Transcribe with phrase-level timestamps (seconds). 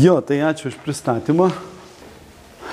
[0.00, 1.50] Jo, tai ačiū už pristatymą.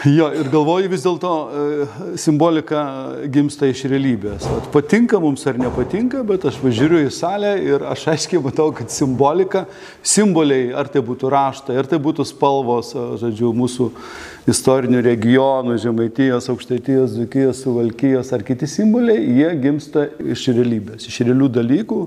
[0.05, 1.85] Jo, ir galvoju vis dėlto e,
[2.21, 2.83] simbolika
[3.33, 4.45] gimsta iš realybės.
[4.47, 8.93] At patinka mums ar nepatinka, bet aš važiuoju į salę ir aš aiškiai matau, kad
[8.93, 9.65] simbolika,
[10.05, 13.89] simboliai, ar tai būtų raštai, ar tai būtų spalvos, e, žodžiu, mūsų
[14.53, 21.51] istorinių regionų, Žemaitijos, Aukštaitijos, Dzukijos, Suvalkijos ar kiti simboliai, jie gimsta iš realybės, iš realių
[21.59, 22.03] dalykų,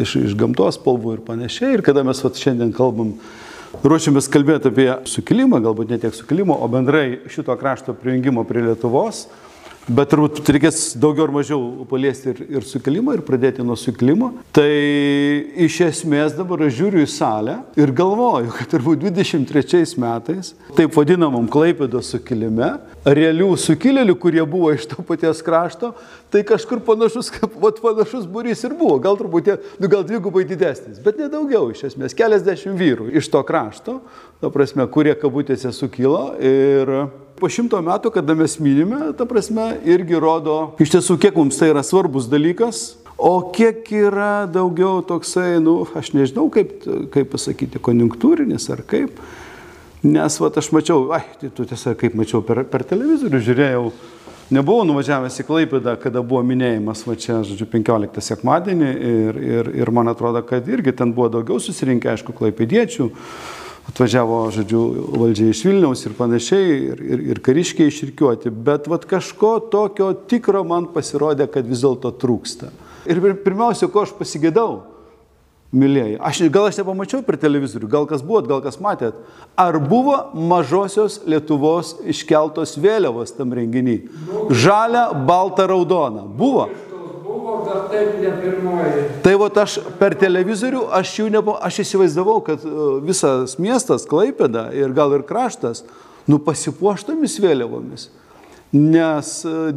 [0.00, 1.74] iš, iš gamtos spalvų ir panašiai.
[1.76, 3.18] Ir kada mes vat, šiandien kalbam
[3.82, 9.26] ruošiamės kalbėti apie sukilimą, galbūt ne tiek sukilimą, o bendrai šito krašto prijungimo prie Lietuvos.
[9.84, 14.30] Bet turbūt reikės daugiau ar mažiau paliesti ir, ir sukilimą, ir pradėti nuo sukilimo.
[14.56, 14.68] Tai
[15.60, 21.44] iš esmės dabar aš žiūriu į salę ir galvoju, kad turbūt 23 metais, taip vadinamam
[21.52, 22.70] Klaipėdos sukilime,
[23.04, 25.92] realių sukilėlių, kurie buvo iš to paties krašto,
[26.32, 28.96] tai kažkur panašus, kaip vat, panašus būrys ir buvo.
[29.04, 33.98] Gal truputį, nu, gal dvigubai didesnis, bet nedaugiau iš esmės, keliasdešimt vyrų iš to krašto,
[34.40, 36.96] ta prasme, kurie kabutėse sukilo ir
[37.34, 41.72] Po šimto metų, kada mes minime, ta prasme, irgi rodo iš tiesų, kiek mums tai
[41.72, 48.68] yra svarbus dalykas, o kiek yra daugiau toksai, nu, aš nežinau, kaip, kaip pasakyti, konjunktūrinis
[48.70, 49.18] ar kaip.
[50.04, 53.84] Nes, va, aš mačiau, ai, tai tu tiesa, kaip mačiau per, per televizorių, žiūrėjau,
[54.54, 59.94] nebuvau nuvažiavęs į Klaipėdą, kada buvo minėjimas, va čia, žodžiu, 15 sekmadienį ir, ir, ir
[59.96, 63.10] man atrodo, kad irgi ten buvo daugiau susirinkę, aišku, klaipėdiečių
[63.88, 64.80] atvažiavo, žodžiu,
[65.20, 70.64] valdžia iš Vilniaus ir panašiai, ir, ir, ir kariškiai išrikiuoti, bet vat kažko tokio tikro
[70.64, 72.72] man pasirodė, kad vis dėlto trūksta.
[73.10, 74.82] Ir pirmiausia, ko aš pasigėdau,
[75.74, 79.18] mylėjai, aš, gal aš nepamačiau per televizorių, gal kas buvot, gal kas matėt,
[79.58, 83.98] ar buvo mažosios Lietuvos iškeltos vėliavos tam renginį?
[84.54, 86.24] Žalia, balta, raudona.
[86.24, 86.68] Buvo?
[87.34, 89.04] Buvo, bet taip ne pirmoji.
[89.24, 94.68] Tai va aš per televizorių, aš jau nebuvo, aš įsivaizdavau, kad e, visas miestas, Klaipėda
[94.76, 95.82] ir gal ir kraštas,
[96.30, 98.06] nu pasipuoštomis vėliavomis.
[98.74, 99.28] Nes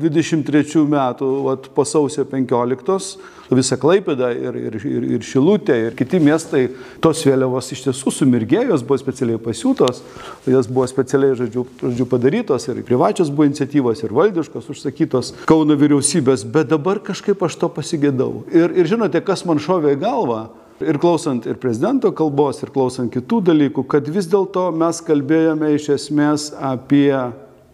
[0.01, 3.19] 23 metų, vat, po sausio 15,
[3.53, 6.63] visa Klaipėda ir, ir, ir, ir Šilutė ir kiti miestai,
[7.03, 10.01] tos vėliavos iš tiesų sumirgėjo, jos buvo specialiai pasiūtos,
[10.49, 16.47] jos buvo specialiai, žodžiu, žodžiu padarytos ir privačios buvo iniciatyvos ir valdiškos užsakytos Kauno vyriausybės,
[16.49, 18.47] bet dabar kažkaip aš to pasigėdau.
[18.49, 20.47] Ir, ir žinote, kas man šovė į galvą?
[20.81, 25.93] Ir klausant ir prezidento kalbos, ir klausant kitų dalykų, kad vis dėlto mes kalbėjome iš
[25.95, 27.13] esmės apie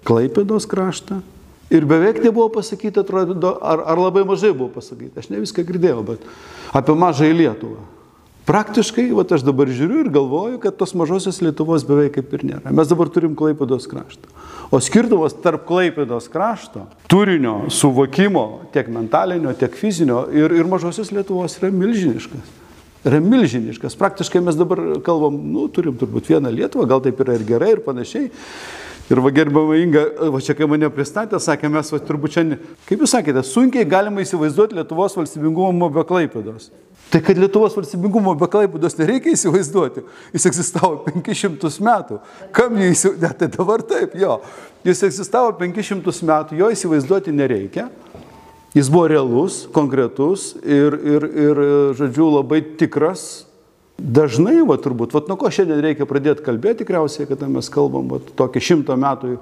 [0.08, 1.22] Klaipėdos kraštą.
[1.74, 6.04] Ir beveik nebuvo pasakyta, atrodo, ar, ar labai mažai buvo pasakyta, aš ne viską girdėjau,
[6.06, 6.26] bet
[6.76, 7.82] apie mažąją Lietuvą.
[8.44, 12.74] Praktiškai, va aš dabar žiūriu ir galvoju, kad tos mažosios Lietuvos beveik kaip ir nėra.
[12.76, 14.28] Mes dabar turim Klaipėdos kraštą.
[14.68, 21.56] O skirtumas tarp Klaipėdos krašto, turinio, suvokimo, tiek mentalinio, tiek fizinio ir, ir mažosios Lietuvos
[21.62, 22.52] yra milžiniškas.
[23.08, 23.96] Yra milžiniškas.
[24.00, 27.84] Praktiškai mes dabar kalbam, nu, turim turbūt vieną Lietuvą, gal taip yra ir gerai ir
[27.88, 28.28] panašiai.
[29.12, 33.04] Ir va gerbama Inga, va čia kai mane pristatė, sakė, mes va turbūt šiandien, kaip
[33.04, 36.70] jūs sakėte, sunkiai galima įsivaizduoti Lietuvos valstybingumo be Klaipėdos.
[37.12, 42.22] Tai kad Lietuvos valstybingumo be Klaipėdos nereikia įsivaizduoti, jis egzistavo 500 metų.
[42.56, 44.40] Kam jį įsivaizduoti, tai dabar taip, jo.
[44.88, 47.90] Jis egzistavo 500 metų, jo įsivaizduoti nereikia.
[48.74, 51.60] Jis buvo realus, konkretus ir, ir, ir
[52.00, 53.44] žodžiu, labai tikras
[53.94, 58.18] Dažnai, va turbūt, va nuo ko šiandien reikia pradėti kalbėti, tikriausiai, kada mes kalbam va,
[58.40, 59.36] tokį šimtą metų,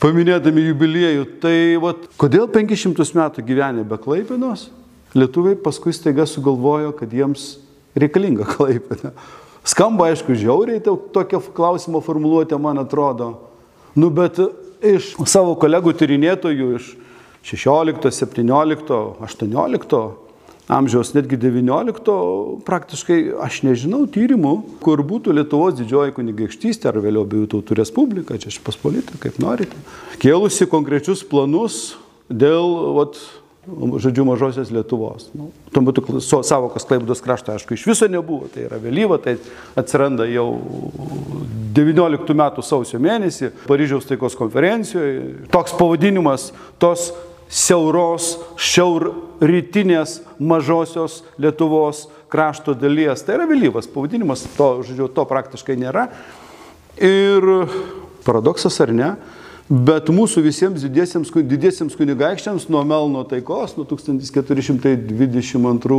[0.00, 4.70] paminėdami jubiliejų, tai va, kodėl 500 metų gyvenė be Klaipinos,
[5.12, 7.58] lietuviai paskui staiga sugalvojo, kad jiems
[8.00, 9.12] reikalinga Klaipina.
[9.68, 13.34] Skamba, aišku, žiauriai tokia klausimo formuluotė, man atrodo.
[13.92, 14.40] Nu, bet
[14.80, 16.94] iš savo kolegų tyrinėtojų iš
[17.44, 18.96] 16, 17,
[19.28, 20.00] 18
[20.68, 22.12] amžiaus, netgi 19,
[22.68, 28.52] praktiškai aš nežinau tyrimų, kur būtų Lietuvos didžioji kunigaikštystė ar vėliau abiejų tautų respublika, čia
[28.52, 29.76] aš paspolita, kaip norite,
[30.22, 31.96] kėlusi konkrečius planus
[32.28, 33.16] dėl, vat,
[33.68, 35.30] žodžiu, mažosios Lietuvos.
[35.36, 39.38] Nu, tuo metu savokas Klaipėdos krašto, aišku, iš viso nebuvo, tai yra vėlyva, tai
[39.78, 40.50] atsiranda jau
[41.78, 45.48] 19 metų sausio mėnesį Paryžiaus taikos konferencijoje.
[45.52, 46.50] Toks pavadinimas
[46.82, 47.08] tos
[47.48, 53.24] siauros, šiaurrytinės mažosios Lietuvos krašto dalies.
[53.24, 56.08] Tai yra vėlyvas pavadinimas, to, žodžiu, to praktiškai nėra.
[57.00, 57.46] Ir
[58.26, 59.10] paradoksas ar ne,
[59.68, 65.98] Bet mūsų visiems didiesiems, didiesiems kunigaikščiams nuo Melno taikos, nuo 1422,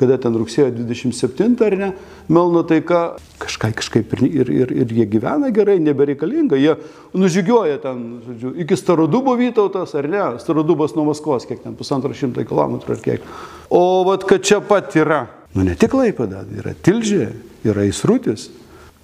[0.00, 1.90] kada ten rugsėjo 27 ar ne,
[2.32, 6.56] Melno taika kažkaip, kažkaip ir, ir, ir, ir jie gyvena gerai, nebereikalinga.
[6.56, 6.80] Jie
[7.12, 12.40] nužygioja ten, žodžiu, iki Starodubo Vytautas ar ne, Starodubas nuo Maskvos, kiek ten pusantro šimto
[12.48, 13.20] kilometrų ar kiek.
[13.68, 17.36] O vad, kad čia pat yra, nu ne tik Laipada, yra Tilžė,
[17.68, 18.48] yra Įsrutis,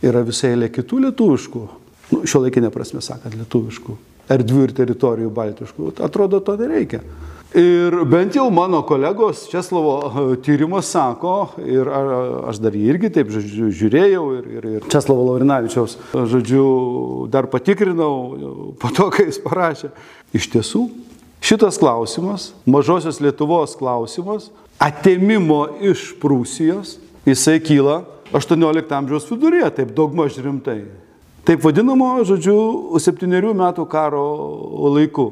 [0.01, 3.97] yra visai eilė kitų lietuviškų, nu, šio laikinė prasme sakant, lietuviškų
[4.32, 5.94] erdvių ir teritorijų baltiškų.
[6.03, 7.03] Atrodo, to nereikia.
[7.56, 13.70] Ir bent jau mano kolegos Česlovo tyrimas sako, ir aš dar jį irgi taip žodžiu,
[13.79, 16.67] žiūrėjau, ir, ir, ir Česlovo Laurinavičiaus, žodžiu,
[17.32, 19.93] dar patikrinau po to, kai jis parašė.
[20.37, 20.82] Iš tiesų,
[21.41, 24.50] šitas klausimas, mažosios Lietuvos klausimas,
[24.82, 28.03] atėmimo iš Prūsijos, jisai kyla
[28.37, 30.82] 18 amžiaus viduryje, taip daugmaž rimtai.
[31.46, 34.22] Taip vadinamo, žodžiu, septyniarių metų karo
[34.96, 35.28] laiku.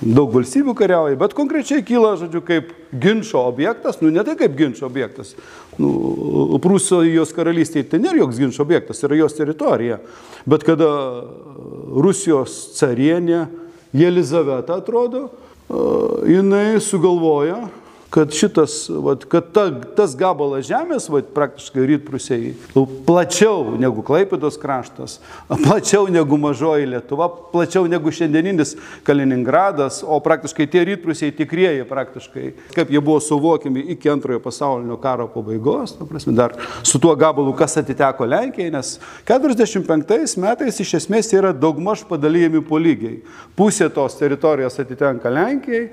[0.00, 2.70] Daug valstybių kariauja, bet konkrečiai kyla, žodžiu, kaip
[3.02, 5.34] ginčio objektas, nu ne tai kaip ginčio objektas.
[5.76, 10.00] Nu, Prūsijos karalystėje tai nėra joks ginčio objektas, yra jos teritorija.
[10.48, 10.88] Bet kada
[12.00, 13.44] Rusijos carienė,
[13.94, 15.28] Jelizaveta atrodo,
[16.26, 17.60] jinai sugalvoja
[18.10, 22.52] kad šitas, vat, kad ta, tas gabalas žemės, vat, praktiškai rytprusiai,
[23.06, 25.18] plačiau negu Klaipėdos kraštas,
[25.64, 28.74] plačiau negu mažoji Lietuva, plačiau negu šiandieninis
[29.06, 35.28] Kaliningradas, o praktiškai tie rytprusiai tikrieji praktiškai, kaip jie buvo suvokiami iki antrojo pasaulinio karo
[35.30, 38.96] pabaigos, ta prasme, dar su tuo gabalu, kas atiteko Lenkijai, nes
[39.28, 43.20] 45 metais iš esmės yra daugmaž padalyjami po lygiai.
[43.54, 45.86] Pusė tos teritorijos atitenka Lenkijai,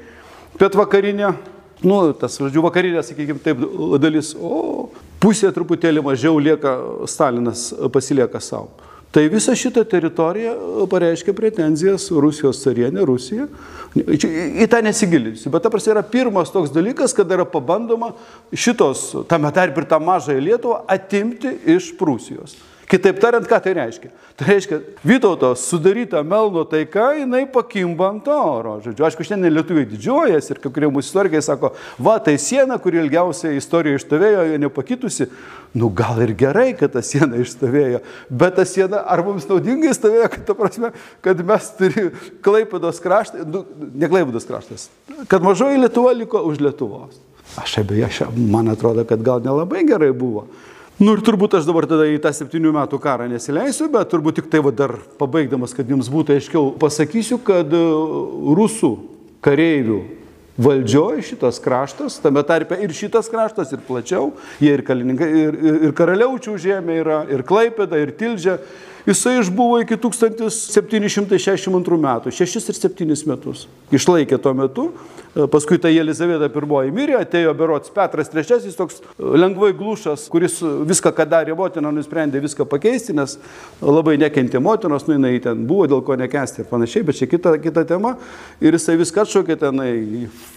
[0.58, 1.36] pietvakarinė
[1.84, 3.62] nu, tas, žodžiu, vakarinė, sakykime, taip
[4.02, 4.90] dalis, o
[5.22, 6.78] pusė truputėlį mažiau lieka,
[7.10, 8.72] Stalinas pasilieka savo.
[9.12, 10.52] Tai visa šita teritorija
[10.92, 13.48] pareiškia pretenzijas Rusijos carienė, Rusija.
[13.96, 18.12] Į tą nesigilinsiu, bet ta prasme yra pirmas toks dalykas, kada yra pabandoma
[18.52, 22.58] šitos, tame tarp ir tą mažąją Lietuvą, atimti iš Prūsijos.
[22.88, 24.10] Kitaip tariant, ką tai reiškia?
[24.40, 28.78] Tai reiškia, Vytauto sudaryta Melno taika, jinai pakimba ant oro.
[28.86, 33.02] Žodžiu, aišku, šiandien lietuviai didžiuojas ir kai kurie mūsų istorikai sako, va, tai siena, kuri
[33.02, 35.28] ilgiausiai istorijoje išstovėjo, jo nepakitusi.
[35.76, 38.00] Nu, gal ir gerai, kad ta siena išstovėjo,
[38.32, 40.94] bet ta siena ar mums naudingai stovėjo, kad, prasme,
[41.28, 43.66] kad mes turime Klaipados kraštą, nu,
[44.00, 44.88] ne Klaipados kraštas,
[45.28, 47.20] kad mažoji Lietuva liko už Lietuvos.
[47.60, 50.48] Aš abejo, man atrodo, kad gal nelabai gerai buvo.
[50.98, 54.48] Nu ir turbūt aš dabar tada į tą septynių metų karą nesileisiu, bet turbūt tik
[54.50, 57.82] tai va dar pabaigdamas, kad jums būtų aiškiau, pasakysiu, kad e,
[58.58, 58.98] rusų
[59.46, 60.00] kareivių
[60.58, 65.78] valdžioje šitas kraštas, tame tarpe ir šitas kraštas, ir plačiau, jie ir, Kalininga, ir, ir,
[65.86, 68.58] ir Karaliaučių žemė yra, ir Klaipėda, ir Tilžė,
[69.06, 73.70] jisai išbuvo iki 1762 metų, 6 ir 7 metus.
[73.94, 74.90] Išlaikė tuo metu,
[75.52, 81.26] paskui ta Jelizaveta I mirė, atėjo berots Petras III, toks lengvai glušas, kuris viską, ką
[81.30, 83.38] darė motina, nusprendė viską pakeisti, nes
[83.82, 87.58] labai nekentė motinos, nu jinai ten buvo, dėl ko nekesti ir panašiai, bet čia kita,
[87.62, 88.12] kita tema.
[88.62, 89.92] Ir jisai viską atšaukė tenai,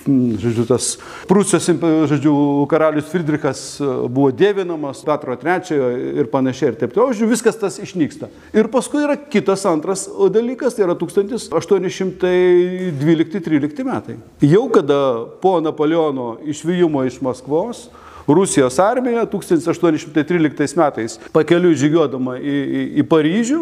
[0.06, 0.98] žodžiu, tas
[1.28, 1.66] Prūsijos,
[2.10, 2.34] žodžiu,
[2.70, 3.60] karalius Friedrichas
[4.08, 5.76] buvo dėvinamas, Petro III
[6.22, 8.26] ir panašiai ir taip toliau, žodžiu, viskas tas išnyksta.
[8.56, 10.00] Ir paskui yra kitas antras
[10.32, 14.16] dalykas, tai yra 1812-13 metai.
[14.46, 17.88] Jau kada po Napoleono išvyjimo iš Maskvos
[18.26, 23.61] Rusijos armija 1813 metais pakeliu žygiuodama į, į, į Paryžių,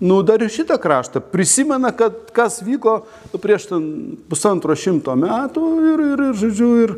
[0.00, 3.00] nu dar ir šitą kraštą prisimena, kad kas vyko
[3.40, 3.68] prieš
[4.28, 6.94] pusantro šimto metų ir, ir, ir, žodžiu, ir,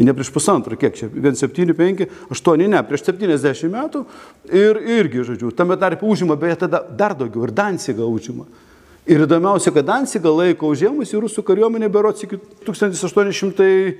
[0.00, 4.04] ne prieš pusantrą, kiek čia, 1, 7, 5, 8, ne, prieš 70 metų
[4.52, 8.48] ir irgi, žodžiu, tame tarpe užima, beje, tada dar daugiau ir Dansiga užima.
[9.06, 13.98] Ir įdomiausia, kad Dansiga laiko užėmusi rusų kariuomenė berots iki 1815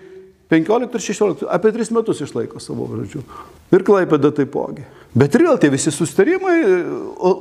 [0.52, 3.24] ir 16, apie 3 metus išlaiko savo žodžiu.
[3.74, 4.84] Ir Klaipėda taipogi.
[5.18, 6.54] Bet ir vėl tie visi sustarimai,
[7.18, 7.32] o,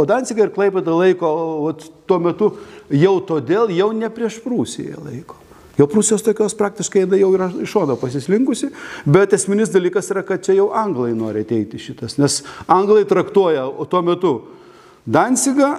[0.00, 1.28] o Dansiga ir Klaipėda laiko
[1.68, 1.74] o,
[2.08, 2.54] tuo metu
[2.88, 5.36] jau todėl, jau ne prieš Prūsiją laiko.
[5.76, 8.70] Jau Prūsijos tokios praktiškai jau yra iš šono pasislinkusi,
[9.04, 14.02] bet esminis dalykas yra, kad čia jau anglai nori ateiti šitas, nes anglai traktuoja tuo
[14.04, 14.32] metu
[15.08, 15.70] Dansigą,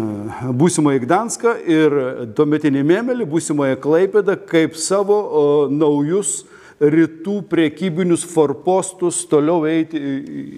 [0.60, 1.94] būsimąjį Gdanską ir
[2.34, 6.42] tuometinį Mėmelį, būsimąją Klaipėdą kaip savo o, naujus
[6.82, 10.00] rytų priekybinius forpostus toliau eiti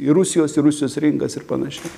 [0.07, 1.93] į Rusijos, į Rusijos rinkas ir panašiai.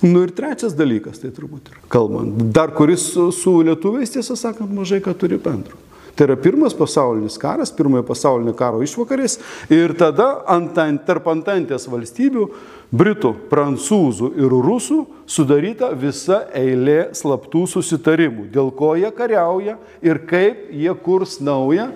[0.00, 4.72] Nu ir trečias dalykas, tai turbūt ir kalbant, dar kuris su, su lietuviais, tiesą sakant,
[4.72, 5.76] mažai ką turi bendro.
[6.16, 9.38] Tai yra pirmas pasaulinis karas, pirmojo pasaulinio karo išvakarės
[9.72, 10.72] ir tada ant,
[11.06, 12.48] tarp antantės valstybių,
[12.90, 20.68] britų, prancūzų ir rusų sudaryta visa eilė slaptų susitarimų, dėl ko jie kariauja ir kaip
[20.74, 21.90] jie kurs naują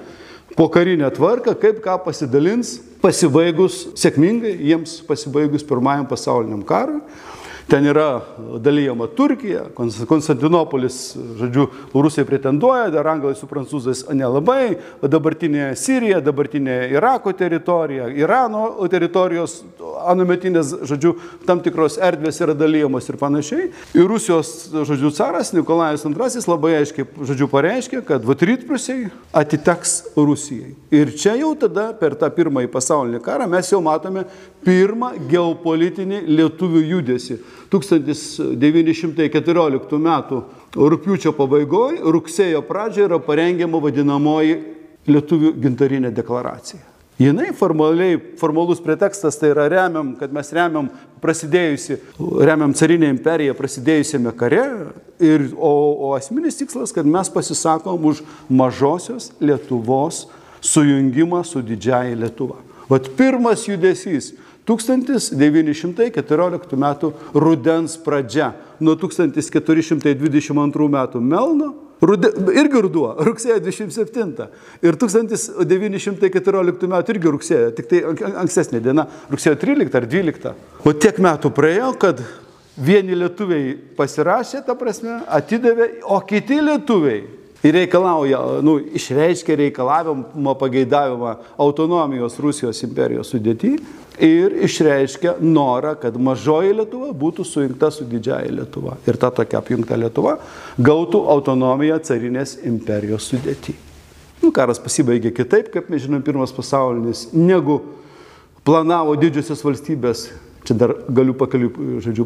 [0.54, 7.02] po karinę tvarką, kaip ką pasidalins pasibaigus sėkmingai, jiems pasibaigus pirmajam pasauliniam karui.
[7.68, 8.20] Ten yra
[8.60, 9.62] dalyjama Turkija,
[10.08, 18.66] Konstantinopolis, žodžiu, rusai pretenduoja, dar anglai su prancūzais nelabai, dabartinė Sirija, dabartinė Irako teritorija, Irano
[18.92, 19.62] teritorijos
[20.04, 21.14] anumetinės, žodžiu,
[21.48, 23.70] tam tikros erdvės yra dalyjamos ir panašiai.
[23.96, 30.74] Ir Rusijos, žodžiu, caras Nikolajus II labai aiškiai, žodžiu, pareiškė, kad vat rytprusiai atiteks Rusijai.
[30.92, 34.28] Ir čia jau tada per tą pirmąjį pasaulinį karą mes jau matome
[34.64, 37.40] pirmą geopolitinį lietuvių judesi.
[37.74, 40.10] 1914 m.
[40.74, 44.54] rūpiučio pabaigoje, rugsėjo pradžioje yra parengiama vadinamoji
[45.10, 46.94] lietuvių gintarinė deklaracija.
[47.18, 50.88] Jinai formaliai, formalus pretekstas tai yra remiam, kad mes remiam
[51.22, 52.00] prasidėjusi,
[52.42, 54.64] remiam carinę imperiją prasidėjusiame kare,
[55.22, 55.70] ir, o,
[56.08, 60.24] o asmenis tikslas, kad mes pasisakom už mažosios Lietuvos
[60.64, 62.58] sujungimą su didžiaja Lietuva.
[62.90, 64.32] Vat pirmas judesys
[64.64, 67.12] 1914 m.
[67.34, 70.72] rudens pradžia nuo 1422 m.
[71.20, 72.28] Melno Rude,
[72.58, 74.48] irgi ruduo, rugsėjo 27.
[74.84, 78.02] Ir 1914 metų irgi rugsėjo, tik tai
[78.42, 80.52] ankstesnė diena, rugsėjo 13 ar 12.
[80.84, 82.20] O tiek metų praėjo, kad
[82.76, 87.22] vieni lietuviai pasirašė, ta prasme, atidavė, o kiti lietuviai
[87.64, 93.78] ir reikalauja, nu, išreiškia reikalavimą, pageidavimą autonomijos Rusijos imperijos sudėti
[94.22, 98.98] ir išreiškia norą, kad mažoji Lietuva būtų sujungta su didžiaja Lietuva.
[99.08, 100.36] Ir ta tokia apjungta Lietuva
[100.78, 103.74] gautų autonomiją carinės imperijos sudėti.
[104.42, 107.80] Nu, karas pasibaigė kitaip, kaip mes žinom, pirmas pasaulinis, negu
[108.66, 110.26] planavo didžiosios valstybės
[110.64, 111.68] Čia dar galiu pakaliu,
[112.00, 112.24] žodžiu,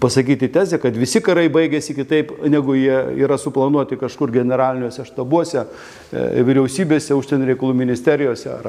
[0.00, 6.24] pasakyti tezę, kad visi karai baigėsi kitaip, negu jie yra suplanuoti kažkur generaliniuose štabuose, e,
[6.44, 8.68] vyriausybėse, užsienio reikalų ministerijose ar,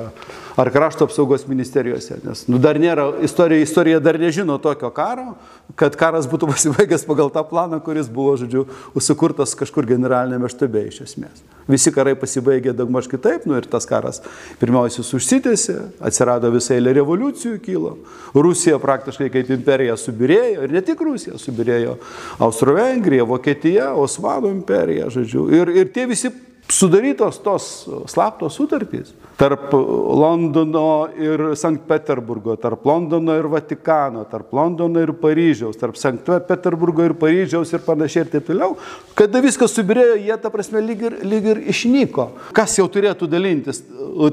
[0.55, 2.21] ar krašto apsaugos ministerijose.
[2.23, 5.33] Nes nu, dar nėra, istorija, istorija dar nežino tokio karo,
[5.75, 8.69] kad karas būtų pasibaigęs pagal tą planą, kuris buvo, žodžiu,
[9.03, 11.43] sukurtas kažkur generalinėme štabe iš esmės.
[11.67, 14.21] Visi karai pasibaigė daugmaž kitaip, nu ir tas karas
[14.61, 15.75] pirmiausia užsitęsė,
[16.07, 17.97] atsirado visai eilė revoliucijų kilo.
[18.31, 21.97] Rusija praktiškai kaip imperija subirėjo ir ne tik Rusija, subirėjo
[22.43, 25.47] Austro-Vengrija, Vokietija, Osmanų imperija, žodžiu.
[25.53, 26.31] Ir, ir tie visi
[26.71, 27.71] sudarytos tos
[28.11, 35.77] slaptos sutartys tarp Londono ir Sankt Peterburgo, tarp Londono ir Vatikano, tarp Londono ir Paryžiaus,
[35.77, 38.77] tarp Sankt Peterburgo ir Paryžiaus ir panašiai ir taip toliau.
[39.17, 42.25] Kada viskas subirėjo, jie ta prasme lyg ir, lyg ir išnyko.
[42.57, 43.83] Kas jau turėtų dalintis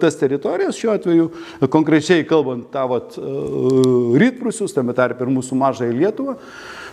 [0.01, 1.27] tas teritorijas, šiuo atveju
[1.73, 3.19] konkrečiai kalbant tą vat,
[4.21, 6.35] rytprusius, tame tarp ir mūsų mažąją Lietuvą.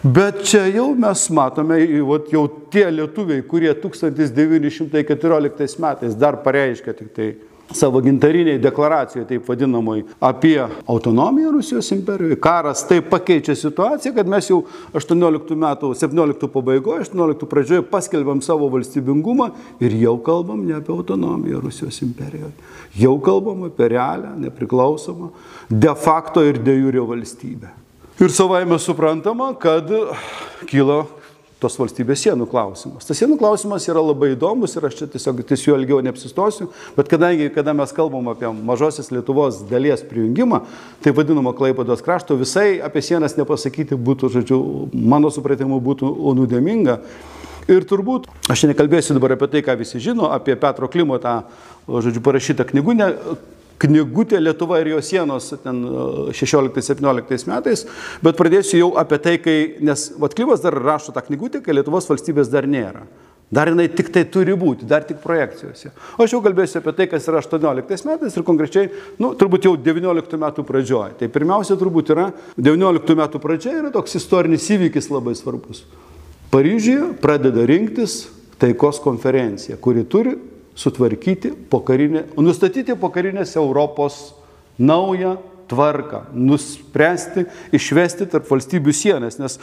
[0.01, 1.77] Bet čia jau mes matome,
[2.09, 7.29] vat, jau tie lietuviai, kurie 1914 metais dar pareiškia tik tai
[7.73, 12.39] savo gintariniai deklaracijoje, taip vadinamoj, apie autonomiją Rusijos imperijoje.
[12.41, 14.61] Karas taip pakeičia situaciją, kad mes jau
[14.97, 19.51] 18 metų, 17 pabaigoje, 18 pradžioje paskelbėm savo valstybingumą
[19.83, 22.53] ir jau kalbam ne apie autonomiją Rusijos imperijoje.
[22.99, 25.31] Jau kalbam apie realią, nepriklausomą,
[25.69, 27.71] de facto ir de jure valstybę.
[28.21, 29.89] Ir savaime suprantama, kad
[30.69, 31.05] kyla
[31.61, 33.05] tos valstybės sienų klausimas.
[33.05, 37.11] Tas sienų klausimas yra labai įdomus ir aš čia tiesiog ties juo ilgiau neapsistosiu, bet
[37.11, 40.63] kadangi, kada mes kalbam apie mažosios Lietuvos dalies prijungimą,
[41.05, 44.59] tai vadinamo Klaipados krašto, visai apie sienas nepasakyti būtų, žodžiu,
[44.93, 46.97] mano supratimu būtų nuodėminga.
[47.69, 51.43] Ir turbūt, aš nekalbėsiu dabar apie tai, ką visi žino, apie Petro Klimo tą,
[51.85, 53.11] žodžiu, parašytą knygūnę,
[53.81, 57.85] knygutė Lietuva ir jos sienos 16-17 metais,
[58.23, 62.51] bet pradėsiu jau apie tai, kai, nes Vatklivas dar rašo tą knygutę, kai Lietuvos valstybės
[62.53, 63.05] dar nėra.
[63.51, 65.89] Dar jinai tik tai turi būti, dar tik projekcijose.
[66.15, 68.87] O aš jau kalbėsiu apie tai, kas yra 18 metais ir konkrečiai,
[69.19, 71.17] nu, turbūt jau 19 metų pradžioje.
[71.19, 75.83] Tai pirmiausia, turbūt yra 19 metų pradžia yra toks istorinis įvykis labai svarbus.
[76.51, 78.21] Paryžiuje pradeda rinktis
[78.61, 80.37] taikos konferencija, kuri turi
[80.81, 84.33] sutvarkyti pokarinę, nustatyti pokarinės Europos
[84.79, 85.37] naują
[85.71, 89.55] tvarką, nuspręsti, išvesti tarp valstybių sienas, nes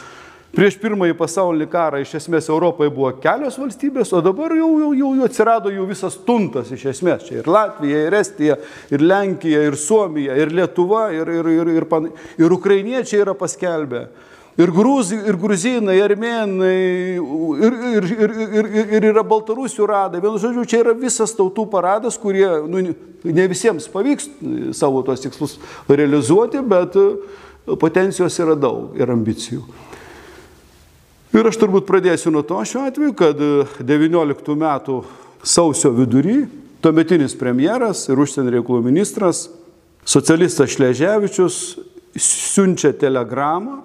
[0.55, 5.11] prieš pirmąjį pasaulinį karą iš esmės Europoje buvo kelios valstybės, o dabar jau, jau, jau,
[5.19, 7.27] jau atsirado jų visas tuntas iš esmės.
[7.27, 8.57] Čia ir Latvija, ir Estija,
[8.89, 12.09] ir Lenkija, ir Suomija, ir Lietuva, ir, ir, ir, ir, ir,
[12.41, 14.07] ir ukrainiečiai yra paskelbę
[14.59, 16.75] ir, grūzi, ir gruzinai, ir armenai,
[17.63, 20.21] ir, ir, ir, ir, ir yra baltarusių radai.
[20.23, 22.83] Vienu žodžiu, čia yra visas tautų paradas, kurie nu,
[23.23, 24.29] ne visiems pavyks
[24.77, 26.97] savo tos tikslus realizuoti, bet
[27.79, 29.63] potencijos yra daug ir ambicijų.
[31.29, 33.41] Ir aš turbūt pradėsiu nuo to šiuo atveju, kad
[33.85, 35.03] 19 metų
[35.45, 36.41] sausio vidury
[36.81, 39.45] tuometinis premjeras ir užsienio reikalų ministras,
[40.09, 41.59] socialistas Šleževičius,
[42.17, 43.83] siunčia telegramą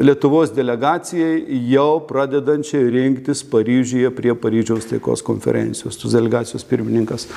[0.00, 5.98] Lietuvos delegacijai jau pradedančiai rinktis Paryžiuje prie Paryžiaus taikos konferencijos.
[6.00, 7.28] Tu delegacijos pirmininkas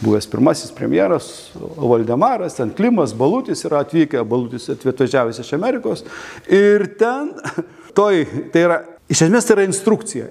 [0.00, 6.04] buvęs pirmasis premjeras Valdemaras, ten Klimas, Balutis yra atvykę, Balutis atvažiavęs iš Amerikos.
[6.48, 7.32] Ir ten,
[7.98, 8.78] toj, tai yra,
[9.12, 10.28] iš esmės tai yra instrukcija.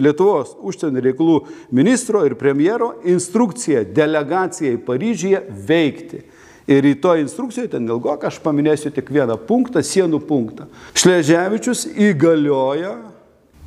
[0.00, 1.38] Lietuvos užsienio reikalų
[1.76, 6.24] ministro ir premjero instrukcija delegacijai Paryžyje veikti.
[6.68, 10.66] Ir į to instrukcijoje, ten ilgok, aš paminėsiu tik vieną punktą, sienų punktą.
[10.92, 12.92] Šleževičius įgalioja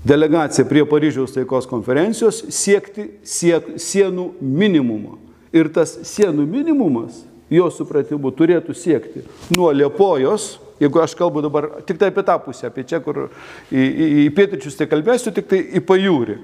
[0.05, 5.17] delegaciją prie Paryžiaus taikos konferencijos siekti siek, sienų minimumo.
[5.51, 9.25] Ir tas sienų minimumas, jo supratimu, turėtų siekti
[9.57, 13.25] nuo Liepojos, jeigu aš kalbu dabar tik tai apie tą pusę, apie čia, kur
[13.69, 16.37] į, į, į pietričius tai kalbėsiu, tik tai į pajūrį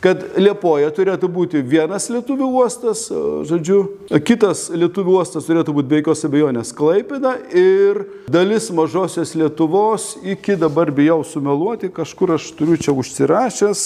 [0.00, 3.04] kad Liepoja turėtų būti vienas lietuvių uostas,
[3.48, 3.82] žodžiu,
[4.24, 8.02] kitas lietuvių uostas turėtų būti be jokios abejonės Klaipėda ir
[8.32, 13.84] dalis mažosios Lietuvos iki dabar bijau sumeluoti, kažkur aš turiu čia užsirašęs,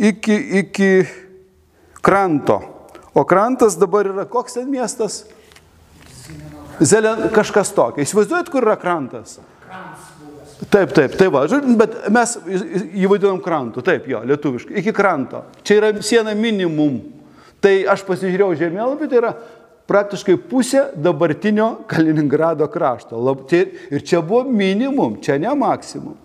[0.00, 0.90] iki, iki
[2.04, 2.62] kranto.
[3.14, 5.22] O krantas dabar yra koks ten miestas?
[6.80, 8.02] Zelen, kažkas tokio.
[8.02, 9.38] Įsivaizduojat, kur yra krantas?
[10.70, 11.44] Taip, taip, tai va,
[11.78, 15.44] bet mes jį vadinam krantu, taip, jo, lietuviškai, iki kranto.
[15.66, 17.00] Čia yra siena minimum.
[17.64, 19.32] Tai aš pasižiūrėjau žemėlapį, tai yra
[19.90, 23.18] praktiškai pusė dabartinio Kaliningrado krašto.
[23.20, 26.18] Lab, tai, ir čia buvo minimum, čia ne maksimum.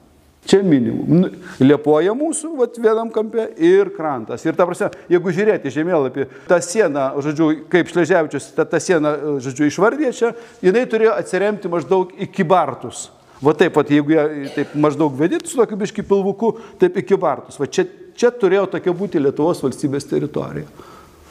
[0.50, 1.06] Čia minimum.
[1.22, 1.30] Nu,
[1.62, 4.46] Liepoja mūsų, vat, vienam kampe ir krantas.
[4.48, 9.68] Ir ta prasme, jeigu žiūrėti žemėlapį, ta siena, žodžiu, kaip Šleževičius ta, ta siena, žodžiu,
[9.70, 10.32] išvardė čia,
[10.64, 13.10] jinai turėjo atsiremti maždaug iki Bartus.
[13.40, 17.60] Va taip pat, jeigu jie taip maždaug vedit su tokiu biški pilvuku, taip iki Bartus.
[17.60, 17.86] Va čia,
[18.20, 20.68] čia turėjo tokia būti Lietuvos valstybės teritorija.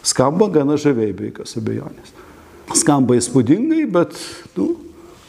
[0.08, 2.14] Skamba gana žaviai, be jokios abejonės.
[2.78, 4.16] Skamba įspūdingai, bet
[4.56, 4.70] nu,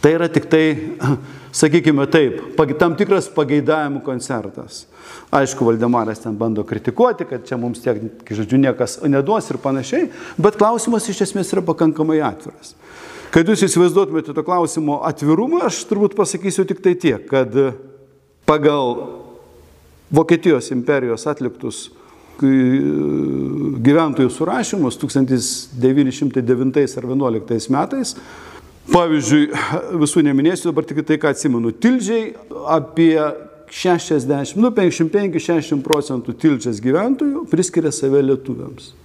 [0.04, 0.64] tai yra tik tai,
[1.62, 2.40] sakykime taip,
[2.80, 4.86] tam tikras pageidavimų koncertas.
[5.36, 10.10] Aišku, Valdemaras ten bando kritikuoti, kad čia mums tiek, žodžiu, niekas neduos ir panašiai,
[10.40, 12.76] bet klausimas iš esmės yra pakankamai atviras.
[13.30, 17.54] Kad jūs įsivaizduotumėte to klausimo atvirumą, aš turbūt pasakysiu tik tai tiek, kad
[18.50, 18.96] pagal
[20.10, 21.92] Vokietijos imperijos atliktus
[22.42, 28.16] gyventojų surašymus 1909 ar 2011 metais,
[28.90, 29.44] pavyzdžiui,
[30.02, 32.34] visų neminėsiu, dabar tik tai, ką atsimenu, Tildžiai
[32.74, 33.14] apie
[33.70, 38.96] 60, nu 55-60 procentų Tildžias gyventojų priskiria save lietuviams.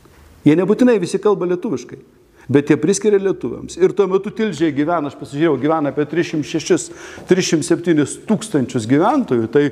[0.48, 2.00] Jie nebūtinai visi kalba lietuviškai
[2.48, 3.76] bet jie priskiria lietuviams.
[3.80, 9.64] Ir tuo metu Tilžiai gyvena, aš pasižiūrėjau, gyvena apie 306-307 tūkstančius gyventojų, tai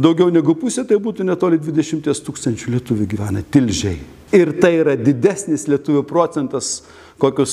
[0.00, 3.98] daugiau negu pusė, tai būtų netoli 20 tūkstančių lietuvių gyvena Tilžiai.
[4.34, 6.66] Ir tai yra didesnis lietuvių procentas,
[7.22, 7.52] kokius,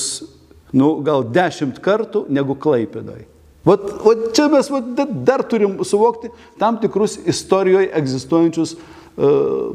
[0.74, 3.22] nu, gal dešimt kartų negu Klaipėdai.
[3.62, 4.84] Vat, vat čia mes vat,
[5.22, 8.82] dar turim suvokti tam tikrus istorijoje egzistuojančius uh,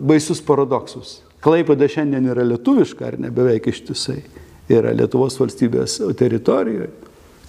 [0.03, 1.23] baisius paradoksus.
[1.39, 6.91] Klaipėda šiandien yra lietuviška, ar ne beveik ištisai yra Lietuvos valstybės teritorijoje.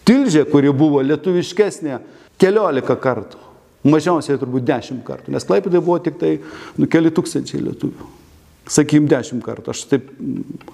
[0.09, 1.99] Tilžė, kuri buvo lietuviškesnė
[2.41, 3.41] keliolika kartų,
[3.89, 6.39] mažiausiai turbūt dešimt kartų, nes Klaipėdai buvo tik tai
[6.79, 8.15] nu, keli tūkstančiai lietuvių.
[8.69, 10.09] Sakykim, dešimt kartų, aš taip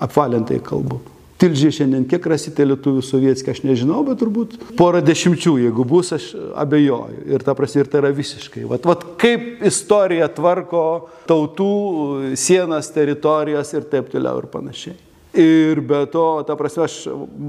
[0.02, 1.00] apvalintai kalbu.
[1.38, 6.28] Tilžė šiandien kiek rasite lietuvių sovietskį, aš nežinau, bet turbūt porą dešimčių, jeigu bus, aš
[6.62, 7.24] abejoju.
[7.34, 8.62] Ir ta prasme, ir tai yra visiškai.
[8.70, 10.84] Vat, vat kaip istorija tvarko
[11.28, 14.94] tautų sienas, teritorijas ir taip toliau ir panašiai.
[15.34, 17.08] Ir be to, ta prasme, aš,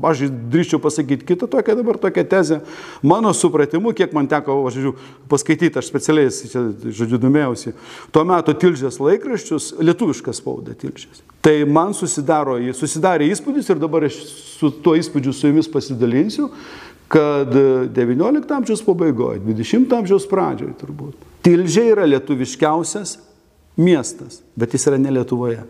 [0.10, 2.58] aš drįščiau pasakyti kitą tokią dabar tokią tezę.
[3.06, 4.94] Mano supratimu, kiek man teko, aš žiūriu,
[5.30, 7.76] paskaityti, aš specialiai, čia, žodžiu, domėjausi,
[8.10, 11.22] tuo metu tilžės laikraščius, lietuviškas spauda tilžės.
[11.46, 14.18] Tai man susidaro, susidarė įspūdis ir dabar aš
[14.56, 16.50] su tuo įspūdžiu su jumis pasidalinsiu,
[17.14, 21.32] kad XIX amžiaus pabaigoje, XX amžiaus pradžioje turbūt.
[21.46, 23.20] Tilžė yra lietuviškiausias
[23.78, 25.62] miestas, bet jis yra ne Lietuvoje.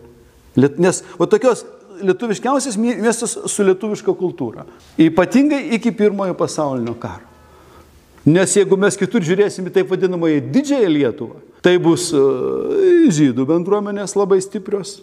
[0.56, 1.66] Nes va tokios
[2.02, 4.66] lietuviškiausias miestas su lietuviška kultūra.
[5.00, 7.24] Ypatingai iki pirmojo pasaulinio karo.
[8.26, 12.22] Nes jeigu mes kitur žiūrėsime taip vadinamąją didžiąją Lietuvą, tai bus e,
[13.14, 14.96] žydų bendruomenės labai stiprios,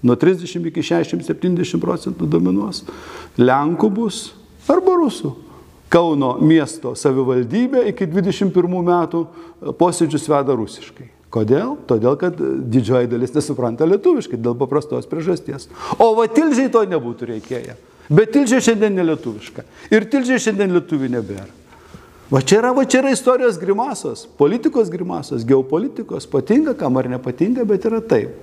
[0.00, 2.86] nuo 30 iki 60-70 procentų dominuos,
[3.36, 4.30] Lenkų bus
[4.70, 5.34] arba Rusų.
[5.92, 9.26] Kauno miesto savivaldybė iki 21 metų
[9.78, 11.13] posėdžius veda rusiškai.
[11.34, 11.74] Kodėl?
[11.90, 15.66] Todėl, kad didžioji dalis nesupranta lietuviškai dėl paprastos priežasties.
[15.98, 17.74] O va tilžiai to nebūtų reikėję.
[18.12, 19.64] Bet tilžiai šiandien nelietuviška.
[19.90, 21.50] Ir tilžiai šiandien lietuvių nebėra.
[22.30, 27.66] Va čia yra, va čia yra istorijos grimasos, politikos grimasos, geopolitikos, patinka, kam ar nepatinka,
[27.68, 28.38] bet yra taip.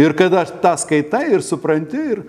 [0.00, 2.24] Ir kada tą skaitai ir supranti, ir,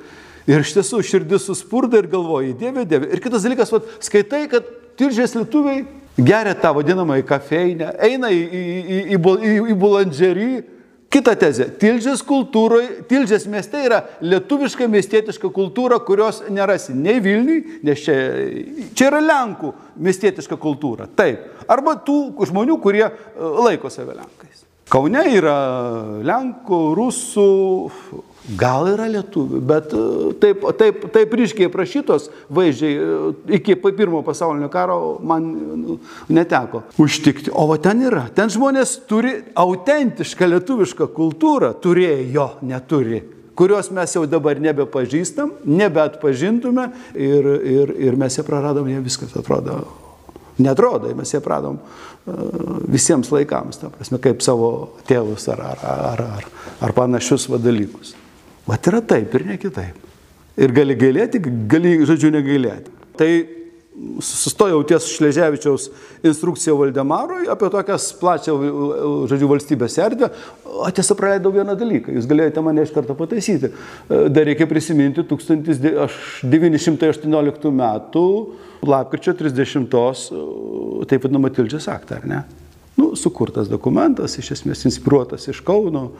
[0.50, 3.10] ir iš tiesų širdis suspurda ir galvoji, Dieve, Dieve.
[3.10, 4.68] Ir kitas dalykas, va, skaitai, kad
[5.00, 5.86] tilžės lietuviai
[6.18, 10.52] geria tą vadinamą į kafeinę, eina į, į, į, į, į, į bulandžerį,
[11.14, 11.68] Kita tezė.
[11.78, 18.16] Tilžės kultūroje, Tilžės mieste yra lietuviška miestietiška kultūra, kurios nerasi nei Vilniui, nes čia,
[18.98, 19.74] čia yra Lenkų
[20.08, 21.06] miestietiška kultūra.
[21.06, 21.52] Taip.
[21.70, 24.66] Arba tų žmonių, kurie e, laiko save Lenkais.
[24.90, 25.58] Kaune yra
[26.26, 27.50] Lenkų, Rusų,
[28.60, 30.04] gal yra lietuvių, bet e,
[30.42, 33.20] taip, taip, taip ryškiai prašytos vaizdžiai e,
[33.60, 35.48] iki pirmo pasaulinio karo man
[35.80, 35.98] nu,
[36.34, 37.54] neteko užtikti.
[37.56, 38.26] O va ten yra.
[38.36, 47.50] Ten žmonės turi autentišką lietuvišką kultūrą, turėjo, neturi kurios mes jau dabar nebepažįstam, nebeatpažintume ir,
[47.70, 49.84] ir, ir mes ją praradom, jie viskas atrodo.
[50.58, 51.78] Netrodo, mes ją pradom
[52.90, 54.72] visiems laikams, ta prasme, kaip savo
[55.10, 56.50] tėvus ar, ar, ar, ar,
[56.82, 58.16] ar panašius va dalykus.
[58.68, 59.96] Vat yra taip ir ne kitaip.
[60.54, 62.92] Ir gali gailėti, gali, žodžiu, negailėti.
[63.18, 63.30] Tai
[64.24, 65.84] sustojau ties Šleževičiaus
[66.26, 68.54] instrukciją Valdemarui apie tokias plačią,
[69.30, 70.28] žodžiu, valstybės erdvę.
[70.66, 72.16] O tiesa, praleidau vieną dalyką.
[72.18, 73.68] Jūs galėjote mane iš karto pataisyti.
[74.10, 78.26] Dar reikia prisiminti 1918 metų
[78.84, 79.88] lapkričio 30,
[81.10, 82.40] taip vadinamą Tilžės aktą, ar ne?
[82.98, 86.12] Nu, sukurtas dokumentas, iš esmės inspiruotas iš Kauno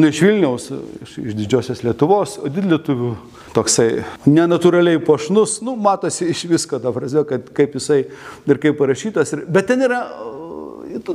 [0.00, 0.70] nu, iš Vilniaus,
[1.04, 3.12] iš, iš didžiosios Lietuvos, o didlietuvių
[3.54, 8.04] toksai nenatūraliai pošnus, nu, matosi iš visko, ta frazė, kad kaip jisai
[8.48, 9.34] ir kaip parašytas.
[9.36, 10.04] Ir, bet ten yra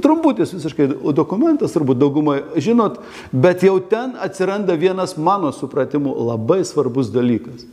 [0.01, 2.99] trumputis visiškai dokumentas, turbūt daugumai žinot,
[3.31, 7.65] bet jau ten atsiranda vienas mano supratimu labai svarbus dalykas.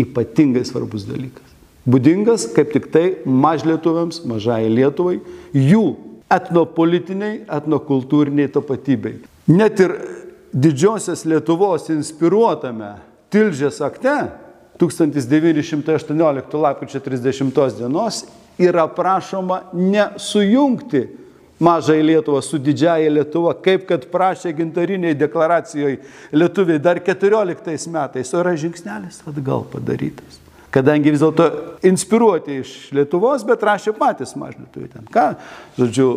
[0.00, 1.46] Ypatingai svarbus dalykas.
[1.90, 5.18] Būdingas kaip tik tai mažlietuviams, mažai Lietuvai,
[5.56, 5.84] jų
[6.30, 9.18] etnopolitiniai, etnokultūriniai tapatybei.
[9.50, 9.96] Net ir
[10.52, 12.94] didžiosios Lietuvos inspiruotame
[13.30, 14.16] Tilžės akte
[14.80, 18.24] 1918 lapkričio 30 dienos
[18.58, 21.06] yra prašoma nesujungti
[21.60, 26.00] mažąją Lietuvą su didžiaja Lietuva, kaip kad prašė gintariniai deklaracijoje
[26.32, 30.39] lietuviai dar 14 metais, o yra žingsnelis atgal padarytas
[30.74, 31.46] kadangi vis dėlto
[31.86, 35.08] inspiruoti iš Lietuvos, bet rašė patys mažlietuviai ten.
[35.10, 35.26] Ką,
[35.78, 36.08] žodžiu,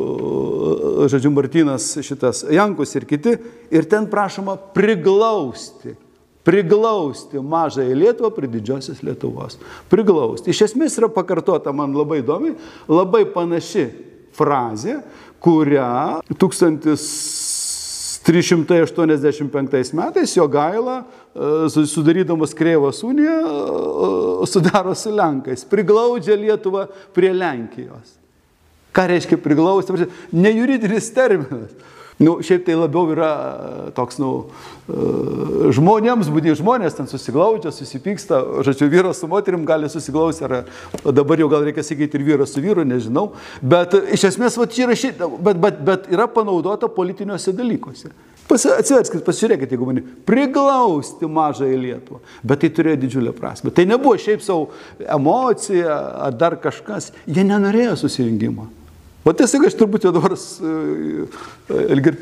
[1.11, 3.35] žodžiu, Martinas šitas Jankus ir kiti,
[3.73, 5.97] ir ten prašoma priglausti.
[6.43, 9.55] Priglausti mažąją Lietuvą prie didžiosios Lietuvos.
[9.91, 10.51] Priglausti.
[10.51, 12.57] Iš esmės yra pakartota man labai įdomi,
[12.91, 13.87] labai panaši
[14.35, 14.99] frazė,
[15.43, 16.19] kurią
[18.23, 21.03] 1385 metais jo gaila
[21.35, 23.31] E, sudarydamas Kreivos uniją,
[24.43, 28.19] e, sudaro su Lenkais, priglaudžia Lietuvą prie Lenkijos.
[28.93, 30.05] Ką reiškia priglausti?
[30.31, 31.73] Ne juridinis terminas.
[32.21, 34.31] Nu, šiaip tai labiau yra e, toks, nu,
[35.73, 41.47] žmonėms, būdį žmonės ten susiglaudžia, susipyksta, žodžiu, vyras su moterim gali susiglausti, ar dabar jau
[41.51, 45.23] gal reikia sakyti ir vyras su vyru, nežinau, bet iš esmės, va, čia yra šit,
[45.39, 48.11] bet, bet, bet yra panaudota politiniuose dalykuose.
[48.53, 52.19] Atsiverskit, pasižiūrėkit, jeigu mane priglausti mažąją Lietuvą.
[52.43, 53.71] Bet tai turėjo didžiulę prasme.
[53.71, 54.67] Tai nebuvo šiaip savo
[54.99, 55.95] emocija
[56.27, 57.13] ar dar kažkas.
[57.23, 58.67] Jie nenorėjo susijungimo.
[59.23, 60.35] O tiesiog aš turbūt jau dabar
[61.95, 62.13] ilgai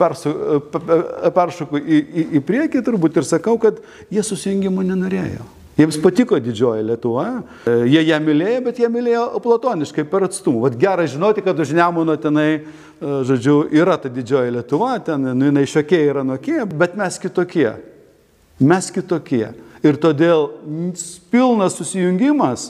[1.34, 3.80] peršoku į, į, į priekį turbūt ir sakau, kad
[4.14, 5.48] jie susijungimo nenorėjo.
[5.80, 7.26] Jiems patiko didžioji Lietuva,
[7.66, 10.68] jie ją mylėjo, bet jie mylėjo platoniškai per atstumą.
[10.68, 12.60] Vat gerai žinoti, kad už Nemuno tenai
[13.02, 17.72] E, žodžiu, yra ta didžioji Lietuva, ten nu, jinai šiokie yra nokie, bet mes kitokie.
[18.62, 19.48] Mes kitokie.
[19.82, 20.52] Ir todėl
[21.34, 22.68] pilnas susijungimas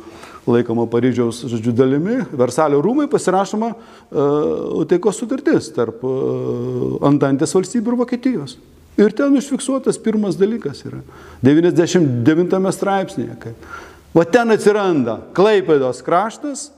[0.47, 7.99] laikoma Paryžiaus žodžiu dalimi, Versalio rūmai pasirašoma uh, taikos sutartis tarp uh, Antantės valstybių ir
[8.01, 8.57] Vokietijos.
[8.99, 10.99] Ir ten užfiksuotas pirmas dalykas yra
[11.45, 13.37] 99 straipsnėje.
[13.45, 13.71] Kaip.
[14.17, 16.69] Va ten atsiranda Klaipėdos kraštas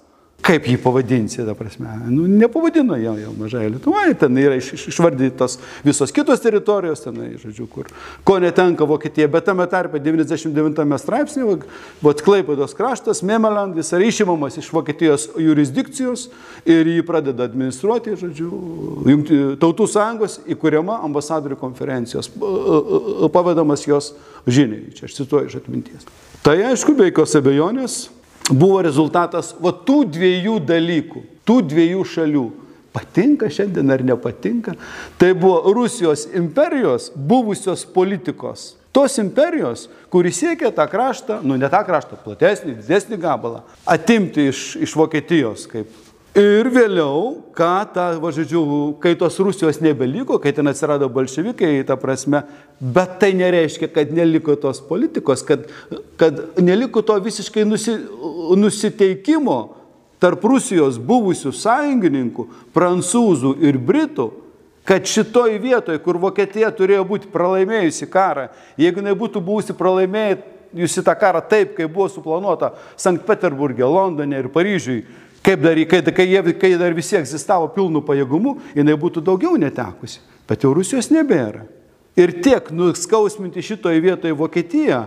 [0.44, 1.90] kaip jį pavadinsi, ta prasme.
[2.12, 7.20] Nu, nepavadino jau, jau mažai Lietuva, ten yra iš, iš, išvardytos visos kitos teritorijos, ten,
[7.40, 7.88] žodžiu, kur
[8.28, 11.60] ko netenka Vokietija, bet tame tarpe 99 straipsnėje,
[12.04, 16.26] vat Klaipėdos kraštas, Memeland, jis yra išimamas iš Vokietijos jurisdikcijos
[16.68, 18.50] ir jį pradeda administruoti, žodžiu,
[19.10, 22.32] jungti, tautų sąjungos įkūriama ambasadorių konferencijos,
[23.34, 24.12] pavedamas jos
[24.48, 26.12] žiniai, čia aš cituoju iš atminties.
[26.44, 28.02] Tai aišku, be jokios abejonės,
[28.52, 32.46] buvo rezultatas va tų dviejų dalykų, tų dviejų šalių.
[32.94, 34.76] Patinka šiandien ar nepatinka.
[35.18, 38.76] Tai buvo Rusijos imperijos buvusios politikos.
[38.94, 44.76] Tos imperijos, kuris siekia tą kraštą, nu ne tą kraštą, platesnį, didesnį gabalą, atimti iš,
[44.86, 46.03] iš Vokietijos kaip
[46.34, 48.64] Ir vėliau, ką ta, va, žodžiu,
[49.04, 52.42] kai tos Rusijos nebeliko, kai ten atsirado bolševikai, ta prasme,
[52.82, 55.68] bet tai nereiškia, kad neliko tos politikos, kad,
[56.18, 58.00] kad neliko to visiškai nusi,
[58.58, 59.60] nusiteikimo
[60.24, 64.32] tarp Rusijos buvusių sąjungininkų, prancūzų ir britų,
[64.90, 68.48] kad šitoj vietoje, kur Vokietija turėjo būti pralaimėjusi karą,
[68.82, 75.04] jeigu nebūtų buvusi pralaimėjusi tą karą taip, kaip buvo suplanuota Sankt Peterburgė, Londone ir Paryžiui,
[75.44, 80.22] Kaip dar, kai, kai, jie, kai dar visi egzistavo pilnų pajėgumų, jinai būtų daugiau netekusi.
[80.48, 81.66] Bet jau Rusijos nebėra.
[82.20, 85.02] Ir tiek nuskausminti šitoje vietoje Vokietiją,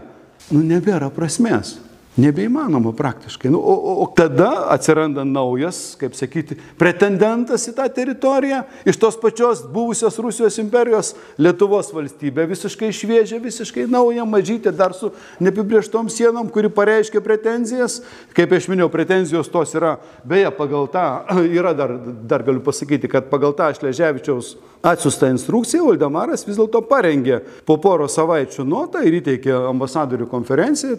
[0.53, 1.77] nu nebėra prasmės.
[2.16, 3.50] Nebeįmanoma praktiškai.
[3.52, 9.61] Nu, o, o, tada atsiranda naujas, kaip sakyti, pretendentas į tą teritoriją iš tos pačios
[9.68, 12.46] buvusios Rusijos imperijos Lietuvos valstybė.
[12.48, 15.11] Visiškai šviežia, visiškai nauja, mažytė, dar su
[15.44, 17.98] neapibrieštom sienom, kuri pareiškia pretenzijas.
[18.37, 21.05] Kaip aš minėjau, pretenzijos tos yra, beje, pagal tą,
[21.59, 21.92] yra dar,
[22.24, 24.55] dar galiu pasakyti, kad pagal tą Šleževičiaus
[24.87, 30.96] atsiųstą instrukciją Valdemaras vis dėlto parengė po poro savaičių notą ir įteikė ambasadorių konferenciją,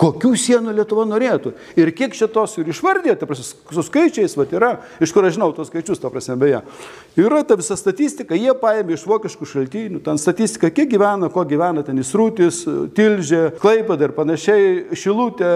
[0.00, 1.54] kokių sienų sienų Lietuva norėtų.
[1.80, 4.70] Ir kiek šitos ir išvardėte, su skaičiais, va, yra,
[5.00, 6.60] iš kur aš žinau tos skaičius, ta prasme, beje.
[7.18, 11.84] Yra ta visa statistika, jie paėmė iš vokiškų šaltinių, ten statistika, kiek gyvena, ko gyvena
[11.86, 12.62] ten įsrūtis,
[12.96, 15.52] tilžė, klaipada ir panašiai, šilutė,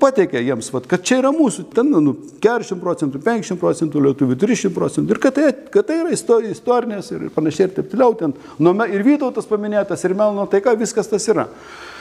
[0.00, 4.74] pateikė jiems, va, kad čia yra mūsų, ten nu, 40 procentų, 50 procentų lietuvių, 300
[4.76, 6.14] procentų ir kad tai, kad tai yra
[6.52, 11.08] istorinės ir panašiai ir taip toliau, ten, nu, ir Vytautas paminėtas, ir Melno taika, viskas
[11.08, 11.48] tas yra.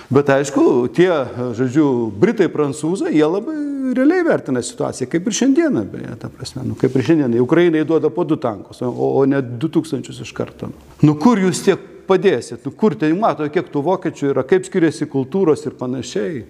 [0.08, 1.10] Bet aišku, tie,
[1.58, 3.58] žodžiu, Britai, Prancūzai, jie labai
[3.98, 7.42] realiai vertina situaciją, kaip ir šiandieną, beje, ta prasme, nu, kaip ir šiandieną.
[7.44, 10.72] Ukrainai duoda po du tankus, o, o ne du tūkstančius iš karto.
[11.04, 15.10] Nu kur jūs tiek padėsit, nu kur tai mato, kiek tų vokiečių yra, kaip skiriasi
[15.12, 16.46] kultūros ir panašiai.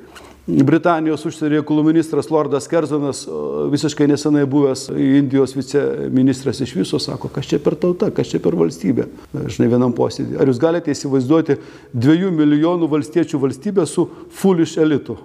[0.47, 3.25] Britanijos užsienio reikalų ministras Lordas Kerzonas,
[3.73, 8.55] visiškai nesenai buvęs Indijos viceministras iš viso, sako, kas čia per tauta, kas čia per
[8.55, 9.09] valstybė.
[9.35, 10.39] Žinai, vienam posėdį.
[10.39, 11.59] Ar jūs galite įsivaizduoti
[11.91, 14.07] dviejų milijonų valstiečių valstybę su
[14.39, 15.17] foolish elitu?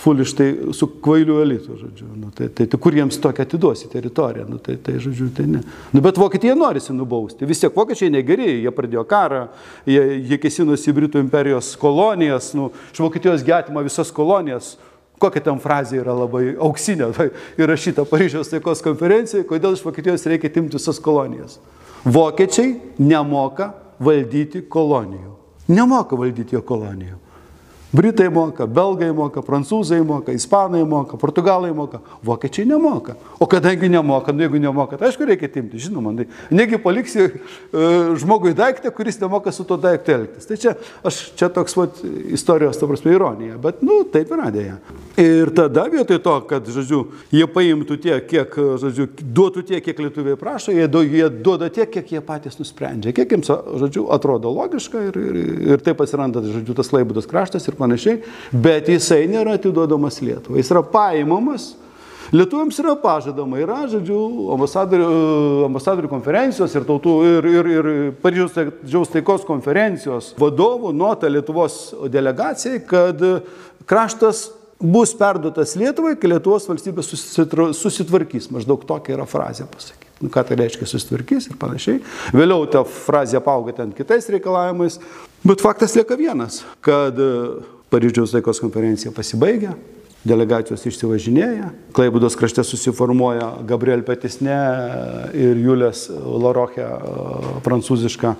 [0.00, 2.06] Foolish tai su kvailiu elitu, žodžiu.
[2.16, 4.46] Nu, tai, tai, tai kur jiems tokią atiduosi teritoriją?
[4.48, 5.60] Nu, tai, tai, žodžiu, tai ne.
[5.92, 7.44] Nu, bet Vokietija norisi nubausti.
[7.44, 9.42] Vis tiek vokiečiai negeri, jie pradėjo karą,
[9.84, 14.78] jie, jie kesinosi į Britų imperijos kolonijas, nu, iš Vokietijos getima visas kolonijas.
[15.20, 17.28] Kokia tam frazė yra labai auksinė, tai
[17.60, 21.60] įrašyta Paryžiaus taikos konferencijoje, kodėl iš Vokietijos reikia timti visas kolonijas.
[22.08, 25.34] Vokiečiai nemoka valdyti kolonijų.
[25.68, 27.20] Nemoka valdyti jo kolonijų.
[27.90, 33.16] Britai moka, belgai moka, prancūzai moka, ispanai moka, portugalai moka, vokiečiai nemoka.
[33.42, 36.12] O kadangi nemoka, nu jeigu nemoka, tai aišku reikia timti, žinoma.
[36.14, 37.32] Tai negi paliksi e,
[38.22, 40.46] žmogui daiktą, kuris nemoka su to daiktu elgtis.
[40.46, 41.98] Tai čia, aš, čia toks vat,
[42.30, 44.78] istorijos, ta prasme, ironija, bet, nu, taip yra dėja.
[45.18, 47.02] Ir tada vietoj to, kad, žodžiu,
[47.34, 51.90] jie paimtų tiek, kiek, žodžiu, duotų tiek, kiek lietuviai prašo, jie, du, jie duoda tiek,
[51.90, 53.50] kiek jie patys nusprendžia, kiek jiems,
[53.82, 55.42] žodžiu, atrodo logiška ir, ir,
[55.74, 58.20] ir taip atsiranda, žodžiu, tas laibudas kraštas ir panašiai,
[58.52, 60.60] bet jisai nėra atiduodamas Lietuvai.
[60.60, 61.72] Jis yra paimamas.
[62.30, 64.18] Lietuviams yra pažadama, yra, žodžiu,
[64.54, 65.06] ambasadorių,
[65.66, 67.88] ambasadorių konferencijos ir tautų ir, ir, ir
[68.22, 71.80] Paryžiaus taikos konferencijos vadovų nota Lietuvos
[72.12, 73.24] delegacijai, kad
[73.90, 74.44] kraštas
[74.78, 78.46] bus perduotas Lietuvai, kai Lietuvos valstybė susitvarkys.
[78.54, 80.09] Maždaug tokia yra frazė pasakyti.
[80.20, 82.00] Nu, ką tai reiškia susitvarkys ir panašiai.
[82.36, 84.98] Vėliau ta frazė apauga ten kitais reikalavimais.
[85.46, 87.30] Bet faktas lieka vienas, kad e,
[87.90, 89.72] Paryžiaus taikos konferencija pasibaigia,
[90.28, 94.58] delegacijos išsivažinėja, Klaibudos krašte susiformuoja Gabriel Petisne
[95.32, 96.84] ir Julės Laroche
[97.64, 98.34] prancūziška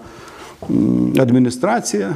[1.25, 2.12] administracija.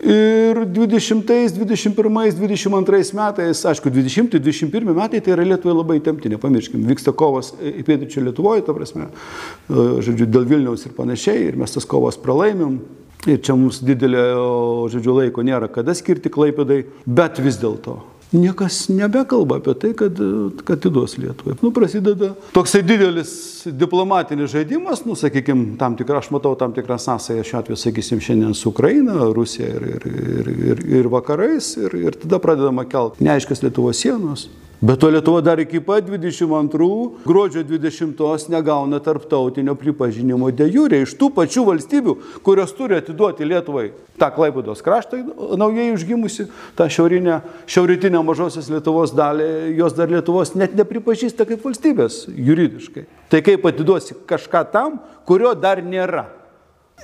[0.00, 6.86] Ir 20, 21, 22 metais, aišku, 20, 21 metai tai yra Lietuvai labai temti, nepamirškim,
[6.88, 11.76] vyksta kovas į pietričių Lietuvoje, to prasme, e, žodžiu, dėl Vilniaus ir panašiai, ir mes
[11.76, 12.80] tas kovas pralaimim.
[13.28, 17.98] Ir čia mums didelio, žodžiu, laiko nėra kada skirti klaipėdai, bet vis dėlto
[18.32, 20.18] niekas nebekalba apie tai, kad,
[20.64, 21.56] kad atiduos Lietuvai.
[21.62, 23.32] Nu, prasideda toksai didelis
[23.66, 28.54] diplomatinis žaidimas, nu, sakykime, tam tikrą, aš matau tam tikrą sąsąją šiuo atveju, sakysim, šiandien
[28.54, 33.64] su Ukraina, Rusija ir, ir, ir, ir, ir vakarais, ir, ir tada pradedama kelti neaiškas
[33.66, 34.48] Lietuvos sienos.
[34.80, 41.12] Bet to Lietuva dar iki pat 22 gruodžio 20 negauna tarptautinio pripažinimo de jūrė iš
[41.20, 45.20] tų pačių valstybių, kurios turi atiduoti Lietuvai tą Klaipados kraštą
[45.60, 46.48] naujai užgimusi,
[46.80, 53.04] tą šiaurinę, šiauritinę mažosios Lietuvos dalį, jos dar Lietuvos net nepripažįsta kaip valstybės juridiškai.
[53.28, 56.24] Tai kaip atiduosi kažką tam, kurio dar nėra.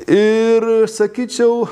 [0.09, 1.67] Ir sakyčiau,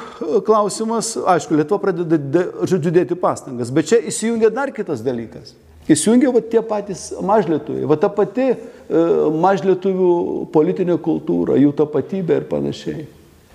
[0.45, 5.57] klausimas, aišku, Lietuva pradeda, žodžiu, dėti pastangas, bet čia įsijungia dar kitas dalykas.
[5.91, 8.57] Įsijungia va tie patys mažlietuviai, va ta pati e,
[9.45, 10.13] mažlietuvių
[10.55, 13.05] politinė kultūra, jų tapatybė ir panašiai.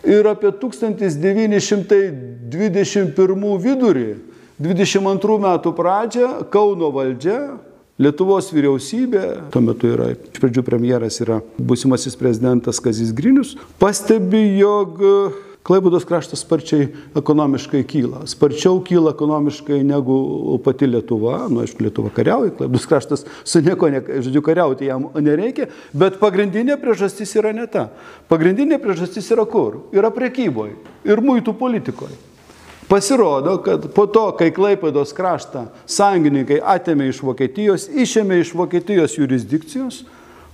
[0.05, 4.09] Ir apie 1921 vidurį,
[4.59, 7.39] 22 metų pradžią Kauno valdžia,
[7.99, 15.03] Lietuvos vyriausybė, tuo metu yra, iš pradžių premjeras yra būsimasis prezidentas Kazis Grinius, pastebi, jog
[15.63, 16.87] Klaibudos kraštas sparčiai
[17.19, 18.23] ekonomiškai kyla.
[18.31, 20.15] Sparčiau kyla ekonomiškai negu
[20.63, 21.43] pati Lietuva.
[21.51, 26.79] Nu, aišku, Lietuva kariauja, Klaibudos kraštas su nieko, ne, žodžiu, kariauti jam nereikia, bet pagrindinė
[26.79, 27.89] priežastis yra ne ta.
[28.31, 29.83] Pagrindinė priežastis yra kur?
[29.93, 32.15] Yra prekyboje ir muitų politikoje.
[32.89, 39.99] Pasirodo, kad po to, kai Klaipėdos kraštą sąjungininkai atėmė iš Vokietijos, išėmė iš Vokietijos jurisdikcijos,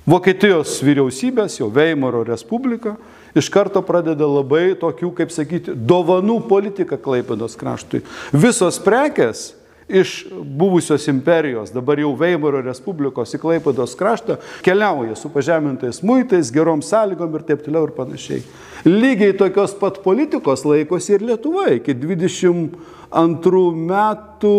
[0.04, 2.98] Vokietijos vyriausybės, jau Veimaro Respublika,
[3.36, 8.02] iš karto pradeda labai tokių, kaip sakyti, dovanų politiką Klaipėdos kraštui.
[8.34, 9.52] Visos prekes
[9.88, 16.82] iš buvusios imperijos, dabar jau Veimaro Respublikos į Klaipėdos kraštą, keliauja su pažemintais muitais, gerom
[16.82, 18.42] sąlygom ir taip toliau ir panašiai.
[18.86, 24.56] Lygiai tokios pat politikos laikosi ir Lietuva iki 22 metų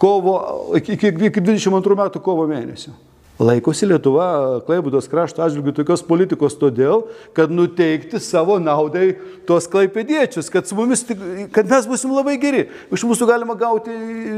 [0.00, 0.36] kovo,
[0.80, 2.96] iki, iki 22 metų kovo mėnesio.
[3.38, 7.00] Laikosi Lietuva Klaibudos krašto atžvilgių tokios politikos todėl,
[7.34, 9.16] kad nuteikti savo naudai
[9.48, 11.02] tuos klaipėdiečius, kad, mumis,
[11.54, 12.68] kad mes busim labai geri.
[12.94, 13.90] Iš mūsų galima gauti,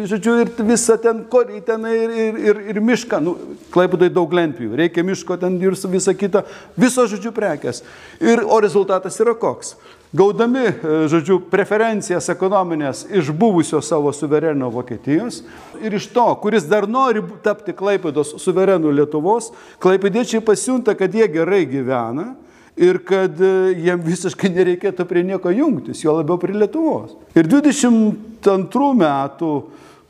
[0.09, 3.21] žodžiu, ir visą ten korį, ten ir, ir, ir, ir mišką.
[3.21, 3.37] Nu,
[3.75, 6.47] Klaipudai daug lentpjų, reikia miško ten ir visą kitą,
[6.81, 7.85] visos, žodžiu, prekes.
[8.25, 9.77] Ir, o rezultatas yra koks?
[10.13, 15.43] Gaudami, e, žodžiu, preferencijas ekonominės iš buvusio savo suvereno Vokietijos
[15.83, 21.65] ir iš to, kuris dar nori tapti Klaipėdos suverenų Lietuvos, klaipėdiečiai pasiunta, kad jie gerai
[21.69, 22.35] gyvena
[22.77, 27.17] ir kad e, jiem visiškai nereikėtų prie nieko jungtis, jo labiau prie Lietuvos.
[27.37, 29.53] Ir 22 metų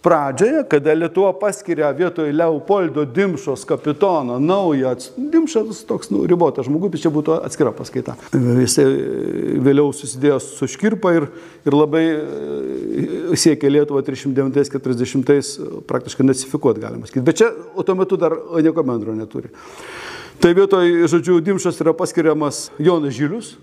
[0.07, 7.11] pradžioje, kada Lietuva paskiria vietoj Leopoldo Dimšos kapitono naują, Dimšas toks nu, ribotas žmogus, čia
[7.11, 8.14] būtų atskira paskaita.
[8.62, 8.79] Jis
[9.66, 11.27] vėliau susidėjo su Škirpa ir,
[11.66, 12.21] ir labai e,
[13.35, 17.27] siekė Lietuvą 309-40 praktiškai nacifikuoti, galima sakyti.
[17.27, 17.51] Bet čia
[17.83, 19.51] tuo metu dar nieko bendro neturi.
[20.38, 23.57] Tai vietoj, žodžiu, Dimšas yra paskiriamas Jonas Žilius,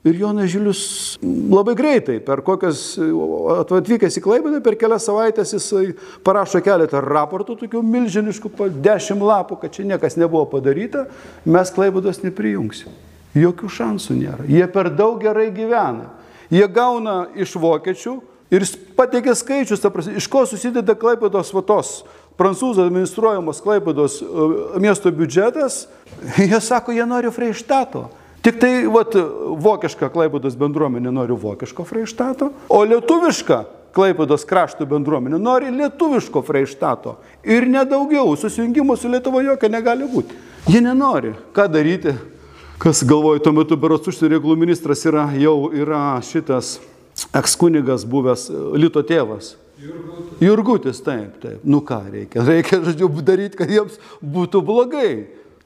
[0.00, 0.82] Ir Jonas Žilius
[1.20, 5.90] labai greitai, per kokias, atvykęs į Klaipėdą, per kelias savaitės jisai
[6.24, 11.04] parašo keletą raportų, tokių milžiniškų, dešimt lapų, kad čia niekas nebuvo padaryta,
[11.44, 12.94] mes Klaipėdos neprijungsim.
[13.36, 14.46] Jokių šansų nėra.
[14.48, 16.08] Jie per daug gerai gyvena.
[16.50, 18.16] Jie gauna iš vokiečių
[18.56, 18.64] ir
[18.96, 21.92] pateikia skaičius, prasme, iš ko susideda Klaipėdos vatos
[22.40, 24.48] prancūzų administruojamos Klaipėdos e,
[24.80, 25.84] miesto biudžetas.
[26.40, 28.08] Jie sako, jie nori Freištato.
[28.40, 29.12] Tik tai vat,
[29.60, 37.16] vokiška Klaipados bendruomenė nori vokiško Freištato, o lietuviška Klaipados krašto bendruomenė nori lietuviško Freištato.
[37.44, 40.36] Ir nedaugiau, susijungimo su Lietuva jokio negali būti.
[40.70, 41.34] Jie nenori.
[41.56, 42.14] Ką daryti?
[42.80, 46.78] Kas galvoja, tuo metu berots užsienio reikalų ministras yra, jau yra šitas
[47.36, 48.46] ekskunigas buvęs
[48.78, 49.56] Lito tėvas.
[49.80, 50.40] Jurgutis.
[50.44, 51.60] Jurgutis, taip, taip.
[51.64, 52.44] Nu ką reikia?
[52.46, 55.12] Reikia, žodžiu, daryti, kad jiems būtų blogai.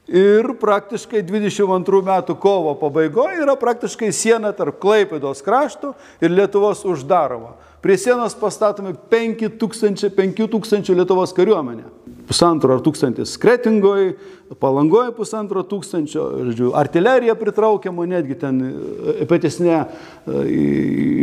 [0.05, 7.55] Ir praktiškai 22 metų kovo pabaigoje yra praktiškai siena tarp Klaipėdos krašto ir Lietuvos uždaroma.
[7.81, 11.89] Prie sienos pastatomi 5000, 5000 Lietuvos kariuomenė
[12.27, 14.15] pusantro ar tūkstantis Kretingoje,
[14.61, 19.85] Palangoje pusantro tūkstančio, žodžiu, artilerija pritraukiama, netgi ten e, petesnė e,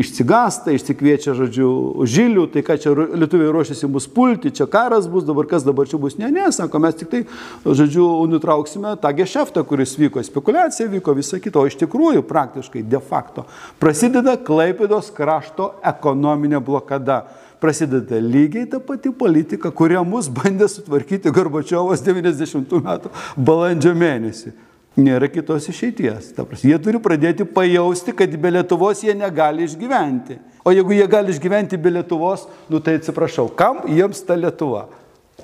[0.03, 1.69] išsigasta, išsikviečia, žodžiu,
[2.03, 6.01] žilių, tai ką čia lietuviai ruošiasi mus pulti, čia karas bus, dabar kas dabar čia
[6.03, 7.21] bus, ne, ne, sako, mes tik tai,
[7.63, 12.99] žodžiu, nutrauksime tą gešeftą, kuris vyko, spekulacija vyko, visa kita, o iš tikrųjų praktiškai de
[13.07, 13.47] facto
[13.79, 17.23] prasideda Klaipėdos krašto ekonominė blokada
[17.63, 24.55] prasideda lygiai ta pati politika, kurią mus bandė sutvarkyti Gorbačiovas 90 metų balandžio mėnesį.
[24.99, 26.35] Nėra kitos išeities.
[26.37, 30.37] Ta prasme, jie turi pradėti pajausti, kad be Lietuvos jie negali išgyventi.
[30.67, 34.85] O jeigu jie gali išgyventi be Lietuvos, nu tai atsiprašau, kam jiems ta Lietuva?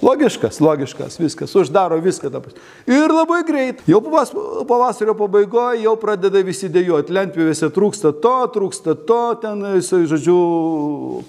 [0.03, 2.53] Logiškas, logiškas, viskas, uždaro viską dabar.
[2.87, 4.31] Ir labai greit, jau pavas,
[4.69, 10.37] pavasario pabaigoje jau pradeda visi dėjoti, lentpivėse trūksta to, trūksta to, ten, žodžiu,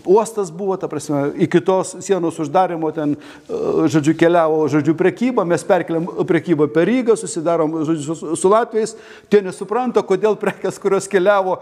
[0.06, 3.16] uostas buvo, ta prasme, iki tos sienos uždarimo ten,
[3.50, 8.94] žodžiu, keliavo, žodžiu, prekyba, mes perkeliam prekybą per Rygą, susidarom, žodžiu, su, su Latvijais,
[9.34, 11.58] tie nesupranta, kodėl prekes, kurios keliavo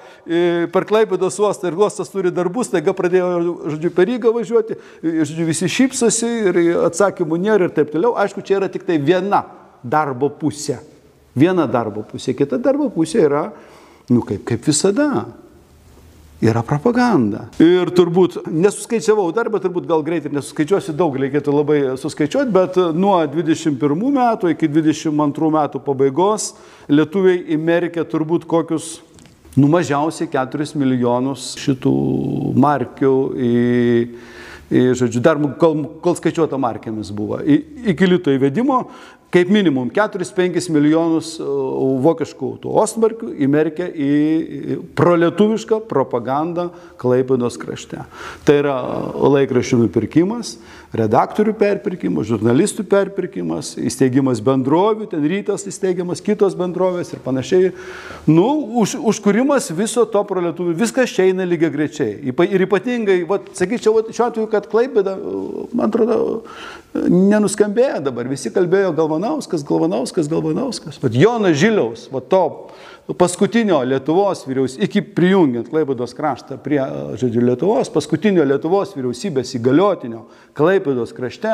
[0.75, 3.31] per Klaipėdos uostą ir uostas turi darbus, taiga pradėjo,
[3.77, 8.15] žodžiu, per Rygą važiuoti, žodžiu, visi šypsosi ir atsakė, atsakymų nėra ir taip toliau.
[8.17, 9.45] Aišku, čia yra tik tai viena
[9.85, 10.81] darbo pusė.
[11.37, 12.33] Viena darbo pusė.
[12.33, 13.43] Kita darbo pusė yra,
[14.09, 15.27] nu kaip, kaip visada,
[16.41, 17.47] yra propaganda.
[17.61, 23.15] Ir turbūt, nesuskaičiavau dar, bet turbūt gal greitai nesuskaičiuosiu, daug reikėtų labai suskaičiuoti, bet nuo
[23.29, 26.51] 21 metų iki 22 metų pabaigos
[26.89, 28.97] lietuviai įmerkė turbūt kokius
[29.57, 31.93] nu mažiausiai 4 milijonus šitų
[32.61, 33.53] markių į,
[34.69, 37.39] žodžiu, dar kol, kol skaičiuota markėmis buvo.
[37.39, 37.61] I,
[37.93, 38.81] iki lito įvedimo,
[39.31, 41.33] kaip minimum 4-5 milijonus
[42.03, 44.11] vokiškų tų ostmarkių įmerkė į
[44.97, 48.05] prolietuvišką propagandą Klaipėdos krašte.
[48.47, 48.77] Tai yra
[49.37, 50.55] laikraščių nupirkimas,
[50.95, 57.73] redaktorių perpirkimas, žurnalistų perpirkimas, įsteigimas bendrovių, ten rytas įsteigiamas kitos bendrovės ir panašiai.
[58.29, 58.47] Nu,
[58.81, 62.33] už, užkūrimas viso to prolietuvių, viskas čia eina lygiai grečiai.
[62.47, 65.17] Ir ypatingai, vat, sakyčiau, vat, šiuo atveju, kad Klaipėda,
[65.75, 66.19] man atrodo,
[66.95, 68.29] nenuskambėjo dabar.
[68.31, 71.01] Visi kalbėjo Galvanauskas, Galvanauskas, Galvanauskas.
[71.03, 72.45] Bet Jonas Žiliaus, va to
[73.15, 76.79] paskutinio Lietuvos vyriausybės, iki prijungiant Klaipėdos kraštą prie,
[77.19, 80.25] žodžiu, Lietuvos, paskutinio Lietuvos vyriausybės įgaliotinio
[80.57, 81.53] Klaipėdos krašte,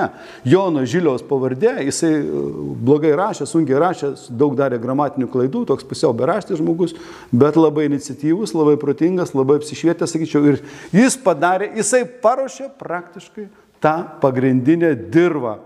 [0.49, 6.57] Jono Žiliaus pavardė, jisai blogai rašė, sunkiai rašė, daug darė gramatinių klaidų, toks pusiau beraštis
[6.61, 6.95] žmogus,
[7.29, 10.63] bet labai iniciatyvus, labai protingas, labai apsišvietęs, sakyčiau, ir
[10.95, 13.45] jis padarė, jisai paruošė praktiškai
[13.83, 15.59] tą pagrindinę dirvą.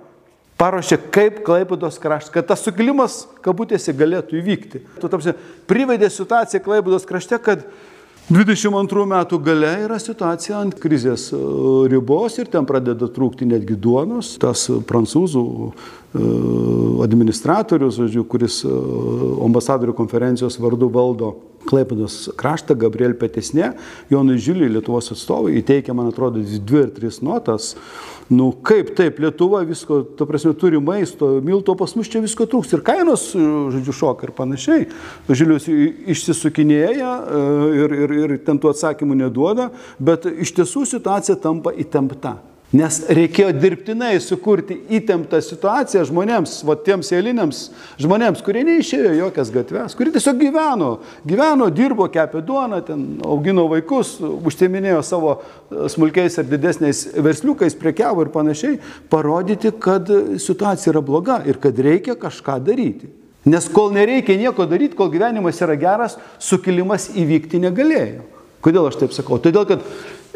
[0.58, 4.82] Paruošė, kaip Klaipėdos kraštas, kad tas sukilimas, kabutėse, galėtų įvykti.
[4.98, 5.36] Tu tapsi,
[5.70, 7.68] privedė situaciją Klaipėdos krašte, kad
[8.28, 11.30] 22 metų gale yra situacija ant krizės
[11.88, 14.34] ribos ir ten pradeda trūkti netgi duonos.
[14.42, 15.44] Tas prancūzų
[17.06, 21.36] administratorius, žodžiu, kuris ambasadorių konferencijos vardu valdo
[21.68, 23.74] Klaipėdos kraštą, Gabriel Petesnė,
[24.12, 27.74] Jonui Žiliui, Lietuvos atstovai, įteikė, man atrodo, dvi ar tris notas.
[28.30, 32.76] Nu kaip taip, Lietuva visko, ta prasme, turi maisto, milto pas mus čia visko trūks
[32.76, 34.90] ir kainos, žodžiu, šoka ir panašiai.
[35.32, 37.14] Žilius išsisukinėja
[37.86, 42.38] ir, ir, ir ten tų atsakymų neduoda, bet iš tiesų situacija tampa įtempta.
[42.76, 47.62] Nes reikėjo dirbtinai sukurti įtemptą situaciją žmonėms, va tiems eiliniams
[48.04, 50.90] žmonėms, kurie neišėjo jokias gatves, kurie tiesiog gyveno,
[51.24, 55.38] gyveno, dirbo, kepė duoną, ten augino vaikus, užtieminėjo savo
[55.94, 62.20] smulkiais ir didesniais versliukais, prekiavo ir panašiai, parodyti, kad situacija yra bloga ir kad reikia
[62.20, 63.08] kažką daryti.
[63.48, 68.28] Nes kol nereikia nieko daryti, kol gyvenimas yra geras, sukilimas įvykti negalėjo.
[68.66, 69.38] Kodėl aš taip sakau?
[69.40, 69.84] Todėl, kad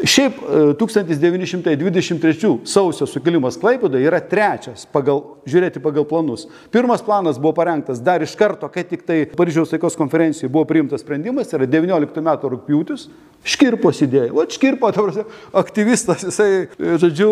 [0.02, 0.34] Šiaip
[0.78, 6.48] 1923 sausio sukilimas Klaipėdoje yra trečias, pagal, žiūrėti pagal planus.
[6.74, 11.04] Pirmas planas buvo parengtas dar iš karto, kai tik tai Paryžiaus taikos konferencijoje buvo priimtas
[11.04, 13.06] sprendimas, yra 19 metų rūpjūtis,
[13.42, 14.30] Škirpos idėja.
[14.34, 15.24] O Škirpo, tavasi,
[15.58, 17.30] aktyvistas, jisai, žodžiu,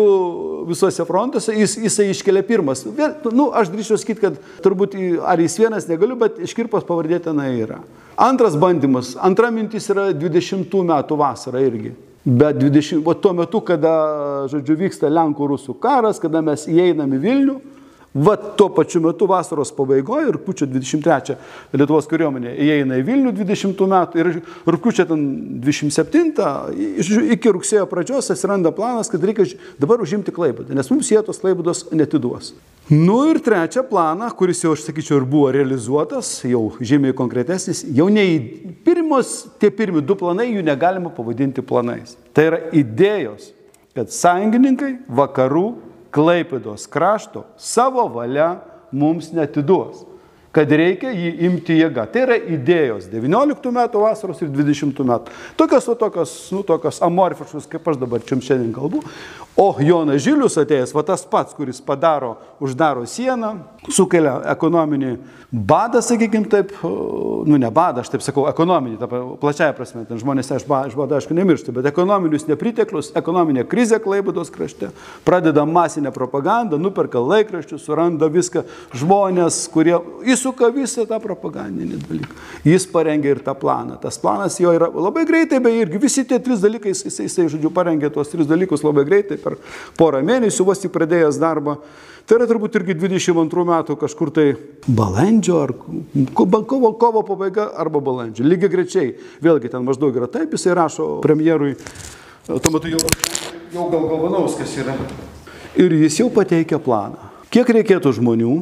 [0.67, 2.83] visuose frontuose, jis, jisai iškelia pirmas.
[3.31, 7.79] Nu, aš drįšiu sakyti, kad turbūt ar jis vienas negaliu, bet Škirpos pavardė tenai yra.
[8.19, 11.95] Antras bandymas, antra mintis yra 20 metų vasara irgi.
[12.25, 13.91] Bet 20, o tuo metu, kada,
[14.51, 17.55] žodžiu, vyksta Lenkų-Rusų karas, kada mes įeinam į Vilnių,
[18.13, 21.37] va tuo pačiu metu vasaros pabaigoje, rūpiučio 23
[21.71, 24.27] Lietuvos kariuomenė įeina į Vilnių 20 metų ir
[24.67, 29.45] rūpiučio 27 iki rugsėjo pradžios atsiranda planas, kad reikia
[29.79, 32.51] dabar užimti Klaibadą, nes mums jie tos Klaibados netiduos.
[32.91, 38.09] Nu ir trečią planą, kuris jau, aš sakyčiau, ir buvo realizuotas, jau žymiai konkretesnis, jau
[38.11, 38.35] ne į
[38.83, 42.17] pirmos, tie pirmi du planai, jų negalima pavadinti planais.
[42.35, 43.53] Tai yra idėjos,
[43.95, 48.57] kad sąjungininkai vakarų Klaipėdos krašto savo valia
[48.91, 50.03] mums netiduos
[50.55, 52.05] kad reikia jį imti jėga.
[52.11, 55.35] Tai yra idėjos 19 metų vasaros ir 20 metų.
[55.59, 59.03] Tokios, o tokios, nu, tokios amorfiškos, kaip aš dabar čia šiandien kalbu.
[59.59, 63.57] O Jonas Žilius atėjęs, va tas pats, kuris padaro, uždaro sieną,
[63.91, 65.17] sukelia ekonominį
[65.51, 69.09] badą, sakykime taip, nu ne badą, aš taip sakau, ekonominį, ta
[69.41, 74.93] plačiaja prasme, ten žmonės iš bado, aišku, nemiršta, bet ekonominius nepriteklius, ekonominė krizė Klaibados krašte,
[75.27, 78.63] pradeda masinę propagandą, nuperka laikraščius, suranda viską,
[78.95, 82.37] žmonės, kurie, jis įsuka visą tą propagandinį dalyką.
[82.65, 83.99] Jis parengė ir tą planą.
[84.01, 87.69] Tas planas jo yra labai greitai, beje, irgi visi tie trys dalykai, jisai, jisai žodžiu,
[87.73, 89.59] parengė tuos tris dalykus labai greitai per
[89.99, 91.77] porą mėnesių, vos tik pradėjęs darbą.
[92.25, 94.47] Tai yra turbūt irgi 22 metų kažkur tai
[94.87, 95.73] balandžio, ar
[96.37, 98.45] kovo, kovo pabaiga arba balandžio.
[98.45, 101.73] Lygiai grečiai, vėlgi ten maždaug yra taip, jisai rašo premjerui,
[102.47, 103.01] tuo metu jau,
[103.73, 104.95] jau gal Galvanauskas yra.
[105.81, 107.31] Ir jis jau pateikia planą.
[107.51, 108.53] Kiek reikėtų žmonių,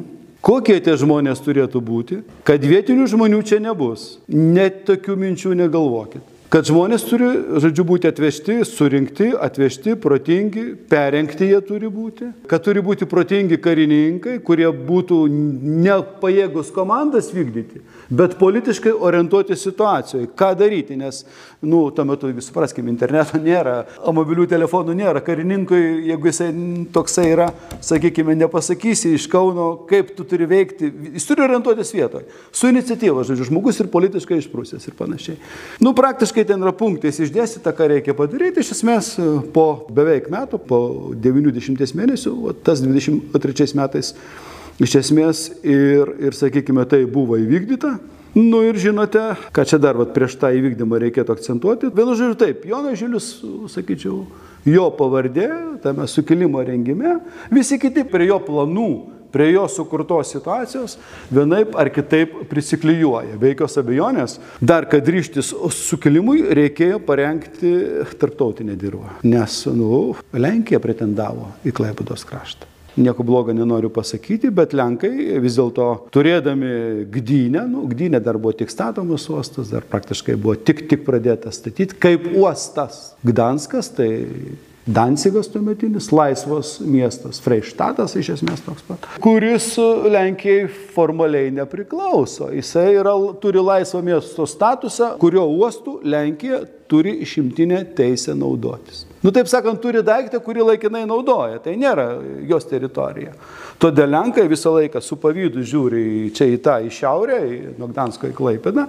[0.50, 4.18] kokie tie žmonės turėtų būti, kad vietinių žmonių čia nebus.
[4.34, 6.26] Net tokių minčių negalvokit.
[6.50, 7.28] Kad žmonės turi,
[7.62, 12.32] žodžiu, būti atvežti, surinkti, atvežti, protingi, perengti jie turi būti.
[12.50, 15.20] Kad turi būti protingi karininkai, kurie būtų
[15.86, 20.32] nepajėgus komandas vykdyti, bet politiškai orientuoti situacijoje.
[20.40, 21.22] Ką daryti, nes,
[21.62, 25.22] nu, tuo metu, supraskime, interneto nėra, o mobilių telefonų nėra.
[25.26, 26.50] Karininkui, jeigu jisai
[26.94, 27.52] toksai yra,
[27.86, 32.26] sakykime, nepasakysi iš Kauno, kaip tu turi veikti, jis turi orientuotis vietoje.
[32.52, 35.38] Su iniciatyva, žodžiu, žmogus ir politiškai išprūsęs ir panašiai.
[35.86, 39.12] Nu, praktiškai kai ten yra punktais išdėstyta, ką reikia padaryti, iš esmės
[39.56, 40.80] po beveik metų, po
[41.20, 44.14] 90 mėnesių, tas 23 metais
[44.84, 47.98] iš esmės ir, ir sakykime, tai buvo įvykdyta.
[48.38, 49.24] Nu ir žinote,
[49.54, 51.90] ką čia dar vat, prieš tą įvykdymą reikėtų akcentuoti.
[51.96, 53.30] Vienu žodžiu taip, Jonas Žilius,
[53.74, 54.22] sakyčiau,
[54.70, 55.48] jo pavardė
[55.82, 57.18] tame sukilimo rengime,
[57.50, 58.92] visi kiti prie jo planų
[59.30, 60.96] prie jo sukurtos situacijos
[61.30, 63.38] vienaip ar kitaip prisiklyjuoja.
[63.38, 67.76] Be jokios abejonės, dar kad ryštis sukilimui reikėjo parengti
[68.18, 72.79] tarptautinę dirbą, nes nu, Lenkija pretendavo į Klaipados kraštą.
[73.00, 76.72] Nieko blogo nenoriu pasakyti, bet Lenkai vis dėlto turėdami
[77.14, 81.96] Gdynę, nu, Gdynė dar buvo tik statomas uostas, dar praktiškai buvo tik tik pradėtas statyti,
[81.96, 84.10] kaip uostas Gdanskas, tai
[84.90, 89.76] Dansigas tuometinis, laisvas miestas, Freištatas iš esmės toks pat, kuris
[90.10, 90.64] Lenkijai
[90.96, 92.48] formaliai nepriklauso.
[92.56, 99.06] Jisai yra, turi laisvą miesto statusą, kurio uostų Lenkija turi išimtinę teisę naudotis.
[99.20, 102.06] Nu, taip sakant, turi daiktą, kurį laikinai naudoja, tai nėra
[102.48, 103.34] jos teritorija.
[103.80, 108.38] Todėl Lenkai visą laiką su pavydu žiūri čia į tą, į šiaurę, į Nogdansko į
[108.38, 108.86] Klaipedą,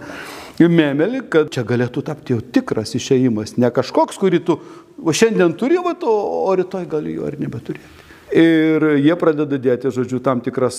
[0.62, 4.61] į Memelį, kad čia galėtų tapti jau tikras išėjimas, ne kažkoks, kurį tu
[5.03, 7.99] o šiandien turi, va, o rytoj gali jo ir nebeturėti.
[8.31, 10.76] Ir jie pradeda dėti, žodžiu, tam tikras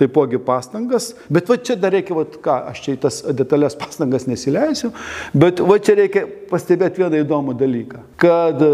[0.00, 4.24] taipogi pastangas, bet va čia dar reikia, va ką, aš čia į tas detalės pastangas
[4.30, 4.90] nesileisiu,
[5.36, 8.64] bet va čia reikia pastebėti vieną įdomų dalyką, kad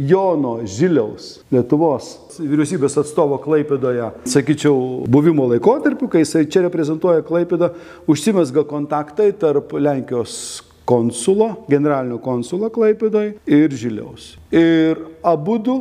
[0.00, 2.08] Jono Žiliaus, Lietuvos
[2.40, 7.74] vyriausybės atstovo Klaipėdoje, sakyčiau, buvimo laikotarpiu, kai jisai čia reprezentuoja Klaipėdą,
[8.08, 14.32] užsimesga kontaktai tarp Lenkijos konsulo, generalinio konsulo Klaipėdoje ir Žiliaus.
[14.56, 15.76] Ir abu du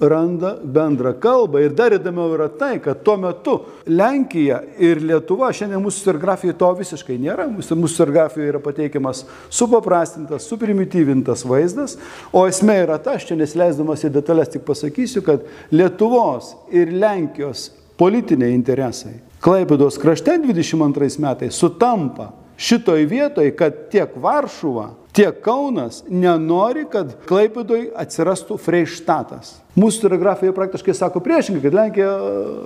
[0.00, 1.62] randa bendrą kalbą.
[1.62, 6.72] Ir dar įdomiau yra tai, kad tuo metu Lenkija ir Lietuva, šiandien mūsų istoriografijoje to
[6.80, 11.98] visiškai nėra, mūsų istoriografijoje yra pateikiamas supaprastintas, suprimityvintas vaizdas,
[12.32, 17.70] o esmė yra ta, aš čia nesileisdamas į detalės tik pasakysiu, kad Lietuvos ir Lenkijos
[17.98, 26.84] politiniai interesai Klaipėdos krašte 22 metais sutampa šitoj vietoj, kad tiek Varšuva, tiek Kaunas nenori,
[26.90, 29.56] kad Klaipėdoj atsirastų Freištatas.
[29.78, 32.12] Mūsų historiografija praktiškai sako priešingai, kad Lenkija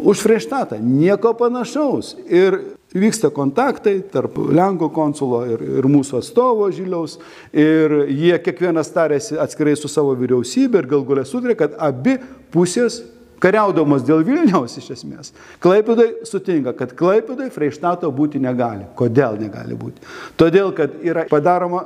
[0.00, 0.80] už Freištatą.
[0.80, 2.14] Nieko panašaus.
[2.24, 2.58] Ir
[2.96, 7.18] vyksta kontaktai tarp Lenkų konsulo ir, ir mūsų atstovo Žiliaus.
[7.52, 12.18] Ir jie kiekvienas tarėsi atskirai su savo vyriausybė ir gal galę sutarė, kad abi
[12.52, 13.02] pusės
[13.42, 15.32] kariaudamas dėl Vilniaus iš esmės,
[15.62, 18.86] Klaipėdai sutinka, kad Klaipėdai Freištato būti negali.
[18.98, 20.04] Kodėl negali būti?
[20.38, 21.84] Todėl, kad yra padaroma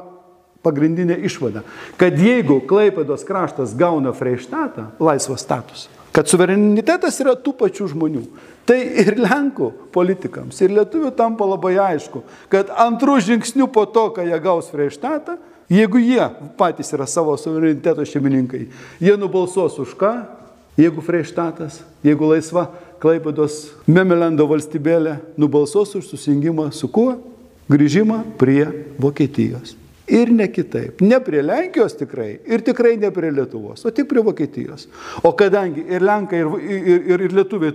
[0.67, 1.63] pagrindinė išvada,
[2.01, 8.25] kad jeigu Klaipėdos kraštas gauna Freištatą, laisvą statusą, kad suverenitetas yra tų pačių žmonių.
[8.67, 14.27] Tai ir Lenkų politikams, ir Lietuvių tampa labai aišku, kad antrų žingsnių po to, kai
[14.27, 15.37] jie gaus Freištatą,
[15.71, 16.25] jeigu jie
[16.59, 18.65] patys yra savo suvereniteto šeimininkai,
[19.03, 20.13] jie nubalsuos už ką?
[20.77, 22.67] Jeigu Freištatas, jeigu laisva
[23.01, 27.17] Klaipados Memelendo valstybėlė nubalsos už susijungimą su kuo?
[27.73, 28.67] Grįžimą prie
[29.01, 29.75] Vokietijos.
[30.07, 31.01] Ir ne kitaip.
[31.03, 32.37] Ne prie Lenkijos tikrai.
[32.47, 34.87] Ir tikrai ne prie Lietuvos, o tik prie Vokietijos.
[35.27, 37.75] O kadangi ir Lenkai, ir, ir, ir, ir Lietuviai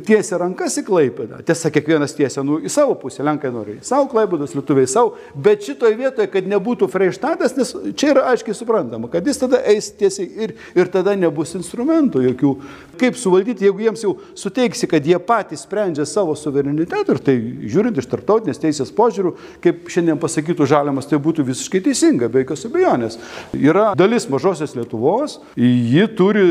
[0.00, 1.42] tiesia rankas į Klaipėdą.
[1.44, 5.66] Tiesa, kiekvienas tiesia nu, į savo pusę, Lenkai nori į savo Klaipėdos, Lietuviai savo, bet
[5.66, 10.46] šitoje vietoje, kad nebūtų Freištatas, nes čia yra aiškiai suprantama, kad jis tada eis tiesiai
[10.46, 12.54] ir, ir tada nebus instrumentų jokių.
[13.02, 17.36] Kaip suvaldyti, jeigu jiems jau suteiksi, kad jie patys sprendžia savo suverenitetą ir tai
[17.68, 19.34] žiūrint iš tarptautinės teisės požiūrių,
[19.64, 23.20] kaip šiandien pasakytų žaliamas, tai būtų visiškai teisinga, be jokios abejonės.
[23.60, 26.48] Yra dalis mažosios Lietuvos, ji turi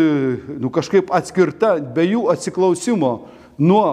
[0.62, 3.31] nu, kažkaip atskirta, be jų atsiklausimo
[3.62, 3.86] nuo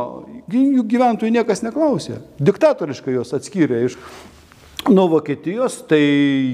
[0.49, 2.23] jų gyventojų niekas neklausė.
[2.41, 3.99] Diktatoriškai juos atskyrė iš
[4.89, 6.01] nuo Vokietijos, tai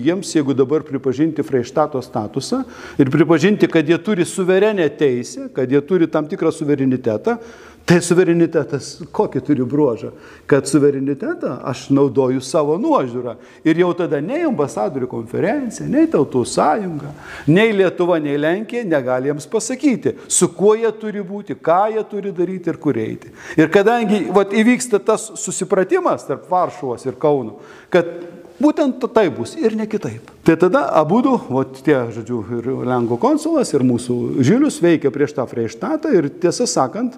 [0.03, 2.63] jiems, jeigu dabar pripažinti Freištato statusą
[2.99, 7.37] ir pripažinti, kad jie turi suverenę teisę, kad jie turi tam tikrą suverenitetą,
[7.85, 10.09] Tai suverenitetas kokį turi bruožą?
[10.49, 13.35] Kad suverenitetą aš naudoju savo nuožiūrą.
[13.69, 17.13] Ir jau tada nei ambasadorių konferencija, nei tautų sąjunga,
[17.53, 22.33] nei Lietuva, nei Lenkija negali jiems pasakyti, su kuo jie turi būti, ką jie turi
[22.33, 23.35] daryti ir kur eiti.
[23.61, 27.59] Ir kadangi vat, įvyksta tas susipratimas tarp Varšuvos ir Kauno,
[27.93, 28.09] kad
[28.65, 30.34] būtent tai bus ir ne kitaip.
[30.45, 35.33] Tai tada abu du, o tie, žodžiu, ir Lenkų konsulas, ir mūsų Žilius veikia prieš
[35.39, 36.11] tą Freištatą.
[36.13, 37.15] Ir tiesą sakant,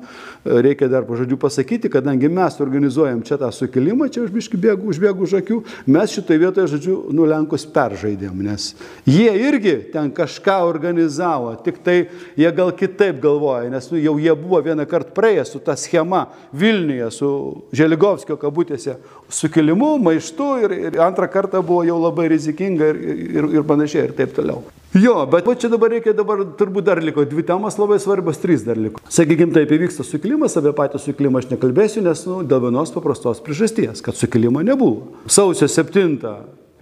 [0.47, 5.35] reikia dar pažodžiu pasakyti, kadangi mes organizuojam čia tą sukilimą, čia užbiški bėgu, užbėgu už
[5.41, 5.59] akių,
[5.91, 8.68] mes šitoje vietoje, žodžiu, nu Lenkus peržaidėm, nes
[9.11, 11.97] jie irgi ten kažką organizavo, tik tai
[12.39, 16.29] jie gal kitaip galvoja, nes nu, jau jie buvo vieną kartą praėję su ta schema
[16.55, 17.33] Vilniuje, su
[17.74, 19.01] Želigovskio kabutėse
[19.35, 24.17] sukilimu, maištu ir, ir antrą kartą buvo jau labai rizikinga ir, ir, ir panašiai ir
[24.19, 24.64] taip toliau.
[24.97, 28.79] Jo, bet čia dabar reikia, dabar turbūt dar liko dvi temos labai svarbios, trys dar
[28.81, 29.03] liko.
[29.12, 34.01] Sakykime, taip įvyksta sukilimas, apie patį sukilimą aš nekalbėsiu, nes nu, dėl vienos paprastos priežasties,
[34.05, 35.19] kad sukilimo nebuvo.
[35.29, 36.17] Sausio 7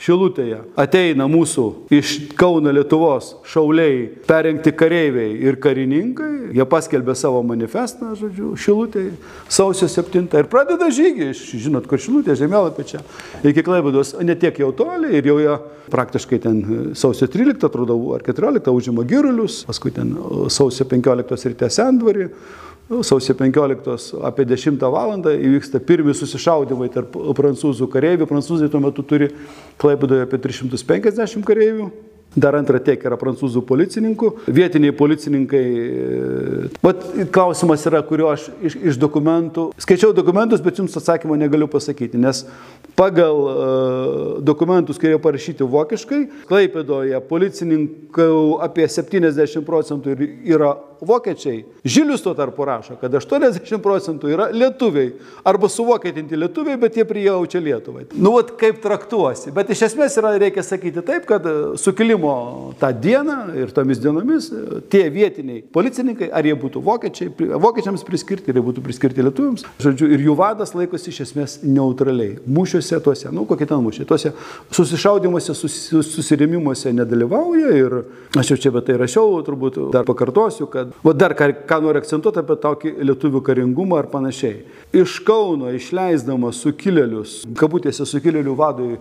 [0.05, 1.62] Šilutėje ateina mūsų
[1.96, 9.14] iš Kauno Lietuvos šauliai, perrinkti kareiviai ir karininkai, jie paskelbė savo manifestą, žodžiu, Šilutėje,
[9.48, 13.00] sausio 7 ir pradeda žygį, žinot, kur Šilutė, žemėlapė čia,
[13.48, 15.57] iki Klaibados, ne tiek jau toli ir jau jie
[15.94, 16.61] praktiškai ten
[16.92, 20.12] sausio 13, atrodo, ar 14 užima Girulius, paskui ten
[20.52, 22.28] sausio 15 ryte Sendvarį,
[23.03, 25.14] sausio 15 apie 10 val.
[25.24, 28.28] įvyksta pirmi susišaudimai tarp prancūzų kareivių.
[28.28, 29.30] Prancūzai tuo metu turi
[29.80, 31.91] Klaipadoje apie 350 kareivių.
[32.35, 34.30] Dar antra tiek yra prancūzų policininkų.
[34.51, 35.64] Vietiniai policininkai.
[36.82, 37.05] Vat
[37.35, 39.68] klausimas yra, kurio aš iš, iš dokumentų.
[39.78, 42.43] Skaičiau dokumentus, bet jums atsakymo negaliu pasakyti, nes
[42.99, 46.20] pagal uh, dokumentus, kurie parašyti vokiškai,
[46.51, 48.28] Klaipėdoje policininkų
[48.66, 50.74] apie 70 procentų yra
[51.07, 51.62] vokiečiai.
[51.84, 55.12] Žilius tuo tarpu rašo, kad 80 procentų yra lietuviai.
[55.46, 58.07] Arba suvokietinti lietuviai, bet jie prijaučia Lietuvai.
[58.14, 59.52] Nu, vat kaip traktuosi.
[59.55, 62.34] Bet iš esmės yra, reikia sakyti taip, kad e, sukilimo
[62.80, 67.30] tą dieną ir tomis dienomis e, tie vietiniai policininkai, ar jie būtų vokiečiai,
[67.61, 72.38] vokiečiams priskirti, ar jie būtų priskirti lietuviams, žodžiu, ir jų vadas laikosi iš esmės neutraliai.
[72.48, 74.32] Mūšiuose tuose, nu kokie ten mūšiai, tuose
[74.74, 75.76] susišaudimuose, sus,
[76.14, 77.98] susirėmimuose nedalyvauja ir
[78.38, 82.01] aš jau čia bet tai rašiau, turbūt dar pakartosiu, kad O dar ką, ką noriu
[82.01, 84.62] akcentuoti apie tokį lietuvių karingumą ar panašiai.
[84.95, 88.97] Iš Kauno išleisdamas sukilėlius, kabutėse sukilėlių vadui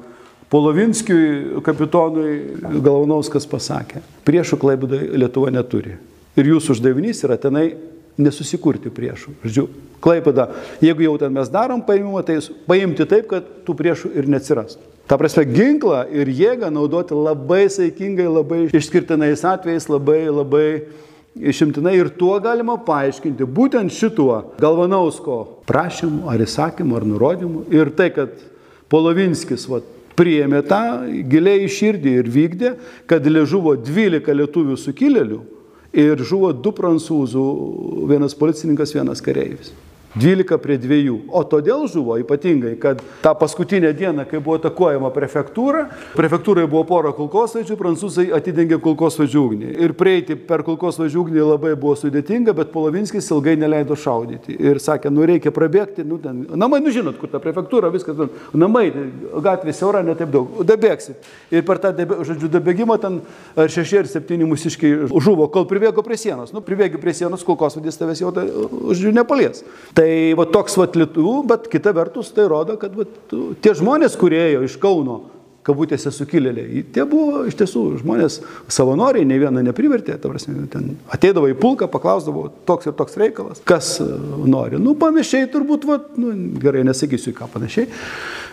[0.53, 5.95] Polovinskiui, kapitonui Galvanauskas pasakė, priešų klaibudai Lietuva neturi.
[6.37, 7.71] Ir jūsų uždavinys yra tenai
[8.17, 9.33] nesusikurti priešų.
[9.45, 9.67] Žodžiu,
[10.03, 10.49] Klaipada,
[10.83, 14.89] jeigu jau ten mes darom paimimą, tai paimti taip, kad tų priešų ir neatsirastų.
[15.07, 20.67] Ta prasme, ginklą ir jėgą naudoti labai saikingai, labai išskirtinais atvejais, labai, labai
[21.35, 28.11] išimtinai ir tuo galima paaiškinti būtent šituo Galvanausko prašymu ar įsakymu ar nurodymu ir tai,
[28.13, 28.35] kad
[28.93, 30.83] Polovinskis vat, priėmė tą
[31.29, 32.73] giliai iš širdį ir vykdė,
[33.09, 35.39] kad žuvo 12 lietuvių sukilėlių
[35.93, 37.47] ir žuvo du prancūzų,
[38.09, 39.73] vienas policininkas, vienas kareivis.
[40.15, 41.11] 12 prie 2.
[41.33, 47.13] O todėl žuvo ypatingai, kad tą paskutinę dieną, kai buvo atakuojama prefektūra, prefektūrai buvo pora
[47.17, 49.71] kulkosvaidžių, prancūzai atidengė kulkosvaidžių ugnį.
[49.83, 54.57] Ir prieiti per kulkosvaidžių ugnį labai buvo sudėtinga, bet Polovinskis ilgai neleido šaudyti.
[54.61, 58.29] Ir sakė, nu reikia prabėgti, nu ten, namai, nu žinot, kur ta prefektūra, viskas, ten,
[58.53, 58.85] namai,
[59.43, 61.25] gatvė siaura, netaip daug, dabėgsit.
[61.53, 63.19] Ir per tą, debe, žodžiu, dabėgimą ten
[63.57, 66.53] ar šeši ar septyni mūsiškai žuvo, kol pribėgo prie sienos.
[66.53, 69.63] Nu, pribėgi prie sienos, kulkosvaidis tavęs jau, žodžiu, nepalies.
[69.97, 73.05] Tai Tai va toks va lietuvų, bet kita vertus tai rodo, kad va,
[73.63, 75.21] tie žmonės, kurie ėjo iš Kauno,
[75.63, 81.47] kabutėse sukilėliai, tie buvo iš tiesų žmonės savanoriai, ne vieną neprivertė, ta prasme, ten ateidavo
[81.47, 84.09] į pulką, paklausdavo toks ir toks reikalas, kas e,
[84.43, 84.81] nori.
[84.83, 87.87] Nu, panašiai turbūt, va, nu, gerai, nesakysiu ką panašiai,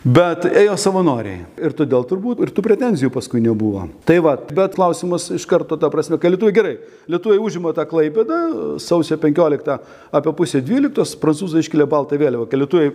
[0.04, 1.44] bet ėjo savanoriai.
[1.60, 3.86] Ir todėl turbūt ir tų pretenzijų paskui nebuvo.
[4.08, 6.74] Tai va, bet klausimas iš karto, ta prasme, kad lietuvai gerai,
[7.10, 8.40] lietuvai užima tą klaipėdą,
[8.82, 9.78] sausio 15
[10.20, 12.92] apie pusę 12, prancūzai iškėlė baltą vėliavą, kad lietuvai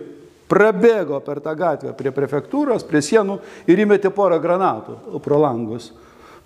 [0.50, 3.38] prabėgo per tą gatvę prie prefektūros, prie sienų
[3.70, 5.92] ir įmetė porą granatų pro langus.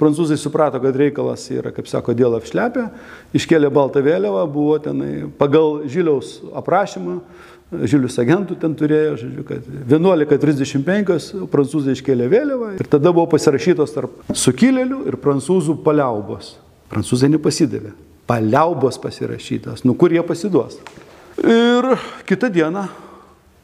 [0.01, 2.87] Prancūzai suprato, kad reikalas yra, kaip sako, dėl apšlepę,
[3.37, 7.19] iškėlė baltą vėliavą, buvo tenai pagal Žiliaus aprašymą,
[7.71, 14.33] Žilius agentų ten turėjo, žodžiu, kad 11.35 prancūzai iškėlė vėliavą ir tada buvo pasirašytos tarp
[14.35, 16.57] sukilėlių ir prancūzų paliaubos.
[16.91, 17.93] Prancūzai nepasidavė.
[18.27, 19.85] Paliaubos pasirašytos.
[19.87, 20.81] Nu kur jie pasiduos?
[21.39, 21.87] Ir
[22.27, 22.83] kitą dieną,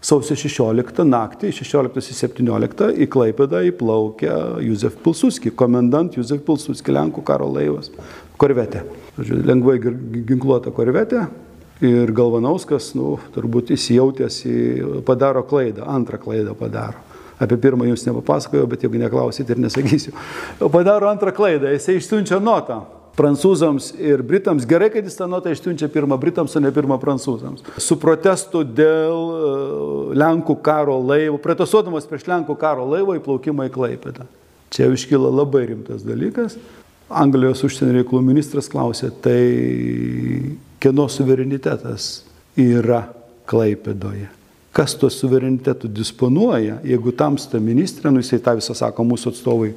[0.06, 4.30] sausio 16 naktį, 16-17 į Klaipėdą įplaukė
[4.68, 7.90] Juzef Pilsuski, komendant Juzef Pilsuski, Lenkų karo laivas,
[8.38, 8.84] korvetė.
[9.18, 11.26] Žodžiu, lengvai ginkluota korvetė.
[11.84, 14.56] Ir Galvanauskas, nu, turbūt įsijautęs į
[15.04, 17.02] padaro klaidą, antrą klaidą padaro.
[17.36, 20.14] Apie pirmą jums nepapasakojau, bet jeigu neklausyt ir nesakysiu.
[20.72, 22.80] Padaro antrą klaidą, jisai išsiunčia notą
[23.16, 24.64] prancūzams ir britams.
[24.68, 27.64] Gerai, kad jis tą notą išsiunčia pirmą britams, o ne pirmą prancūzams.
[27.80, 29.52] Su protestu dėl e,
[30.20, 34.28] Lenkų karo laivo, protestuodamas prieš Lenkų karo laivo įplaukimą į Klaipėdą.
[34.72, 36.58] Čia jau iškyla labai rimtas dalykas.
[37.06, 39.36] Anglijos užsienio reikalų ministras klausė, tai
[40.86, 42.22] kieno suverenitetas
[42.54, 43.08] yra
[43.46, 44.28] Klaipėdoje.
[44.76, 49.70] Kas tuo suverenitetu disponuoja, jeigu tamsta ministrė, nu jisai tą visą sako mūsų atstovai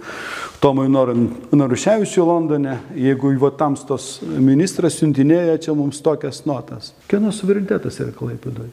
[0.60, 6.92] Tomui Naruševičiui Londone, jeigu va tamstos ministras siuntinėja čia mums tokias notas.
[7.10, 8.70] Kieno suverenitetas yra Klaipėdoje?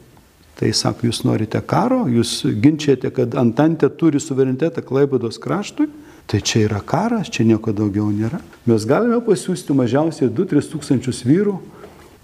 [0.57, 5.87] Tai sako, jūs norite karo, jūs ginčiate, kad Antantė turi suverenitetą Klaipėdos kraštui,
[6.27, 8.41] tai čia yra karas, čia nieko daugiau nėra.
[8.67, 11.55] Mes galime pasiūsti mažiausiai 2-3 tūkstančius vyrų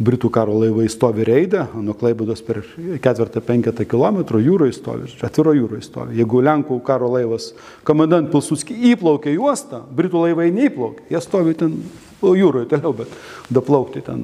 [0.04, 2.62] Britų karo laivai stovi reidą, nuo Klaibados per
[3.04, 6.18] ketvirtą, penketą kilometrų jūroje stovi, atviro jūroje stovi.
[6.20, 7.52] Jeigu Lenkų karo laivas
[7.88, 11.78] komandant Pilsuski įplaukė į uostą, Britų laivai neįplaukė, jie stovi ten
[12.24, 13.12] jūroje toliau, bet
[13.54, 14.24] daplaukti ten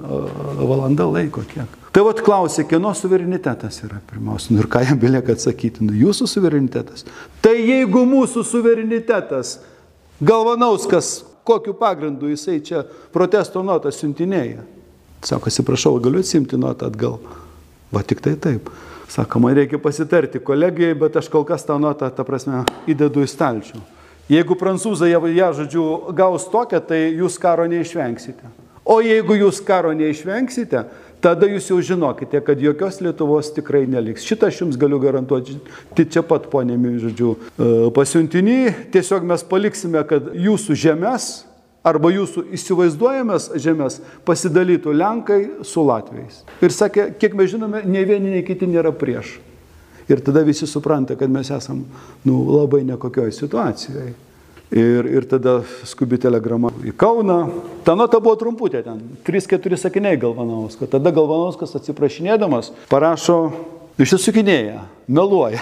[0.60, 1.78] valanda laiko kiek.
[1.96, 4.54] Tai vad klausė, kieno suverenitetas yra pirmiausia.
[4.54, 7.08] Nu ir ką jam belieka atsakyti, nu jūsų suverenitetas.
[7.44, 9.58] Tai jeigu mūsų suverenitetas,
[10.20, 12.84] Galvanauskas, kokiu pagrindu jisai čia
[13.16, 14.66] protesto notą siuntinėja,
[15.24, 17.20] Sako, atsiprašau, galiu atsimti nuotą atgal.
[17.91, 18.70] Va tik tai taip.
[19.09, 23.32] Sako, man reikia pasitarti kolegijai, bet aš kol kas tą notą, ta prasme, įdedu į
[23.32, 23.82] stalčių.
[24.30, 28.51] Jeigu prancūzai ją, ją, žodžiu, gaus tokią, tai jūs karo neišvengsite.
[28.86, 30.84] O jeigu jūs karo neišvengsite,
[31.22, 34.26] tada jūs jau žinokite, kad jokios Lietuvos tikrai neliks.
[34.26, 35.57] Šitą aš jums galiu garantuoti.
[35.97, 38.59] Tai čia pat, ponėmi, žodžiu, e, pasiuntinį,
[38.93, 41.30] tiesiog mes paliksime, kad jūsų žemės
[41.86, 46.44] arba jūsų įsivaizduojamas žemės pasidalytų Lenkai su Latvijais.
[46.64, 49.38] Ir sakė, kiek mes žinome, ne vieni, nei kiti nėra prieš.
[50.10, 51.84] Ir tada visi supranta, kad mes esam
[52.26, 54.16] nu, labai nekokioj situacijoje.
[54.70, 55.60] Ir, ir tada
[55.90, 57.40] skubi telegrama į Kauną.
[57.86, 60.92] Ta nota buvo trumputė ten, 3-4 sakiniai Galvanauskas.
[60.92, 63.40] Tada Galvanauskas atsiprašinėdamas parašo
[64.02, 65.60] išsisukinėja, meluoja.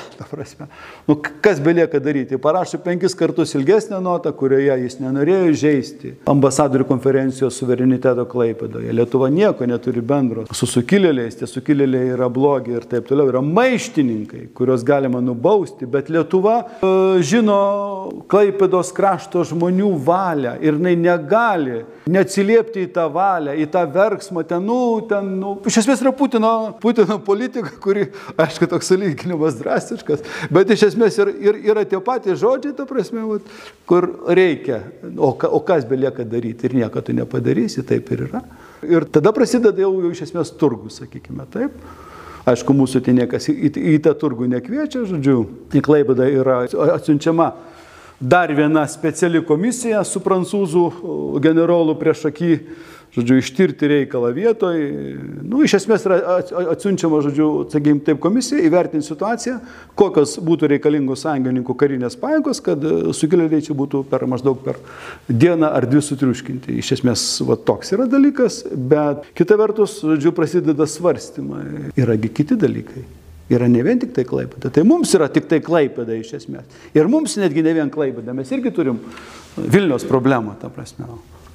[1.07, 2.37] Nu, kas belieka daryti?
[2.41, 8.91] Parašė penkis kartus ilgesnę notą, kurioje jis nenorėjo žaisti ambasadorių konferencijos suvereniteto Klaipėdoje.
[8.95, 13.31] Lietuva nieko neturi bendro su sukilėliais, tie sukilėliai yra blogi ir taip toliau.
[13.31, 16.91] Yra maištininkai, kuriuos galima nubausti, bet Lietuva e,
[17.25, 17.59] žino
[18.31, 24.63] Klaipėdos krašto žmonių valią ir jinai negali neatsiliepti į tą valią, į tą verksmą, ten,
[24.67, 24.79] nu,
[25.09, 28.07] ten, nu, iš esmės yra Putino, Putino politika, kuri
[28.39, 28.91] aišku, toks
[29.37, 33.41] sulyginimas drastiškas, bet iš esmės ir, ir yra tie patys žodžiai, ta prasme, vat,
[33.85, 34.81] kur reikia,
[35.17, 38.41] o, o kas belieka daryti ir nieko tu nepadarysi, taip ir yra.
[38.83, 41.71] Ir tada prasideda jau, jau iš esmės turgus, sakykime, taip.
[42.47, 45.41] Aišku, mūsų tai niekas į, į, į tą turgų nekviečia, žodžiu,
[45.75, 46.61] į Klaibadą yra
[46.95, 47.51] atsiunčiama
[48.19, 50.85] dar viena speciali komisija su prancūzų
[51.43, 52.53] generolu prieš akį
[53.15, 54.79] žodžiu, ištirti reikalą vietoj.
[55.47, 56.19] Nu, iš esmės yra
[56.73, 59.57] atsiunčiama, žodžiu, sakykime, taip komisija įvertinti situaciją,
[59.97, 64.81] kokios būtų reikalingos sąjungininkų karinės pajėgos, kad e, sukilėliai čia būtų per maždaug per
[65.29, 66.77] dieną ar dvi sutriuškinti.
[66.81, 71.93] Iš esmės, va, toks yra dalykas, bet kita vertus, žodžiu, prasideda svarstymai.
[71.97, 73.05] Yragi kiti dalykai.
[73.47, 74.69] Yra ne vien tik tai klaipėda.
[74.75, 76.67] Tai mums yra tik tai klaipėda iš esmės.
[76.97, 78.35] Ir mums netgi ne vien klaipėda.
[78.35, 78.99] Mes irgi turim
[79.55, 81.07] Vilnius problemą, ta prasme.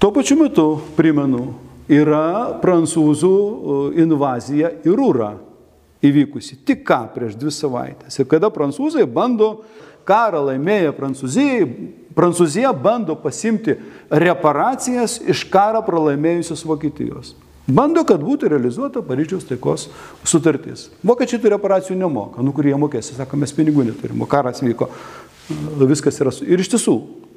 [0.03, 1.53] Tuo pačiu metu, primenu,
[1.87, 3.37] yra prancūzų
[4.03, 5.29] invazija į Rūrą
[6.03, 8.17] įvykusi tik ką prieš dvi savaitės.
[8.19, 9.53] Ir kada prancūzai bando
[10.03, 11.71] karą laimėję Prancūzijai,
[12.19, 13.79] Prancūzija bando pasimti
[14.11, 17.37] reparacijas iš karą pralaimėjusios Vokietijos.
[17.71, 19.87] Bando, kad būtų realizuota Paryžiaus taikos
[20.27, 20.89] sutartis.
[21.07, 24.91] Vokiečiai tų reparacijų nemoka, nu kurie mokės, sako, mes pinigų neturime, karas vyko,
[25.87, 26.35] viskas yra.
[26.43, 26.97] Ir iš tiesų,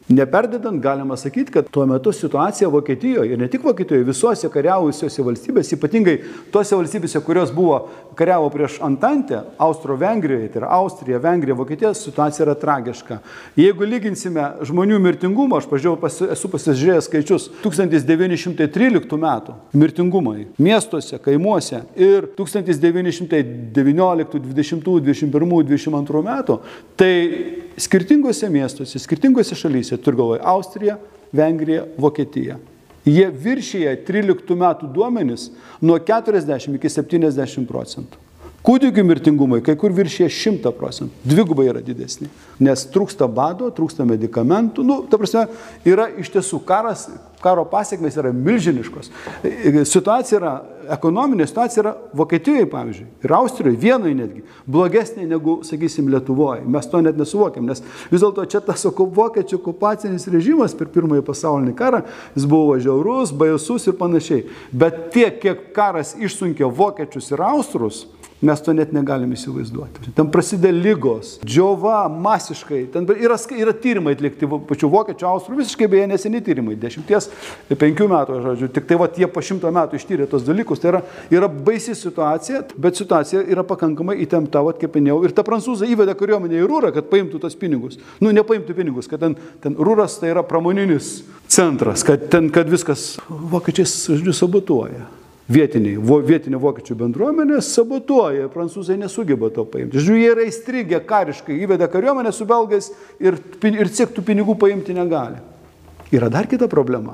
[0.10, 5.74] Neperdedant, galima sakyti, kad tuo metu situacija Vokietijoje ir ne tik Vokietijoje, visuose kariavusiuose valstybėse,
[5.80, 6.14] ypatingai
[6.54, 7.80] tose valstybėse, kurios buvo
[8.16, 13.18] kariavo prieš Antantę, Austro-Vengrijoje, tai yra Austrija, Vengrija, Vokietija, situacija yra tragiška.
[13.58, 21.82] Jeigu lyginsime žmonių mirtingumą, aš pažiūrėjau, pas, esu pasižiūrėjęs skaičius 1913 metų mirtingumai miestuose, kaimuose
[21.98, 23.42] ir 1919,
[23.74, 26.62] 20, 21, 22 metų,
[26.94, 27.14] tai
[27.82, 30.98] skirtingose miestuose, skirtingose šalyse, turiu galvoje Austriją,
[31.36, 32.60] Vengriją, Vokietiją.
[33.06, 38.25] Jie viršyje 13 metų duomenis nuo 40 iki 70 procentų.
[38.66, 42.32] Kūdikių mirtingumai kai kur viršė 100 procentų, dvigubai yra didesni,
[42.66, 44.82] nes trūksta bado, trūksta medikamentų.
[44.82, 45.44] Nu, ta prasme,
[45.86, 47.04] yra iš tiesų karas,
[47.46, 49.12] karo pasiekmes yra milžiniškos.
[49.86, 50.54] Situacija yra,
[50.96, 56.66] ekonominė situacija yra Vokietijoje, pavyzdžiui, ir Austrijoje, Vienoje netgi, blogesnė negu, sakysim, Lietuvoje.
[56.66, 61.78] Mes to net nesuvokiam, nes vis dėlto čia tas vokiečių okupacinis režimas per pirmąjį pasaulinį
[61.78, 62.02] karą,
[62.34, 64.48] jis buvo žiaurus, baisus ir panašiai.
[64.74, 68.08] Bet tiek, kiek karas išsunkė vokiečius ir austrus,
[68.44, 70.12] Mes to net negalim įsivaizduoti.
[70.16, 72.82] Ten prasideda lygos, džiova masiškai.
[72.92, 77.30] Ten yra, yra tyrimai atlikti pačių vokiečių, austrų, visiškai beje neseni tyrimai, dešimties,
[77.80, 78.70] penkių metų, žodžiu.
[78.76, 80.84] Tik tai va tie po šimto metų ištyrė tos dalykus.
[80.84, 85.24] Tai yra, yra baisi situacija, bet situacija yra pakankamai įtempta, va, kaip minėjau.
[85.24, 88.02] Ir ta prancūzai įvedė kariuomenę į Rūrą, kad paimtų tos pinigus.
[88.20, 93.14] Nu, nepaimtų pinigus, kad ten, ten Rūras tai yra pramoninis centras, kad ten, kad viskas
[93.30, 95.08] vokiečiais, žodžiu, sabotuoja
[95.52, 100.00] vietiniai, vo, vietinė vokiečių bendruomenė sabotuoja, prancūzai nesugeba to paimti.
[100.00, 102.86] Žodžiu, jie yra įstrigę kariškai, įveda kariuomenę su belgais
[103.22, 103.34] ir,
[103.70, 105.40] ir ciek tų pinigų paimti negali.
[106.14, 107.14] Yra dar kita problema.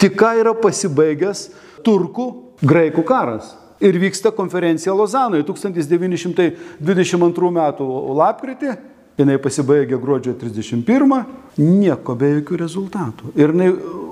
[0.00, 1.38] Tik ką yra pasibaigęs
[1.86, 2.26] turkų
[2.64, 3.46] graikų karas.
[3.84, 7.60] Ir vyksta konferencija Lozanoje 1922 m.
[8.20, 8.70] lapkritį
[9.18, 11.24] jinai pasibaigė gruodžio 31,
[11.60, 13.32] nieko be jokių rezultatų.
[13.38, 13.70] Ir jinai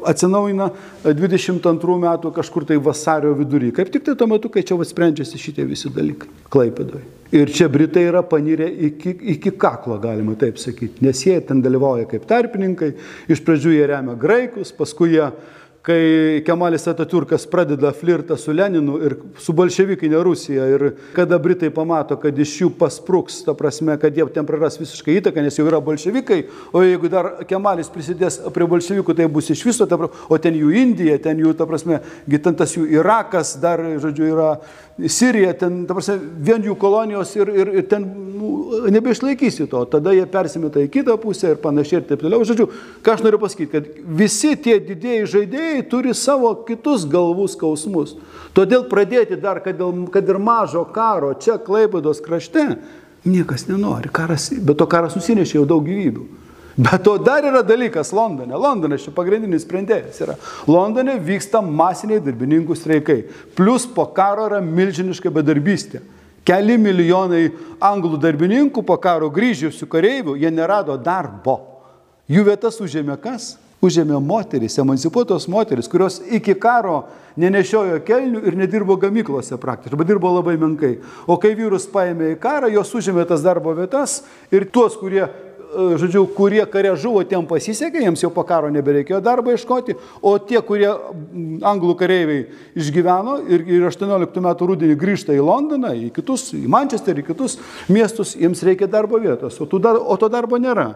[0.08, 0.68] atsinaujina
[1.04, 3.72] 22 metų kažkur tai vasario vidury.
[3.74, 7.04] Kaip tik tai tuo metu, kai čia sprendžiasi šitie visi dalykai Klaipėdoje.
[7.32, 12.04] Ir čia Britai yra panirę iki, iki kaklo, galima taip sakyti, nes jie ten dalyvauja
[12.10, 12.90] kaip tarpininkai.
[13.32, 15.30] Iš pradžių jie remia graikus, paskui jie
[15.82, 20.84] kai Kemalis Ataturkas pradeda flirtą su Leninu ir su bolševikinė Rusija ir
[21.16, 25.42] kada Britai pamato, kad iš jų paspruks, ta prasme, kad jie ten praras visiškai įtaką,
[25.42, 26.38] nes jau yra bolševikai,
[26.70, 30.70] o jeigu dar Kemalis prisidės prie bolševikų, tai bus iš viso, ta, o ten jų
[30.84, 31.98] Indija, ten jų, ta prasme,
[32.30, 34.52] ten tas jų Irakas, dar, žodžiu, yra
[34.98, 38.50] Sirija, ten, ta prasme, vien jų kolonijos ir, ir, ir ten nu,
[38.92, 42.44] nebeišlaikysi to, tada jie persimeta į kitą pusę ir panašiai ir taip toliau.
[42.44, 42.66] Žodžiu,
[43.04, 43.88] ką aš noriu pasakyti, kad
[44.20, 48.18] visi tie didėjai žaidėjai turi savo kitus galvų skausmus.
[48.56, 49.80] Todėl pradėti dar, kad,
[50.12, 52.68] kad ir mažo karo čia Klaipados krašte,
[53.24, 54.12] niekas nenori.
[54.12, 56.28] Karas, bet to karas nusinešė jau daug gyvybių.
[56.76, 58.56] Bet to dar yra dalykas Londone.
[58.56, 60.36] Londonas čia pagrindinis sprendėjas yra.
[60.70, 63.18] Londone vyksta masiniai darbininkų streikai.
[63.56, 66.00] Plus po karo yra milžiniška bedarbystė.
[66.48, 67.50] Keli milijonai
[67.82, 71.60] anglų darbininkų po karo grįžusių kareivių, jie nerado darbo.
[72.32, 73.56] Jų vietas užėmė kas?
[73.82, 77.00] Užėmė moteris, emancipuotos moteris, kurios iki karo
[77.34, 80.92] nenešiojo kelnių ir nedirbo gamyklose praktiškai, arba dirbo labai menkai.
[81.26, 84.20] O kai vyrus paėmė į karą, jos užėmė tas darbo vietas
[84.54, 85.24] ir tuos, kurie
[85.72, 90.60] žodžiu, kurie kare žuvo, tiem pasisekė, jiems jau po karo nebereikėjo darbo iškoti, o tie,
[90.66, 90.90] kurie
[91.68, 92.46] anglų kareiviai
[92.78, 97.58] išgyveno ir, ir 18 metų rūdienį grįžta į Londoną, į kitus, į Manchesterį, į kitus
[97.92, 100.90] miestus, jiems reikia darbo vietos, o, dar, o to darbo nėra.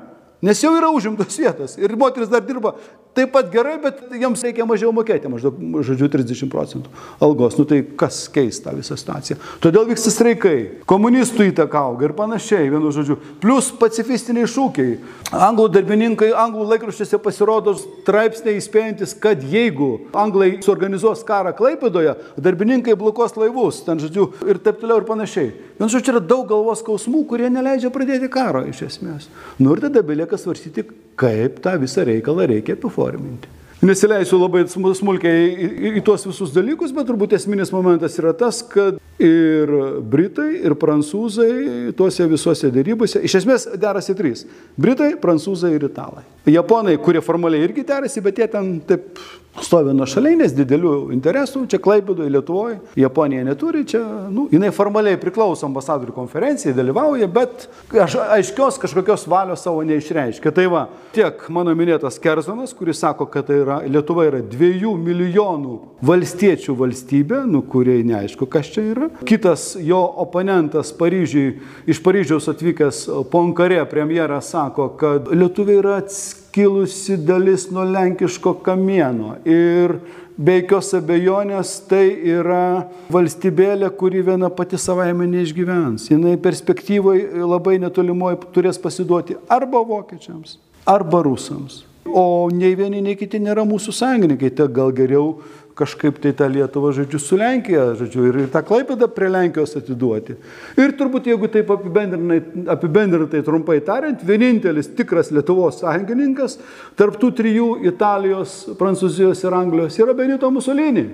[0.45, 2.75] Nes jau yra užimtos vietos ir moteris dar dirba
[3.17, 5.57] taip pat gerai, bet jiems reikia mažiau mokėti, maždaug,
[5.89, 6.93] žodžiu, 30 procentų
[7.25, 7.57] algos.
[7.57, 9.39] Nu tai kas keis tą visą situaciją?
[9.65, 10.57] Todėl vyksta streikai,
[10.89, 13.17] komunistų įtaka auga ir panašiai, vienu žodžiu.
[13.41, 14.99] Plus pacifistiniai šūkiai.
[15.33, 23.39] Anglų darbininkai, anglų laikraščiuose pasirodo straipsniai įspėjantis, kad jeigu anglai suorganizuos karą Klaipėdoje, darbininkai blokuos
[23.41, 25.55] laivus, ten žodžiu, ir taip toliau ir panašiai.
[25.81, 29.31] Vienu žodžiu, yra daug galvos skausmų, kurie neleidžia pradėti karo iš esmės.
[29.59, 30.87] Nu ir tada belieka svarstyti,
[31.19, 33.53] kaip tą visą reikalą reikia apiforminti.
[33.85, 38.63] Nesileisiu labai smulkiai į, į, į tuos visus dalykus, bet turbūt esminis momentas yra tas,
[38.65, 44.47] kad ir Britai, ir Prancūzai tuose visuose dėrybose, iš esmės derasi trys.
[44.81, 46.25] Britai, Prancūzai ir Italai.
[46.49, 49.21] Japonai, kurie formaliai irgi derasi, bet jie ten taip
[49.63, 54.03] stovi nuo šaliai, nes didelių interesų, čia Klaipėdoje, Lietuvoje, Japonija neturi, čia,
[54.33, 57.67] nu, jinai formaliai priklauso ambasadorių konferencijai, dalyvauja, bet
[58.05, 60.53] aš, aiškios kažkokios valios savo neišreiškia.
[60.57, 60.85] Tai va,
[61.17, 65.77] tiek mano minėtas Kerzonas, kuris sako, kad tai yra, Lietuva yra dviejų milijonų
[66.07, 69.11] valstiečių valstybė, nu, kuriai neaišku, kas čia yra.
[69.27, 77.17] Kitas jo oponentas Paryžiui, iš Paryžiaus atvykęs Ponkarė premjeras sako, kad Lietuva yra atskirta kilusi
[77.17, 79.35] dalis nuo lenkiško kamieno.
[79.45, 79.99] Ir
[80.37, 86.09] be jokios abejonės tai yra valstybėlė, kuri viena pati savaime neišgyvens.
[86.09, 90.57] Jinai perspektyvoje labai netolimoje turės pasiduoti arba vokiečiams,
[90.89, 91.83] arba rusams.
[92.07, 95.35] O nei vieni, nei kiti nėra mūsų sąjungininkai, tai gal geriau
[95.77, 100.39] kažkaip tai tą Lietuvą, žodžiu, su Lenkija, žodžiu, ir, ir tą Klaipėdą prie Lenkijos atiduoti.
[100.81, 102.41] Ir turbūt, jeigu taip apibendrinai,
[102.73, 106.57] apibendrinai trumpai tariant, vienintelis tikras Lietuvos sąjungininkas
[106.97, 111.07] tarptų trijų Italijos, Prancūzijos ir Anglijos yra Benito Mussolini.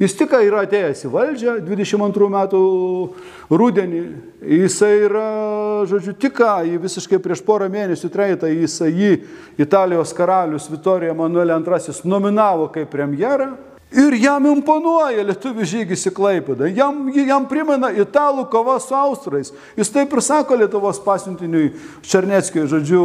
[0.00, 2.60] Jis tik yra atėjęs į valdžią 22 metų
[3.52, 3.98] rudenį.
[4.48, 5.24] Jisai yra,
[5.88, 6.40] žodžiu, tik
[6.80, 9.10] visiškai prieš porą mėnesių treitą jisai jį
[9.60, 13.69] Italijos karalius Vitorija Manuelė II nominavo kaip premjerą.
[13.90, 16.68] Ir jam imponuoja lietuvių žygis į Klaipadą.
[16.70, 19.50] Jam, jam primena italų kova su austrais.
[19.78, 21.72] Jis taip ir sako Lietuvos pasiuntiniui
[22.06, 23.02] Černeckiui, žodžiu,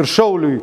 [0.00, 0.60] ir Šauliui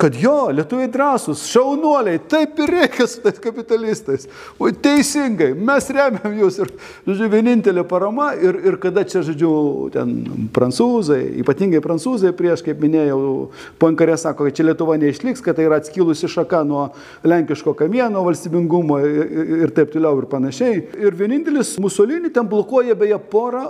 [0.00, 4.26] kad jo, lietuviai drąsūs, šaunuoliai, taip ir reikia su tais kapitalistais.
[4.58, 6.72] O teisingai, mes remiam jūs ir,
[7.06, 9.52] žodžiu, vienintelė parama ir, ir kada čia, žodžiu,
[9.94, 10.14] ten
[10.54, 13.22] prancūzai, ypatingai prancūzai prieš, kaip minėjau,
[13.80, 16.88] Ponkarė sako, kad čia Lietuva neišliks, kad tai yra atskilusi šaka nuo
[17.26, 19.34] lenkiško kamieno valstybingumo ir,
[19.64, 20.78] ir taip toliau ir panašiai.
[21.04, 23.68] Ir vienintelis Musolinį ten blokuoja beje porą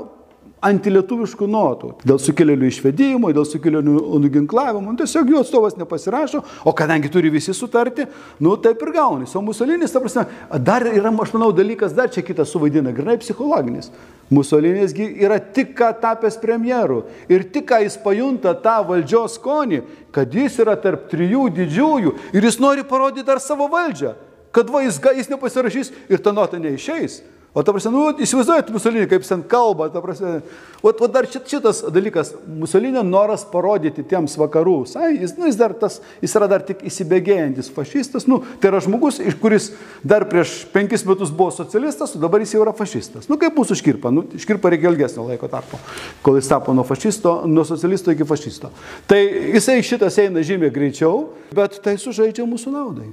[0.64, 1.90] antilietuviškų notų.
[2.08, 4.92] Dėl sukilėlių išvedimo, dėl sukilėlių nuginklavimo.
[4.92, 8.06] Nu, tiesiog jų atstovas nepasirašo, o kadangi turi visi sutarti,
[8.40, 9.36] nu taip ir gaunasi.
[9.38, 10.26] O Musolinis, ta prasme,
[10.64, 13.90] dar yra, aš manau, dalykas dar čia kitas suvaidina, grinai psichologinis.
[14.32, 19.82] Musolinis yra tik ką tapęs premjeru ir tik ką jis pajunta tą valdžios skonį,
[20.14, 24.14] kad jis yra tarp trijų didžiųjų ir jis nori parodyti dar savo valdžią,
[24.54, 27.20] kad va jis, jis nepasirašys ir ta nota neišeis.
[27.54, 30.40] O ta prasme, nu, įsivaizduojate Musolinį, kaip ten kalba, ta prasme,
[30.82, 35.58] o, o dar šit, šitas dalykas, Musolinio noras parodyti tiems vakarų, sai, jis, nu, jis,
[35.60, 39.70] dar tas, jis yra dar tik įsibėgėjantis fašistas, nu, tai yra žmogus, kuris
[40.02, 43.30] dar prieš penkis metus buvo socialistas, o dabar jis jau yra fašistas.
[43.30, 45.78] Nu, kaip mūsų škirpa, nu, škirpa reikia ilgesnio laiko tarpo,
[46.26, 48.74] kol jis tapo nuo fašisto, nuo socialisto iki fašisto.
[49.06, 49.22] Tai
[49.54, 53.12] jisai šitas eina žymiai greičiau, bet tai sužaidžia mūsų naudai.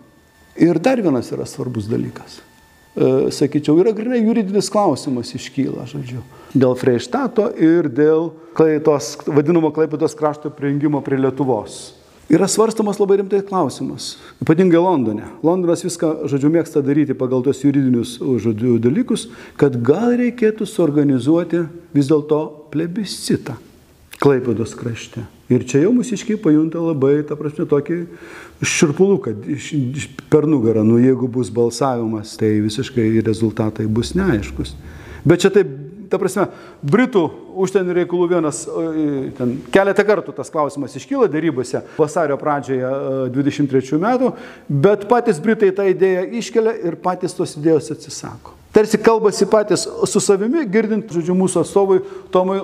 [0.57, 2.41] Ir dar vienas yra svarbus dalykas.
[2.91, 10.17] E, sakyčiau, yra grinai juridinis klausimas iškyla, žodžiu, dėl Freištato ir dėl klaitos, vadinamo Klaipėdos
[10.19, 11.95] krašto prijungimo prie Lietuvos.
[12.31, 15.25] Yra svarstamas labai rimtai klausimas, ypatingai Londone.
[15.43, 19.29] Londonas viską, žodžiu, mėgsta daryti pagal tos juridinius žodžiu, dalykus,
[19.59, 21.65] kad gal reikėtų suorganizuoti
[21.95, 23.55] vis dėlto plebiscitą
[24.21, 25.23] Klaipėdos krašte.
[25.49, 27.95] Ir čia jau mūsiškiai pajunta labai, ta prasme, tokį
[28.61, 29.47] širpulų, kad
[30.29, 34.75] per nugarą, nu jeigu bus balsavimas, tai visiškai rezultatai bus neaiškus.
[35.25, 35.73] Bet čia taip,
[36.13, 36.45] ta prasme,
[36.85, 37.25] Britų
[37.65, 38.61] užsienio reikalų vienas,
[39.41, 42.93] ten keletą kartų tas klausimas iškyla darybose vasario pradžioje
[43.33, 44.33] 23 metų,
[44.69, 48.60] bet patys Britai tą idėją iškelia ir patys tos idėjos atsisako.
[48.71, 51.97] Tarsi kalbasi patys su savimi, girdint, žodžiu, mūsų atstovui
[52.31, 52.61] Tomui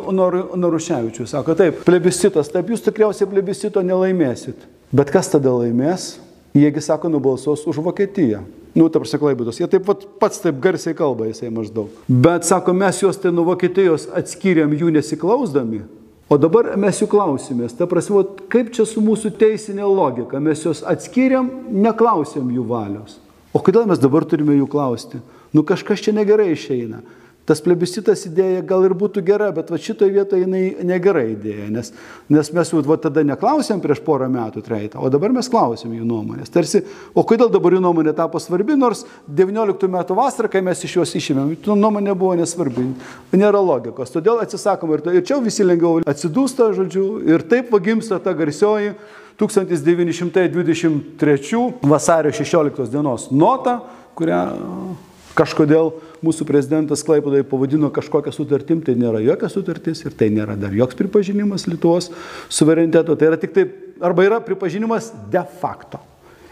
[0.56, 1.28] Naruševičiui.
[1.28, 4.64] Sako, taip, plebiscitas, taip jūs tikriausiai plebiscito nelaimėsit.
[4.96, 6.14] Bet kas tada laimės?
[6.56, 8.46] Jiegi sako, nubalsuos už Vokietiją.
[8.78, 9.60] Nu, ta prasme, klaibytos.
[9.60, 11.92] Jie taip pat pats taip garsiai kalba, jisai maždaug.
[12.08, 15.84] Bet sako, mes juos tai nuo Vokietijos atskiriam jų nesiklausdami.
[16.32, 17.76] O dabar mes jų klausimės.
[17.76, 20.40] Ta prasme, kaip čia su mūsų teisinė logika?
[20.44, 23.20] Mes juos atskiriam, neklausėm jų valios.
[23.56, 25.22] O kodėl mes dabar turime jų klausti?
[25.56, 27.02] Nu kažkas čia negerai išeina.
[27.48, 31.94] Tas plebiscitas idėja gal ir būtų gera, bet va šitoje vietoje jinai negera idėja, nes,
[32.28, 36.04] nes mes jau va, tada neklausėm prieš porą metų treitą, o dabar mes klausėm jų
[36.10, 36.52] nuomonės.
[36.52, 36.84] Tarsi,
[37.16, 41.16] o kodėl dabar jų nuomonė tapo svarbi, nors 19 metų vasarą, kai mes iš juos
[41.22, 42.84] išėmėm, jų nuomonė buvo nesvarbi,
[43.32, 44.12] nėra logikos.
[44.12, 48.92] Todėl atsisakom ir, ir čia visi lengviau atsidūsta, žodžiu, ir taip vagimsta ta garsioji
[49.40, 51.64] 1923
[51.96, 53.88] vasario 16 dienos nota,
[54.20, 55.07] kurią
[55.38, 55.92] kažkodėl
[56.26, 60.98] mūsų prezidentas Klaipėdai pavadino kažkokią sutartim, tai nėra jokia sutartis ir tai nėra dar joks
[60.98, 62.10] pripažinimas Lietuvos
[62.50, 63.16] suvereniteto.
[63.16, 63.68] Tai yra tik tai,
[64.02, 66.02] arba yra pripažinimas de facto.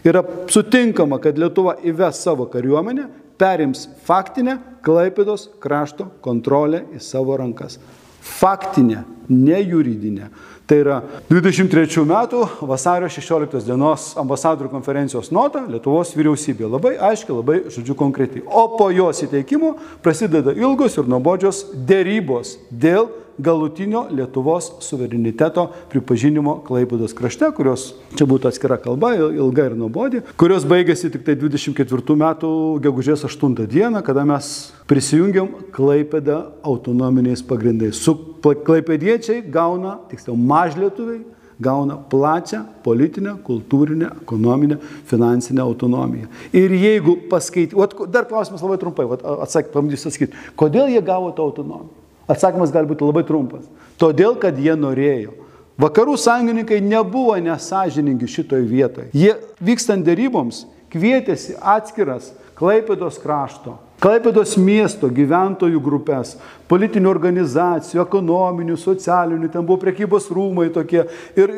[0.05, 0.21] Yra
[0.53, 3.07] sutinkama, kad Lietuva įves savo kariuomenę,
[3.41, 7.79] perims faktinę Klaipėdos krašto kontrolę į savo rankas.
[8.25, 10.29] Faktinę, ne juridinę.
[10.65, 10.95] Tai yra
[11.29, 16.65] 23 metų vasario 16 dienos ambasadorių konferencijos nota Lietuvos vyriausybė.
[16.65, 18.41] Labai aiškiai, labai, žodžiu, konkretiai.
[18.49, 27.15] O po jos įteikimo prasideda ilgos ir nuobodžios dėrybos dėl galutinio Lietuvos suvereniteto pripažinimo Klaipėdos
[27.17, 32.51] krašte, kurios čia būtų atskira kalba, ilga ir nuobodi, kurios baigėsi tik tai 24 metų
[32.85, 34.51] gegužės 8 dieną, kada mes
[34.89, 37.99] prisijungiam Klaipėdą autonominiais pagrindais.
[37.99, 38.15] Su
[38.45, 41.23] klaipėdiečiai gauna, tiksliau, mažlietuviai
[41.59, 44.77] gauna plačią politinę, kultūrinę, ekonominę,
[45.07, 46.27] finansinę autonomiją.
[46.53, 49.07] Ir jeigu paskaityti, dar klausimas labai trumpai,
[49.41, 52.04] atsak, pabandysiu atsakyti, kodėl jie gavo tą autonomiją?
[52.31, 53.67] Atsakymas gali būti labai trumpas.
[54.01, 55.35] Todėl, kad jie norėjo.
[55.81, 59.09] Vakarų sąjungininkai nebuvo nesažiningi šitoje vietoje.
[59.13, 60.63] Jie vykstant deryboms
[60.93, 66.35] kvietėsi atskiras Klaipėdos krašto, Klaipėdos miesto gyventojų grupės,
[66.71, 71.05] politinių organizacijų, ekonominių, socialinių, ten buvo prekybos rūmai tokie.
[71.39, 71.53] Ir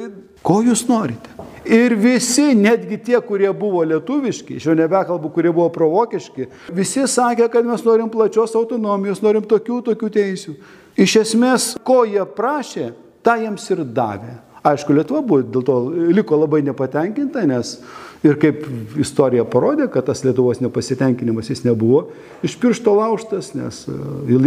[0.46, 1.34] ko jūs norite?
[1.68, 7.50] Ir visi, netgi tie, kurie buvo lietuviški, aš jau nebekalbu, kurie buvo provokiški, visi sakė,
[7.52, 10.56] kad mes norim plačios autonomijos, norim tokių, tokių teisių.
[10.98, 12.92] Iš esmės, ko jie prašė,
[13.26, 14.38] tą jiems ir davė.
[14.68, 15.76] Aišku, Lietuva buvo dėl to
[16.16, 17.78] liko labai nepatenkinta, nes
[18.26, 18.64] ir kaip
[19.00, 22.08] istorija parodė, kad tas Lietuvos nepasitenkinimas jis nebuvo
[22.48, 23.96] iš piršto lauštas, nes e,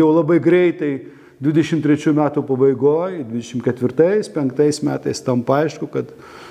[0.01, 0.93] jau labai greitai
[1.41, 6.11] 23 metų pabaigoje, 24-5 metais tampa aišku, kad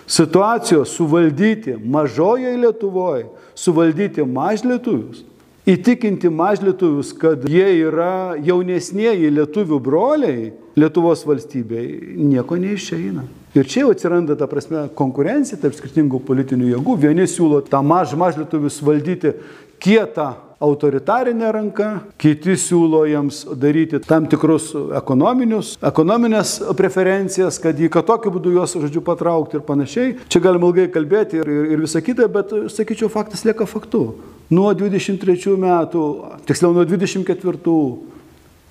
[0.10, 5.22] situacijos suvaldyti mažoje Lietuvoje, suvaldyti mažlietuvius,
[5.70, 13.28] įtikinti mažlietuvius, kad jie yra jaunesnėji lietuvių broliai Lietuvos valstybei, nieko neišeina.
[13.58, 16.96] Ir čia jau atsiranda, ta prasme, konkurencija tarp skirtingų politinių jėgų.
[17.02, 19.34] Vieni siūlo tą maž mažlietuvius valdyti
[19.80, 21.84] kietą autoritarinę ranką,
[22.20, 28.76] kiti siūlo jiems daryti tam tikrus ekonominius, ekonominės preferencijas, kad jį, kad tokiu būdu juos,
[28.76, 30.18] žodžiu, patraukti ir panašiai.
[30.28, 34.04] Čia galima ilgai kalbėti ir, ir, ir visą kitą, bet, sakyčiau, faktas lieka faktu.
[34.52, 36.06] Nuo 23 metų,
[36.50, 37.60] tiksliau nuo 24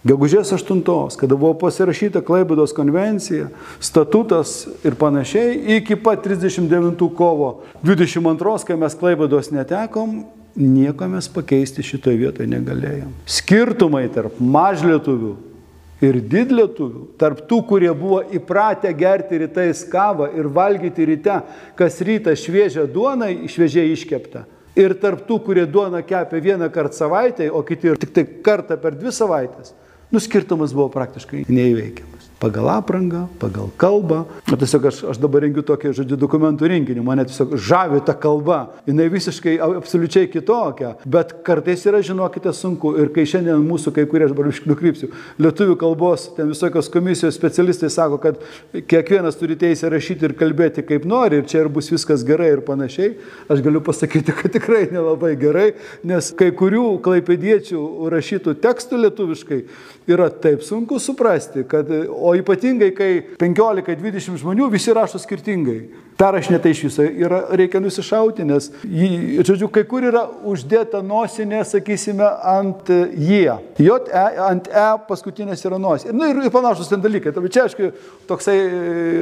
[0.08, 0.84] Gegužės 8,
[1.18, 3.48] kada buvo pasirašyta Klaibidos konvencija,
[3.82, 10.20] statutas ir panašiai, iki pat 39 kovo 22, kai mes Klaibidos netekom,
[10.58, 13.14] nieko mes pakeisti šitoje vietoje negalėjom.
[13.38, 15.32] Skirtumai tarp mažlietuvių
[16.04, 21.40] ir didlietuvių, tarp tų, kurie buvo įpratę gerti rytais kavą ir valgyti ryte,
[21.78, 24.44] kas rytą šviežią duoną, šviežiai iškeptą.
[24.78, 28.76] Ir tarp tų, kurie duoną kepia vieną kartą savaitėje, o kiti ir tik tai kartą
[28.78, 29.74] per dvi savaitės
[30.10, 32.17] Nu, skirtumas buvo praktiškai neįveikiamas.
[32.38, 34.22] Pagal aprangą, pagal kalbą.
[34.46, 37.02] O tiesiog aš, aš dabar rengiu tokį, žodžiu, dokumentų rinkinį.
[37.02, 38.58] Mane tiesiog žavi ta kalba.
[38.86, 40.92] Jis visiškai, absoliučiai kitokia.
[41.02, 42.92] Bet kartais yra, žinokite, sunku.
[43.02, 45.10] Ir kai šiandien mūsų, kai kurie, aš dabar nukrypsiu,
[45.42, 48.38] lietuvių kalbos, ten visokios komisijos specialistai sako, kad
[48.86, 51.42] kiekvienas turi teisę rašyti ir kalbėti kaip nori.
[51.42, 53.16] Ir čia ir bus viskas gerai ir panašiai.
[53.50, 55.72] Aš galiu pasakyti, kad tikrai nelabai gerai.
[56.06, 57.82] Nes kai kurių klaipėdiečių
[58.14, 59.62] rašytų tekstų lietuviškai
[60.08, 63.10] yra taip sunku suprasti, kad, o ypatingai, kai
[63.40, 65.78] 15-20 žmonių visi rašo skirtingai.
[66.18, 72.26] Perrašinėta iš viso yra, reikia nusišauti, nes, jį, žodžiu, kai kur yra uždėta nosinė, sakysime,
[72.26, 73.54] ant jie.
[73.78, 76.16] J, e, ant E paskutinės yra nosinė.
[76.18, 77.30] Na ir, ir panašus ten dalykai.
[77.36, 77.92] Tai čia, aišku,
[78.26, 78.58] toksai,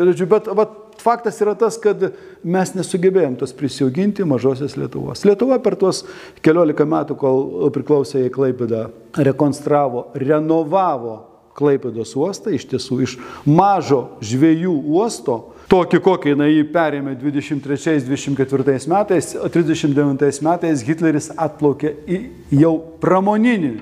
[0.09, 2.09] žodžiu, bet, bet faktas yra tas, kad
[2.41, 5.27] mes nesugebėjom tos prisijauginti mažosios Lietuvos.
[5.29, 6.03] Lietuva per tuos
[6.41, 8.87] keliolika metų, kol priklausė į Klaipėdą,
[9.21, 13.17] rekonstravo, renovavo Klaipėdos uostą, iš tiesų iš
[13.49, 15.39] mažo žviejų uosto,
[15.73, 22.23] tokį kokį jinai jį perėmė 23-24 metais, o 39 metais Hitleris atplaukė į
[22.61, 23.75] jau pramoninį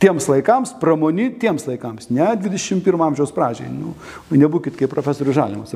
[0.00, 3.70] tiems laikams, pramoni tiems laikams, ne 21 amžiaus pradžiai.
[3.72, 3.94] Nu,
[4.28, 5.72] nebūkit kaip profesorius Žalimas,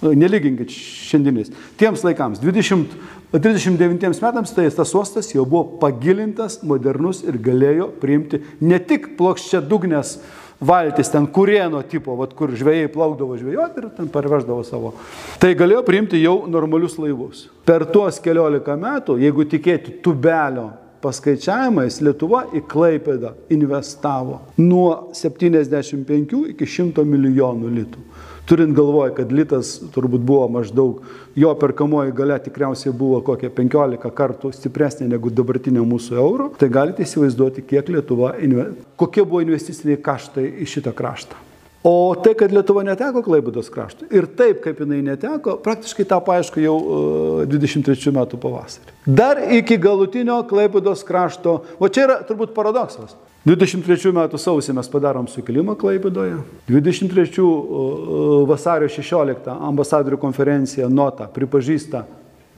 [0.00, 1.52] nelyginkit šiandienis.
[1.80, 2.96] Tiems laikams, 20,
[3.36, 9.60] 39 metams, tai tas uostas jau buvo pagilintas, modernus ir galėjo priimti ne tik plokščia
[9.60, 10.16] dugnės
[10.60, 14.92] valtis ten kurieno tipo, vat, kur žvėjai plaukdavo žvėjoti ir ten parveždavo savo.
[15.40, 17.48] Tai galėjo priimti jau normalius laivus.
[17.64, 26.68] Per tuos keliolika metų, jeigu tikėti tubelio paskaičiavimais Lietuva į Klaipėdą investavo nuo 75 iki
[26.68, 28.04] 100 milijonų litų.
[28.50, 31.04] Turint galvoje, kad litas turbūt buvo maždaug,
[31.38, 37.06] jo perkamoji gale tikriausiai buvo kokia 15 kartų stipresnė negu dabartinė mūsų euro, tai galite
[37.06, 38.32] įsivaizduoti, kiek Lietuva,
[38.98, 41.38] kokie buvo investiciniai kaštai į šitą kraštą.
[41.86, 46.60] O tai, kad Lietuva neteko Klaibudos krašto ir taip, kaip jinai neteko, praktiškai tą paaišku
[46.60, 46.74] jau
[47.48, 48.98] 23 e, metų pavasarį.
[49.06, 53.14] Dar iki galutinio Klaibudos krašto, o čia yra turbūt paradoksas.
[53.40, 57.46] 23 metų sausį mes padarom sukilimą Klaibidoje, 23 e,
[58.50, 62.04] vasario 16 ambasadorių konferencija nota pripažįsta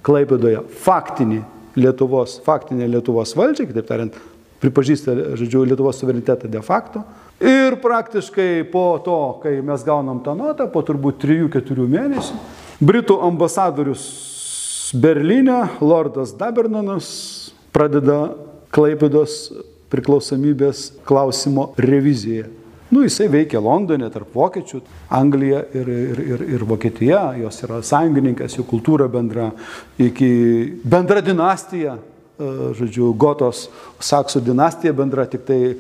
[0.03, 1.39] Klaibidoje faktinį
[1.79, 4.19] Lietuvos, faktinę Lietuvos valdžią, kitaip tariant,
[4.61, 7.07] pripažįsta, žodžiu, Lietuvos suverenitetą de facto.
[7.39, 12.43] Ir praktiškai po to, kai mes gaunam tą notą, po turbūt 3-4 mėnesių,
[12.83, 14.05] Britų ambasadorius
[14.99, 17.09] Berlyne, Lordas Dabernanas,
[17.71, 18.33] pradeda
[18.75, 19.53] Klaipidos
[19.93, 22.49] priklausomybės klausimo reviziją.
[22.93, 24.83] Nu, jisai veikia Londone tarp vokiečių,
[25.17, 29.49] Anglija ir, ir, ir, ir Vokietija, jos yra sąjungininkas, jų kultūra bendra,
[30.01, 30.33] iki
[30.85, 31.97] bendra dinastija,
[32.43, 33.67] E, žodžiu, Gotos
[34.03, 35.75] Saksų dinastija bendra, tik tai e,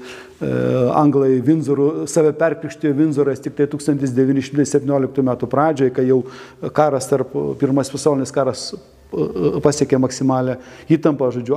[0.92, 6.20] anglai Vinzorų, save perkrikštijo Vinzoras tik tai 1917 metų pradžioje, kai jau
[6.76, 8.68] karas tarp, pirmas pasaulinis karas
[9.62, 10.56] pasiekė maksimalę
[10.92, 11.56] įtampą, žodžiu,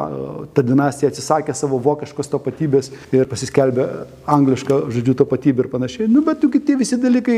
[0.55, 3.87] ta dinastija atsisakė savo vokiškos tapatybės ir pasiskelbė
[4.35, 6.09] anglišką, žodžiu, tapatybę ir panašiai.
[6.11, 7.37] Nu, bet tie visi dalykai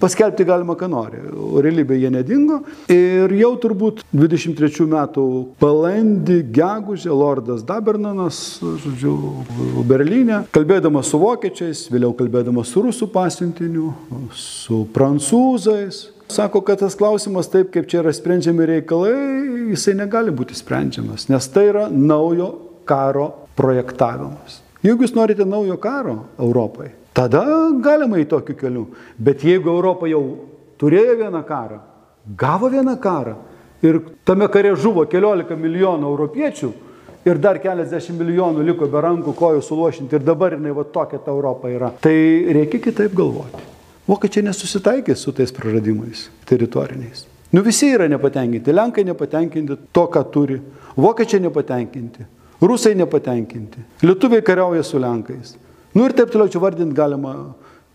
[0.00, 1.22] paskelbti galima, ką nori.
[1.64, 2.60] Realybė jie nedingo.
[2.92, 5.26] Ir jau turbūt 23 metų
[5.60, 9.16] balandį, gegužę, Lordas Dabernanas, žodžiu,
[9.88, 13.90] Berlyne, kalbėdamas su vokiečiais, vėliau kalbėdamas su rusų pasiuntiniu,
[14.36, 19.14] su prancūzais, Sako, kad tas klausimas taip, kaip čia yra sprendžiami reikalai,
[19.72, 22.50] jisai negali būti sprendžiamas, nes tai yra naujo
[22.86, 23.26] karo
[23.58, 24.60] projektavimas.
[24.84, 27.42] Jeigu jūs norite naujo karo Europai, tada
[27.82, 28.84] galima į tokiu keliu.
[29.18, 30.22] Bet jeigu Europa jau
[30.80, 31.80] turėjo vieną karą,
[32.38, 33.34] gavo vieną karą
[33.82, 36.70] ir tame kare žuvo keliolika milijonų europiečių
[37.28, 41.34] ir dar keliasdešimt milijonų liko be rankų kojų suluošinti ir dabar jinai va tokia ta
[41.34, 42.16] Europa yra, tai
[42.56, 43.79] reikia kitaip galvoti.
[44.10, 47.28] Vokiečiai nesusitaikė su tais praradimais teritoriniais.
[47.54, 48.74] Nu visi yra nepatenkinti.
[48.74, 50.58] Lenkai nepatenkinti to, ką turi.
[50.98, 52.26] Vokiečiai nepatenkinti.
[52.60, 53.84] Rusai nepatenkinti.
[54.02, 55.54] Lietuviai kariauja su Lenkais.
[55.94, 57.34] Nu ir taip toliau čia vardinti galima.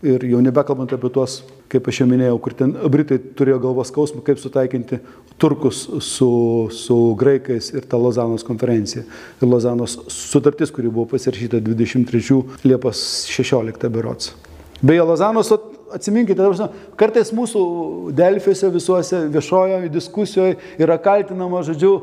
[0.04, 1.38] Ir jau nebekalbant apie tuos,
[1.72, 4.98] kaip aš jau minėjau, kur ten Britai turėjo galvos skausmą, kaip sutaikinti
[5.40, 6.28] turkus su,
[6.68, 9.06] su graikais ir ta Lozanos konferencija.
[9.40, 13.00] Ir Lozanos sutartis, kuri buvo pasirašyta 23 Liepos
[13.32, 14.34] 16 berots.
[14.84, 15.54] Beje, Lozanos
[15.94, 16.42] Atsiminkite,
[16.98, 17.60] kartais mūsų
[18.16, 21.94] Delfiuose visuose viešojo diskusijoje yra kaltinama, žodžiu,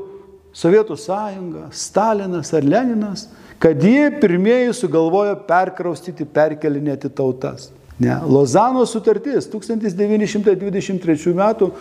[0.53, 3.23] Sovietų sąjunga, Stalinas ar Leninas,
[3.57, 7.71] kad jie pirmieji sugalvojo perkraustyti, perkelinėti tautas.
[7.97, 11.71] Ne, Lozano sutartis 1923 m.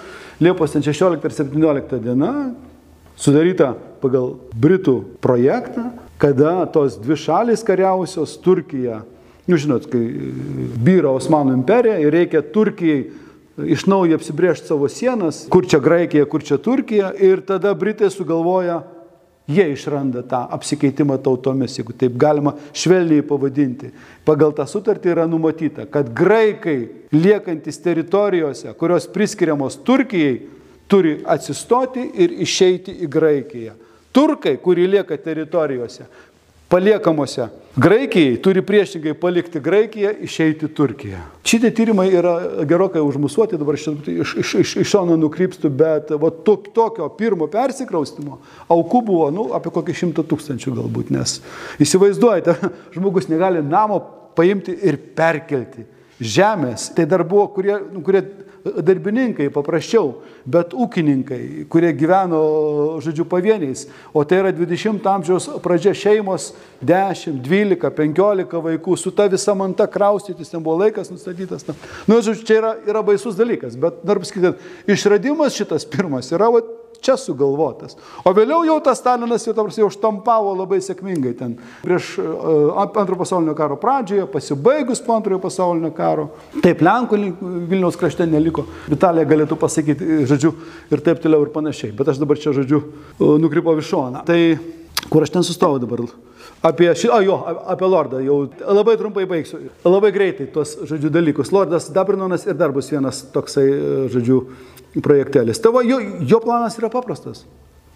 [0.40, 2.32] Liepos 16 ir 17 diena
[3.16, 9.02] sudaryta pagal Britų projektą, kada tos dvi šalis kariausios Turkija
[9.50, 10.02] Jūs žinot, kai
[10.86, 13.02] byra Osmanų imperija ir reikia Turkijai
[13.66, 18.80] iš naujo apsibriežti savo sienas, kur čia Graikija, kur čia Turkija, ir tada Britai sugalvoja,
[19.50, 23.90] jie išranda tą apsikeitimą tautomis, jeigu taip galima švelniai pavadinti.
[24.24, 26.78] Pagal tą sutartį yra numatyta, kad graikai
[27.12, 30.38] liekantis teritorijose, kurios priskiriamos Turkijai,
[30.86, 33.74] turi atsistoti ir išeiti į Graikiją.
[34.12, 36.04] Turkai, kurie lieka teritorijose,
[36.72, 41.22] paliekamose Graikijai turi priešingai palikti Graikiją, išeiti Turkiją.
[41.48, 42.34] Šitie tyrimai yra
[42.68, 48.42] gerokai užmusuoti, dabar iš, iš, iš, iš šono nukrypstu, bet va, to, tokio pirmo persikraustimo
[48.68, 51.38] aukų buvo nu, apie kokį šimtą tūkstančių galbūt, nes
[51.80, 52.58] įsivaizduojate,
[52.98, 54.02] žmogus negali namo
[54.36, 55.86] paimti ir perkelti
[56.20, 56.90] žemės.
[56.92, 58.20] Tai dar buvo, kurie, nu, kurie
[58.62, 62.42] darbininkai paprasčiau, bet ūkininkai, kurie gyveno,
[63.02, 63.86] žodžiu, pavieniais.
[64.14, 66.52] O tai yra 20 amžiaus pradžia šeimos
[66.82, 71.66] 10, 12, 15 vaikų, su ta visa manta kraustytis, ten buvo laikas nustatytas.
[71.68, 71.76] Na,
[72.06, 76.52] nu, žodžiu, čia yra, yra baisus dalykas, bet noriu pasakyti, kad išradimas šitas pirmas yra,
[76.54, 76.62] va,
[77.02, 77.96] čia sugalvotas.
[78.24, 83.20] O vėliau jau tas Stalinas jau, tarsi, jau štampavo labai sėkmingai ten prieš uh, antrojo
[83.24, 86.28] pasaulinio karo pradžioje, pasibaigus po antrojo pasaulinio karo.
[86.62, 87.20] Taip, Lenkų
[87.70, 88.66] Vilniaus krašte neliko.
[88.90, 90.54] Vitalija galėtų pasakyti, žodžiu,
[90.92, 91.94] ir taip toliau ir panašiai.
[91.98, 92.84] Bet aš dabar čia, žodžiu,
[93.18, 94.22] uh, nukrypau iš šoną.
[94.28, 94.40] Tai
[95.10, 96.04] kur aš ten sustojau dabar?
[96.62, 97.36] Apie šį, o jo,
[97.74, 98.36] apie Lordą, jau
[98.70, 101.50] labai trumpai baigsiu, labai greitai tuos, žodžiu, dalykus.
[101.54, 103.66] Lordas Dabrinonas ir dar bus vienas toksai,
[104.14, 104.44] žodžiu,
[105.00, 105.60] projektelis.
[105.62, 107.44] Tavo, jo, jo planas yra paprastas.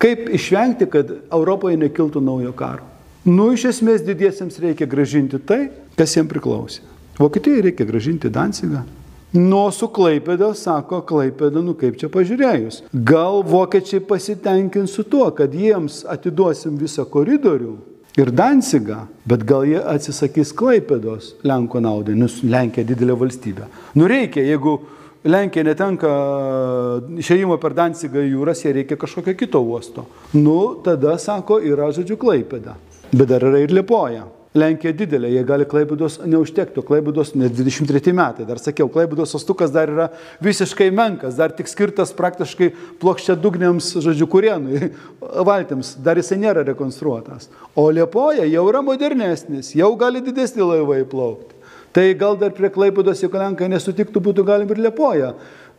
[0.01, 2.85] Kaip išvengti, kad Europoje nekiltų naujo karo?
[3.27, 5.67] Nu, iš esmės didiesiems reikia gražinti tai,
[5.99, 6.85] kas jiems priklausė.
[7.19, 8.85] Vokietijai reikia gražinti Danzigą.
[9.37, 12.85] Nuo su Klaipėda, sako Klaipėda, nu kaip čia pažiūrėjus.
[12.93, 17.75] Gal vokiečiai pasitenkins su tuo, kad jiems atiduosim visą koridorių
[18.17, 23.67] ir Danzigą, bet gal jie atsisakys Klaipėdos Lenko naudai, nes Lenkija didelė valstybė.
[23.99, 24.79] Nu reikia, jeigu
[25.27, 26.11] Lenkija netenka
[27.19, 30.07] išėjimo per Danzigą jūras, jie reikia kažkokio kito uosto.
[30.37, 32.77] Nu, tada, sako, yra, žodžiu, Klaipėda.
[33.11, 34.27] Bet dar yra ir Liepoja.
[34.57, 39.91] Lenkija didelė, jie gali Klaibidos neužtekti, Klaibidos net 23 metai, dar sakiau, Klaibidos ostukas dar
[39.93, 40.07] yra
[40.45, 42.71] visiškai menkas, dar tik skirtas praktiškai
[43.03, 44.93] plokščia dugniams, žodžiu, kurienui,
[45.51, 47.51] valtims, dar jisai nėra rekonstruotas.
[47.77, 51.56] O Liepoja jau yra modernesnis, jau gali didesni laivai plaukti.
[51.97, 55.31] Tai gal dar prie Klaipidos, jeigu Lenkai nesutiktų, būtų galim ir Liepoja,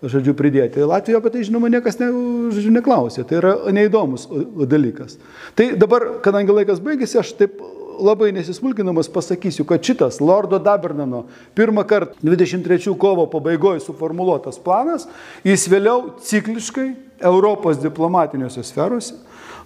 [0.01, 0.81] žodžiu, pridėti.
[0.81, 2.07] Latvijoje apie tai, žinoma, niekas ne,
[2.55, 3.25] žodžiu, neklausė.
[3.29, 4.25] Tai yra neįdomus
[4.65, 5.19] dalykas.
[5.53, 7.61] Tai dabar, kadangi laikas baigėsi, aš taip
[8.01, 11.27] labai nesismulkinamas pasakysiu, kad šitas Lordo Dabernano
[11.57, 15.05] pirmą kartą 23 kovo pabaigoje suformuoluotas planas,
[15.45, 16.89] jis vėliau cikliškai
[17.29, 19.17] Europos diplomatiniuose sferuose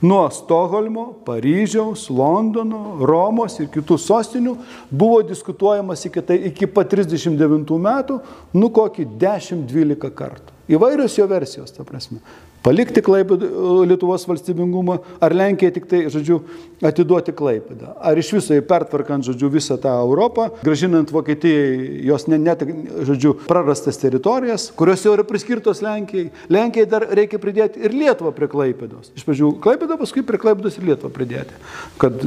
[0.01, 4.55] Nuo Stokholmo, Paryžiaus, Londono, Romos ir kitų sostinių
[4.89, 8.17] buvo diskutuojamas iki, tai, iki pat 39 metų,
[8.57, 10.57] nu kokį 10-12 kartų.
[10.73, 12.17] Įvairios jo versijos, ta prasme.
[12.61, 13.47] Palikti Klaipėdą
[13.89, 16.41] Lietuvos valstybingumą, ar Lenkija tik tai, žodžiu,
[16.85, 17.95] atiduoti Klaipėdą.
[17.97, 22.61] Ar iš viso įpertvarkant, žodžiu, visą tą Europą, gražinant Vokietijai jos net, net,
[23.07, 26.29] žodžiu, prarastas teritorijas, kurios jau yra priskirtos Lenkijai.
[26.53, 29.09] Lenkijai dar reikia pridėti ir Lietuvą prie Klaipėdos.
[29.17, 31.57] Iš pradžių Klaipėdą, paskui prie Klaipėdos ir Lietuvą pridėti,
[32.01, 32.21] kad,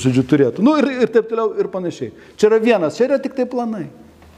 [0.00, 0.64] žodžiu, turėtų.
[0.64, 2.14] Nu ir, ir taip toliau ir panašiai.
[2.40, 3.84] Čia yra vienas, čia yra tik tai planai.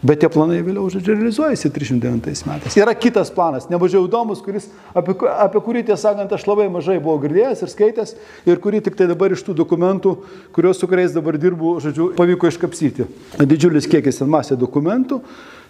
[0.07, 2.77] Bet tie planai vėliau, realizuojasi 309 metais.
[2.79, 7.19] Yra kitas planas, nemažiau įdomus, kuris, apie, apie kurį, tiesą sakant, aš labai mažai buvau
[7.25, 8.15] girdėjęs ir skaitęs,
[8.47, 10.15] ir kurį tik tai dabar iš tų dokumentų,
[10.55, 13.09] kuriuos su kuriais dabar dirbu, žodžiu, pavyko iškapsyti.
[13.43, 15.23] Didžiulis kiekis ir masė dokumentų.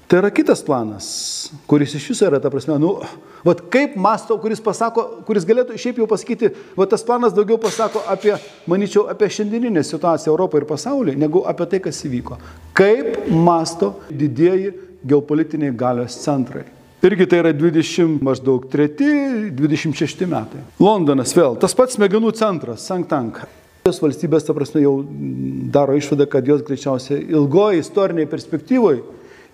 [0.06, 1.06] Tai yra kitas planas,
[1.66, 2.92] kuris iš viso yra, ta prasme, nu,
[3.42, 8.04] vat kaip masto, kuris pasako, kuris galėtų šiaip jau pasakyti, vat tas planas daugiau pasako
[8.12, 8.36] apie,
[8.70, 12.38] manyčiau, apie šiandieninę situaciją Europoje ir pasaulyje, negu apie tai, kas įvyko.
[12.78, 14.70] Kaip masto didieji
[15.02, 16.62] geopolitiniai galios centrai.
[17.02, 20.62] Irgi tai yra 20 maždaug 3-26 metai.
[20.78, 23.50] Londonas vėl, tas pats smegenų centras, Sanktanka.
[23.86, 25.00] Jos valstybės, ta prasme, jau
[25.74, 29.02] daro išvadą, kad jos greičiausiai ilgoje istoriniai perspektyvoje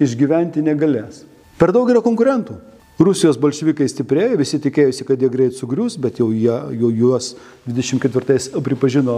[0.01, 1.25] išgyventi negalės.
[1.61, 2.59] Per daug yra konkurentų.
[3.03, 7.33] Rusijos bolševikai stiprėja, visi tikėjosi, kad jie greit sugrius, bet jau, jie, jau juos
[7.67, 9.17] 24-ais pripažino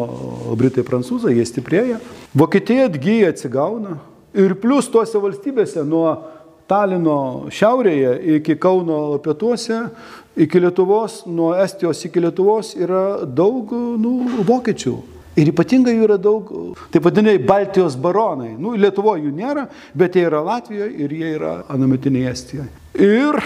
[0.56, 1.98] Britai prancūzai, jie stiprėja.
[2.38, 3.98] Vokietija atgyja, atsigauna.
[4.34, 6.06] Ir plus tuose valstybėse nuo
[6.70, 9.82] Talino šiaurėje iki Kauno pietuose,
[10.40, 14.14] iki Lietuvos, nuo Estijos iki Lietuvos yra daug nu,
[14.48, 14.94] vokiečių.
[15.34, 16.50] Ir ypatingai jų yra daug,
[16.94, 18.52] taip vadinai, Baltijos baronai.
[18.54, 19.66] Nu, Lietuvoje jų nėra,
[19.98, 22.70] bet jie yra Latvijoje ir jie yra anametiniai Estijoje.
[23.02, 23.40] Ir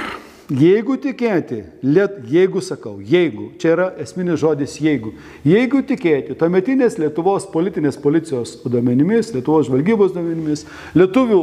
[0.52, 5.14] jeigu tikėti, liet, jeigu sakau, jeigu, čia yra esminis žodis jeigu,
[5.48, 11.42] jeigu tikėti tuometinės Lietuvos politinės policijos duomenimis, Lietuvos žvalgybos duomenimis, lietuvių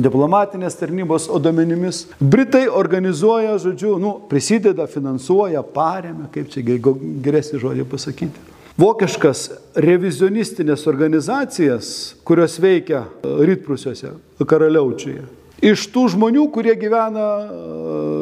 [0.00, 8.48] diplomatinės tarnybos duomenimis, Britai organizuoja, žodžiu, nu, prisideda, finansuoja, paremia, kaip čia geresnį žodį pasakyti
[8.78, 11.90] vokiškas revizionistinės organizacijas,
[12.26, 14.14] kurios veikia Rytprusiuose,
[14.46, 15.24] Karaliaučiuje.
[15.58, 17.24] Iš tų žmonių, kurie gyvena,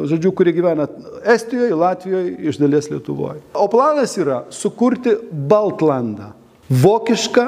[0.09, 0.87] žodžiu, kurie gyvena
[1.21, 3.43] Estijoje, Latvijoje, iš dalies Lietuvoje.
[3.53, 6.31] O planas yra sukurti Baltlandą.
[6.67, 7.45] Vokišką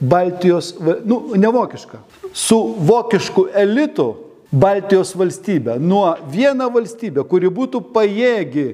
[0.00, 0.72] Baltijos,
[1.08, 2.00] nu, ne vokišką,
[2.32, 2.58] su
[2.88, 4.14] vokišku elitu
[4.50, 5.76] Baltijos valstybę.
[5.80, 8.66] Nuo vieną valstybę, kuri būtų pajėgi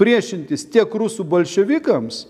[0.00, 2.24] priešintis tiek rusų bolševikams,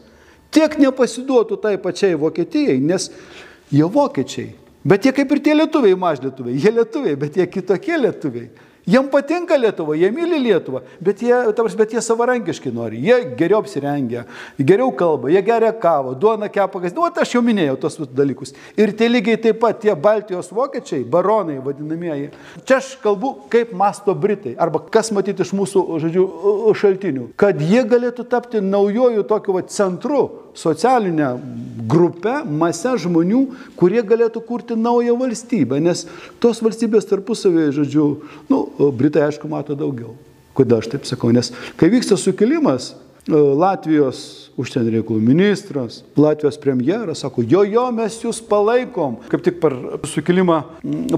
[0.55, 3.11] tiek nepasiduotų tai pačiai Vokietijai, nes
[3.71, 4.51] jie vokiečiai.
[4.85, 8.49] Bet jie kaip ir tie lietuviai, mažlietuviai, jie lietuviai, bet jie kitokie lietuviai.
[8.91, 12.99] Jiem patinka Lietuva, jie myli Lietuvą, bet jie, tavars, bet jie savarankiškai nori.
[13.05, 14.25] Jie geriau apsirengia,
[14.59, 16.95] geriau kalba, jie geria kavą, duona kepa, kas.
[16.97, 18.55] Nu, aš jau minėjau tos dalykus.
[18.81, 22.33] Ir tie lygiai taip pat tie Baltijos vokiečiai, baronai vadinamieji.
[22.67, 26.27] Čia aš kalbu, kaip masto Britai, arba kas matyti iš mūsų, žodžiu,
[26.81, 27.31] šaltinių.
[27.39, 31.37] Kad jie galėtų tapti naujojų tokiu va, centru, socialinę
[31.91, 33.45] grupę, masę žmonių,
[33.79, 35.79] kurie galėtų kurti naują valstybę.
[35.83, 36.05] Nes
[36.43, 38.07] tos valstybės tarpusavėje, žodžiu,
[38.51, 40.17] nu, Britai aišku mato daugiau.
[40.57, 41.31] Kodėl aš taip sakau?
[41.35, 42.95] Nes kai vyksta sukilimas,
[43.31, 49.19] Latvijos užsienio reikalų ministras, Latvijos premjeras sako, jo, jo, mes jūs palaikom.
[49.31, 49.77] Kaip tik per
[50.09, 50.57] sukilimą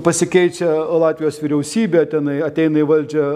[0.02, 0.68] pasikeičia
[1.02, 3.28] Latvijos vyriausybė, tenai ateina į valdžią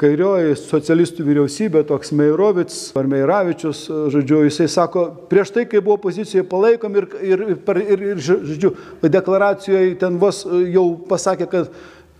[0.00, 6.46] kairioji socialistų vyriausybė, toks Meirovic ar Meiravičius, žodžiu, jisai sako, prieš tai, kai buvo pozicijoje
[6.50, 11.72] palaikom ir, ir, ir, ir, ir žodžiu, deklaracijoje ten vos jau pasakė, kad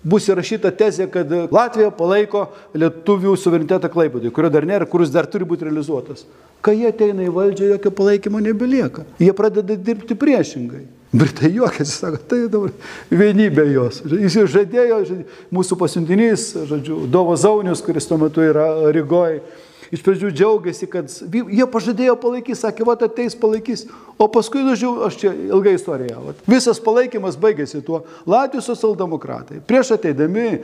[0.05, 5.49] bus įrašyta tezė, kad Latvija palaiko lietuvių suverenitetą Klaipėdai, kurio dar nėra, kuris dar turi
[5.49, 6.27] būti realizuotas.
[6.65, 9.05] Kai jie ateina į valdžią, jokio palaikymo nebelieka.
[9.21, 10.85] Jie pradeda dirbti priešingai.
[11.15, 12.73] Britai juokiasi, sako, tai dabar
[13.13, 14.01] vienybė jos.
[14.09, 14.97] Jis jau žadėjo,
[15.55, 19.45] mūsų pasiuntinys, žodžiu, Dovo Zaunius, kuris tuo metu yra Rygoje
[19.95, 23.87] iš pradžių džiaugiasi, kad jie pažadėjo palaikys, sakė, va, ateis palaikys,
[24.19, 28.03] o paskui, nužiūrėjau, aš čia ilga istorija, va, visas palaikymas baigėsi tuo.
[28.27, 29.63] Latvijos socialdemokratai.
[29.69, 30.63] Prieš ateidami,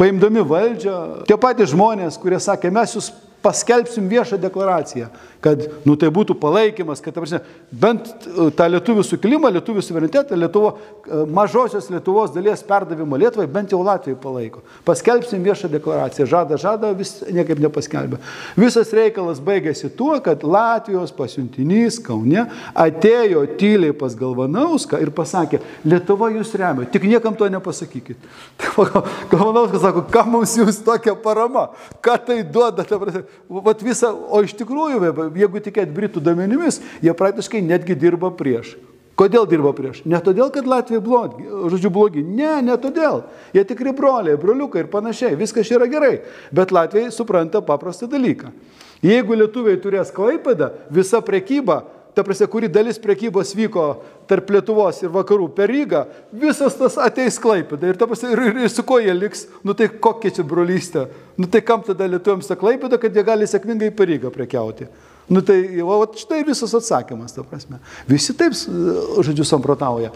[0.00, 0.98] paimdami valdžią,
[1.28, 3.12] tie patys žmonės, kurie sakė, mes jūs
[3.46, 5.08] paskelbsim viešą deklaraciją,
[5.46, 7.38] kad nu, tai būtų palaikymas, kad prasme,
[7.70, 10.72] bent e, tą lietuvių sukilimą, lietuvių suverenitetą, Lietuvo,
[11.06, 14.64] e, mažosios Lietuvos dalies perdavimą Lietuvai, bent jau Latvijai palaiko.
[14.86, 18.18] Paskelbsim viešą deklaraciją, žada, žada, vis niekaip nepaskelbė.
[18.58, 26.32] Visas reikalas baigėsi tuo, kad Latvijos pasiuntinys Kaune atėjo tyliai pas Galvanauską ir pasakė, Lietuva
[26.34, 28.26] jūs remia, tik niekam to nepasakykit.
[29.32, 31.68] Galvanauskas sako, kam mums jūs tokia parama,
[32.02, 33.22] ką tai duoda, ta prasme,
[33.70, 38.76] vat visą, o iš tikrųjų, jeigu tikėt Britų duomenimis, jie praktiškai netgi dirba prieš
[39.16, 40.02] Kodėl dirba prieš?
[40.04, 42.20] Ne todėl, kad Latvija blogi, žodžiu blogi.
[42.20, 43.22] Ne, ne todėl.
[43.56, 45.38] Jie tikri broliai, broliukai ir panašiai.
[45.40, 46.18] Viskas yra gerai.
[46.52, 48.52] Bet Latvijai supranta paprastą dalyką.
[49.04, 51.78] Jeigu lietuviai turės klaipadą, visa prekyba,
[52.16, 53.86] ta prasme, kuri dalis prekybos vyko
[54.28, 56.04] tarp Lietuvos ir vakarų per Rygą,
[56.36, 57.88] visas tas ateis klaipada.
[57.88, 61.08] Ir, prasme, ir, ir, ir su ko jie liks, nu tai kokia čia brolystė.
[61.40, 64.92] Nu tai kam tada lietuviams ta klaipada, kad jie gali sėkmingai per Rygą prekiauti.
[65.28, 67.80] Nu tai, o štai visas atsakymas, ta prasme.
[68.06, 70.12] Visi taip, žodžiu, samprotauja.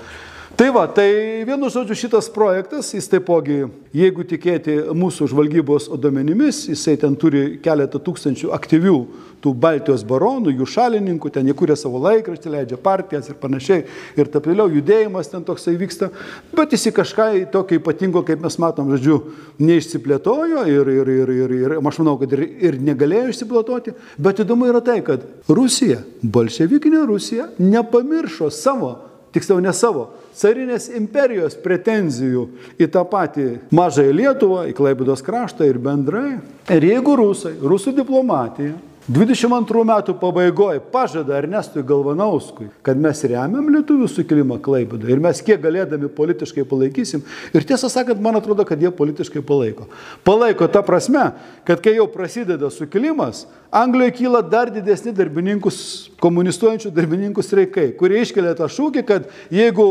[0.57, 3.63] Tai va, tai vienu žodžiu šitas projektas, jis taipogi,
[3.97, 8.99] jeigu tikėti mūsų žvalgybos duomenimis, jisai ten turi keletą tūkstančių aktyvių
[9.41, 13.87] tų Baltijos baronų, jų šalininkų, ten jie kūrė savo laikraštį, leidžia partijas ir panašiai,
[14.21, 16.11] ir taip toliau, judėjimas ten toksai vyksta,
[16.53, 19.21] bet jis į kažką tokio ypatingo, kaip mes matom, žodžiu,
[19.65, 24.69] neišsiplėtojo ir, ir, ir, ir, ir aš manau, kad ir, ir negalėjo išsiplėtoti, bet įdomu
[24.69, 28.99] yra tai, kad Rusija, bolševikinė Rusija, nepamiršo savo,
[29.33, 32.47] tiksliau ne savo, carinės imperijos pretenzijų
[32.81, 36.39] į tą patį mažąją Lietuvą, į Klaibidos kraštą ir bendrai.
[36.71, 38.77] Ir jeigu rusai, rusų diplomatija
[39.09, 45.63] 22 metų pabaigoje pažada Ernestui Galvanauskui, kad mes remiam lietuvių sukilimą Klaibidą ir mes kiek
[45.63, 47.23] galėdami politiškai palaikysim.
[47.57, 49.89] Ir tiesą sakant, man atrodo, kad jie politiškai palaiko.
[50.27, 51.31] Palaiko ta prasme,
[51.65, 55.77] kad kai jau prasideda sukilimas, Anglijoje kyla dar didesni darbininkus,
[56.19, 59.85] komunistuojančių darbininkų streikai, kurie iškelia tą šūkį, kad jeigu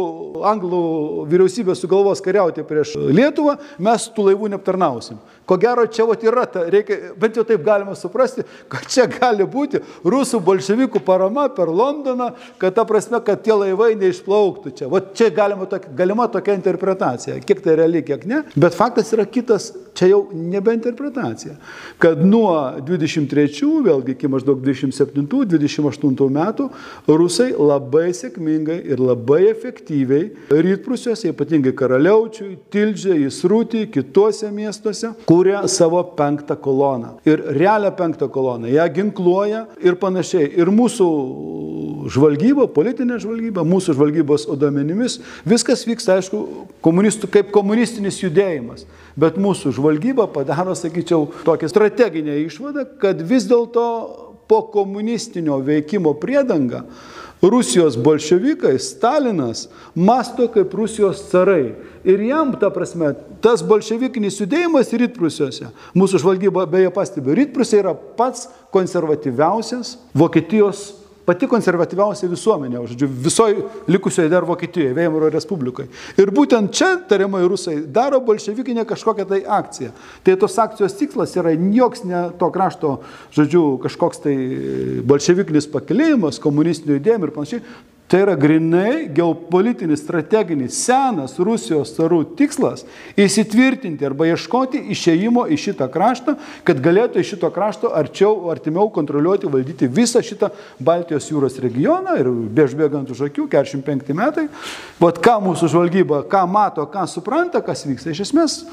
[0.43, 0.81] anglų
[1.31, 5.21] vyriausybė sugalvos kariauti prieš Lietuvą, mes tų laivų neaptarnausim.
[5.49, 9.47] Ko gero, čia vat yra, ta, reikia, bent jau taip galima suprasti, kad čia gali
[9.49, 12.27] būti rusų bolševikų parama per Londoną,
[12.61, 14.89] kad ta prasme, kad tie laivai neišplauktų čia.
[14.93, 17.39] Vat čia galima, tokia, galima tokia interpretacija.
[17.41, 18.43] Kiek tai realiai, kiek ne.
[18.53, 21.55] Bet faktas yra kitas, čia jau nebe interpretacija.
[21.97, 22.53] Kad nuo
[22.85, 23.49] 23,
[23.89, 26.69] vėlgi iki maždaug 27-28 metų,
[27.09, 36.01] rusai labai sėkmingai ir labai efektyviai rytprusiuose, ypatingai Karaliaučiui, Tildžiai, Įsrūtį, kituose miestuose, kūrė savo
[36.17, 37.17] penktą koloną.
[37.25, 38.67] Ir realią penktą koloną.
[38.67, 40.49] Ja ginkluoja ir panašiai.
[40.59, 41.07] Ir mūsų
[42.11, 48.87] žvalgyba, politinė žvalgyba, mūsų žvalgybos duomenimis, viskas vyksta, aišku, komunistų, kaip komunistinis judėjimas.
[49.19, 53.85] Bet mūsų žvalgyba padaro, sakyčiau, tokią strateginę išvadą, kad vis dėlto
[54.49, 56.85] po komunistinio veikimo priedanga
[57.41, 61.75] Rusijos bolševikai, Stalinas, masto kaip Rusijos carai.
[62.09, 63.11] Ir jam, ta prasme,
[63.43, 70.87] tas bolševikinis judėjimas rytprusiuose, mūsų žvalgyba beje pastebi, rytprusiai yra pats konservatyviausias Vokietijos
[71.29, 75.85] pati konservatyviausia visuomenė, žodžiu, visoje likusioje dar Vokietijoje, Veimaro Respublikai.
[76.17, 79.91] Ir būtent čia tariamai rusai daro bolševikinę kažkokią tai akciją.
[80.25, 82.95] Tai tos akcijos tikslas yra joks ne to krašto,
[83.35, 84.35] žodžiu, kažkoks tai
[85.05, 87.63] bolševikinis pakilėjimas, komunistinių judėjimų ir panašiai.
[88.09, 92.81] Tai yra grinai geopolitinis, strateginis, senas Rusijos carų tikslas
[93.13, 96.33] įsitvirtinti arba ieškoti išėjimo į šitą kraštą,
[96.65, 100.49] kad galėtų iš šito krašto arčiau, artimiau kontroliuoti, valdyti visą šitą
[100.81, 104.47] Baltijos jūros regioną ir bežbėgant už akių, 45 metai.
[104.97, 108.63] Vat ką mūsų žvalgyba, ką mato, ką supranta, kas vyksta, iš esmės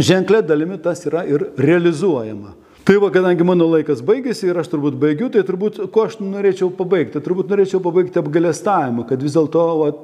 [0.00, 2.63] ženklė dalimi tas yra ir realizuojama.
[2.84, 6.68] Tai va, kadangi mano laikas baigėsi ir aš turbūt baigiu, tai turbūt, ko aš norėčiau
[6.76, 9.62] pabaigti, turbūt norėčiau pabaigti apgalėstavimą, kad vis dėlto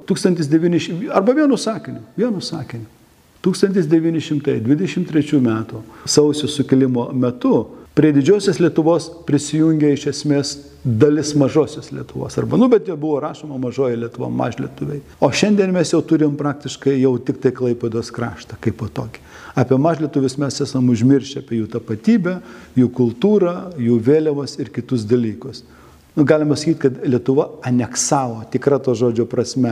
[0.09, 2.89] 1900, arba vienu sakiniu, vienu sakiniu,
[3.45, 7.69] 1923 metų sausio sukilimo metu
[8.01, 12.39] prie didžiosios Lietuvos prisijungė iš esmės dalis mažosios Lietuvos.
[12.41, 15.01] Arba, nu, bet jau buvo rašoma mažoji Lietuva, mažlietuviai.
[15.21, 19.21] O šiandien mes jau turim praktiškai jau tik tai Klaipados kraštą kaip po tokį.
[19.59, 22.37] Apie mažlietuvius mes esame užmiršę apie jų tapatybę,
[22.79, 25.65] jų kultūrą, jų vėliavas ir kitus dalykus.
[26.21, 29.71] Nu, galima sakyti, kad Lietuva aneksavo, tikra to žodžio prasme.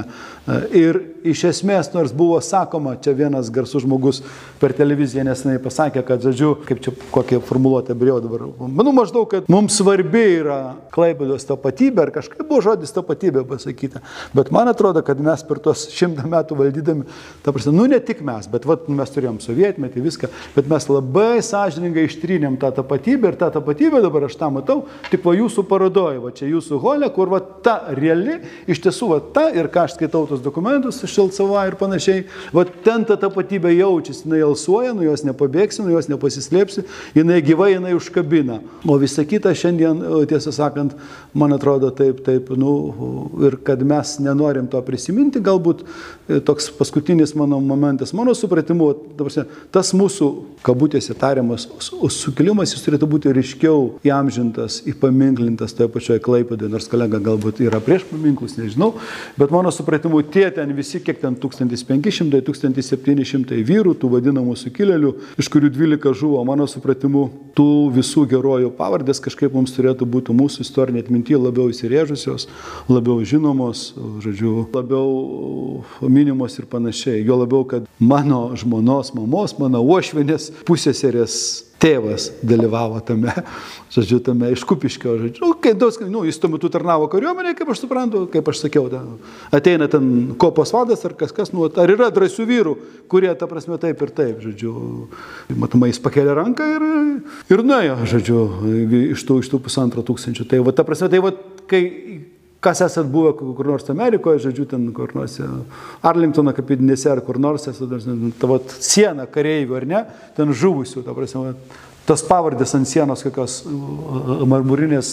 [0.73, 0.97] Ir
[1.29, 4.23] iš esmės, nors buvo sakoma, čia vienas garsus žmogus
[4.57, 8.47] per televiziją nesenai pasakė, kad, žodžiu, kaip čia kokią formuluotę brėjau dabar.
[8.79, 10.57] Manau maždaug, kad mums svarbi yra
[10.95, 14.01] Klaipėdos tapatybė, ar kažkaip buvo žodis tapatybė pasakyta.
[14.33, 17.05] Bet man atrodo, kad mes per tuos šimtą metų valdydami,
[17.45, 21.45] ta prasme, nu ne tik mes, bet vat, mes turėjom sovietmetį, viską, bet mes labai
[21.45, 24.81] sąžiningai ištrynėm tą tapatybę ir tą tapatybę dabar aš tą matau,
[25.13, 28.39] tik po jūsų parodoje, va čia jūsų holė, kur va ta reali,
[28.71, 32.25] iš tiesų va ta ir ką aš skaitau tos dokumentus Šilcava ir panašiai,
[32.55, 36.85] va ten ta tapatybė jaučiasi, jinai alsuoja, nuo jos nepabėgsi, nuo jos nepasislėpsi,
[37.17, 38.61] jinai gyvai, jinai užkabina.
[38.87, 40.95] O visa kita šiandien, tiesą sakant,
[41.35, 42.75] man atrodo taip, taip, nu,
[43.49, 45.85] ir kad mes nenorim to prisiminti, galbūt
[46.47, 48.93] toks paskutinis mano momentas, mano supratimu,
[49.75, 50.31] tas mūsų,
[50.67, 51.69] kabutėse tariamas,
[52.13, 58.07] sukilimas, jis turėtų būti ryškiau įamžintas, įpaminklintas toje pačioje Klaipėdoje, nors kolega galbūt yra prieš
[58.11, 58.93] paminklus, nežinau,
[59.39, 65.51] bet mano supratimu, tie ten visi, kiek ten 1500, 1700 vyrų, tų vadinamų sukilėlių, iš
[65.53, 67.27] kurių 12 žuvo, mano supratimu,
[67.59, 72.49] tų visų herojų pavardės kažkaip mums turėtų būti mūsų istorinė atmintyje labiau įsirėžusios,
[72.91, 73.93] labiau žinomos,
[74.25, 77.25] žodžiu, labiau minimos ir panašiai.
[77.27, 83.33] Jo labiau, kad mano žmonos, mamos, mano uošvinės, pusėserės tėvas dalyvavo tame,
[83.95, 87.73] žodžiu, tame iš kupiškio, žodžiu, nu, kai daug, nu, jis tuo metu tarnavo kariuomenėje, kaip
[87.73, 89.03] aš suprantu, kaip aš sakiau, ta,
[89.55, 92.75] ateina ten kopos vadas ar kas kas, nu, ar yra drąsių vyrų,
[93.11, 94.73] kurie, ta prasme, taip ir taip, žodžiu,
[95.59, 96.89] matomai jis pakelia ranką ir,
[97.55, 98.41] ir nuėjo, žodžiu,
[99.13, 100.49] iš tų, iš tų pusantro tūkstančių.
[100.51, 101.33] Tai va, ta prasme, tai va,
[101.71, 101.85] kai
[102.65, 105.37] kas esat buvę kur nors Amerikoje, žodžiu, ten kur nors
[106.07, 110.01] Arlingtono kapidinėse ar kur nors, ta vat, siena kareivių ar ne,
[110.37, 111.55] ten žuvusių, ta prasme,
[112.09, 113.61] tas pavardės ant sienos kokios
[114.49, 115.13] marmurinės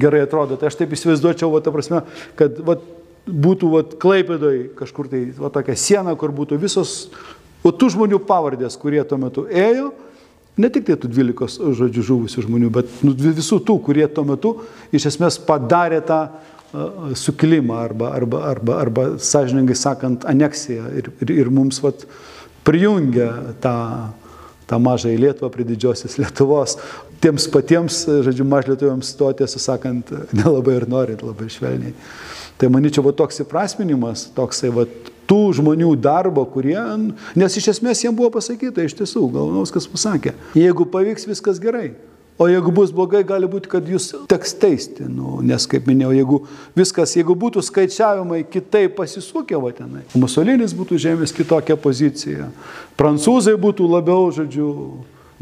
[0.00, 0.58] gerai atrodo.
[0.58, 2.02] Tai aš taip įsivaizduočiau, va, ta prasme,
[2.38, 2.78] kad va,
[3.28, 7.12] būtų va, klaipėdoj kažkur tai va, tokia siena, kur būtų visos,
[7.62, 9.92] o tų žmonių pavardės, kurie tuo metu ėjo,
[10.60, 14.52] Ne tik tai tų 12 žodžių žuvusių žmonių, bet nu, visų tų, kurie tuo metu
[14.94, 16.54] iš esmės padarė tą uh,
[17.18, 22.06] sukilimą arba, arba, arba, arba sąžiningai sakant, aneksiją ir, ir, ir mums vat,
[22.64, 23.30] prijungia
[23.62, 23.74] tą,
[24.70, 26.78] tą mažą į Lietuvą prie didžiosios Lietuvos.
[27.24, 31.94] Tiems patiems, žodžiu, mažlietuviams to tiesą sakant, nelabai ir nori, labai švelniai.
[32.60, 34.86] Tai manyčiau, va toks įprasminimas, toksai va
[35.30, 36.78] tų žmonių darbo, kurie,
[37.38, 41.92] nes iš esmės jiems buvo pasakyta, iš tiesų, Galvanovskas pasakė, jeigu pavyks, viskas gerai.
[42.34, 46.38] O jeigu bus blogai, gali būti, kad jūs teks teisti, nu, nes, kaip minėjau, jeigu
[46.74, 52.48] viskas, jeigu būtų skaičiavimai kitaip pasisukę, va tenai, Musolinis būtų žemės kitokia pozicija,
[52.98, 54.66] prancūzai būtų labiau, žodžiu,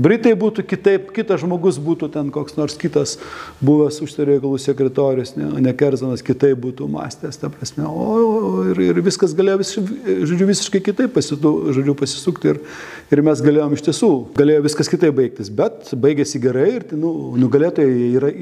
[0.02, 3.14] Britai būtų kitaip, kitas žmogus būtų ten koks nors kitas
[3.62, 7.86] buvęs užsienio reikalų sekretorius, ne, ne Kerzanas, kitaip būtų mąstęs, ta prasme.
[7.86, 9.72] O ir, ir viskas galėjo vis,
[10.30, 12.60] žodžiu, visiškai kitaip pasitu, žodžiu, pasisukti ir,
[13.14, 17.12] ir mes galėjom iš tiesų, galėjo viskas kitaip baigtis, bet baigėsi gerai ir nu,
[17.44, 18.32] nugalėtojai yra,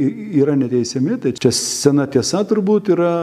[0.40, 3.14] yra neteisiami, tai čia sena tiesa turbūt yra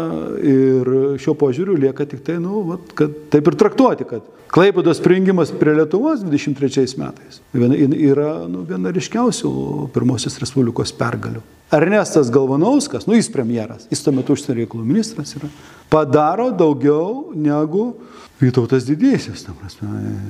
[0.44, 0.94] ir
[1.24, 5.74] šiuo požiūriu lieka tik tai, nu, vat, kad taip ir traktuoti, kad Klaipėdos prijungimas prie
[5.76, 7.42] Lietuvos 23 metais.
[7.54, 9.52] Yra nu, viena ryškiausių
[9.96, 11.44] pirmosios Respublikos pergalių.
[11.76, 15.50] Ernestas Galvanauskas, nu jis premjeras, jis tuo metu užsienio reikalų ministras yra,
[15.92, 17.90] padaro daugiau negu
[18.38, 19.88] Vytautas didysis, ta prasme.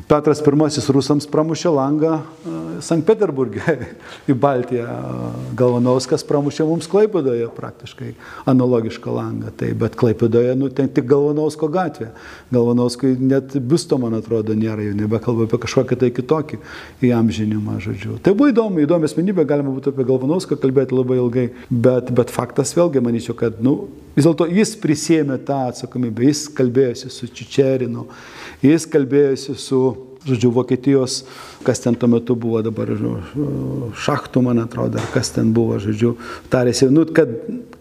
[0.07, 2.21] Petras I rusams pramušė langą
[2.79, 3.73] Sankt Peterburgė
[4.31, 4.85] į Baltiją.
[5.59, 8.13] Galvanauskas pramušė mums Klaipadoje praktiškai
[8.47, 9.51] analogišką langą.
[9.59, 12.13] Tai, bet Klaipadoje, nu, ten tik Galvanausko gatvė.
[12.53, 16.63] Galvanauskui net biusto, man atrodo, nėra, jau nebekalba apie kažkokį tai kitokį
[17.09, 18.21] įamžinimą, žodžiu.
[18.23, 22.71] Tai buvo įdomu, įdomi asmenybė, galima būtų apie Galvanauską kalbėti labai ilgai, bet, bet faktas
[22.77, 23.81] vėlgi, manyčiau, kad, nu,
[24.17, 27.96] Vis dėlto jis prisėmė tą atsakomybę, jis kalbėjosi su Čičerinu,
[28.65, 29.81] jis kalbėjosi su,
[30.27, 31.21] žodžiu, Vokietijos,
[31.65, 32.91] kas ten tuo metu buvo dabar,
[34.05, 36.15] šachtų, man atrodo, ar kas ten buvo, žodžiu,
[36.53, 37.31] tarėsi, nu, kad,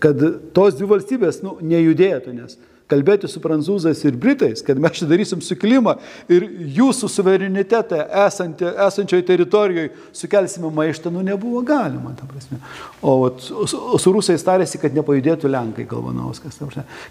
[0.02, 0.22] kad
[0.56, 2.58] tos dvi valstybės, nu, nejudėtų, nes
[2.90, 5.96] kalbėti su prancūzais ir britais, kad mes čia darysim sukilimą
[6.32, 6.46] ir
[6.76, 12.60] jūsų suverenitetą esantį, esančioje teritorijoje sukelsime maištą, nu nebuvo galima, ta prasme.
[13.02, 16.60] O su, rusais tarėsi, kad nepajudėtų Lenkai, Galvanauskas.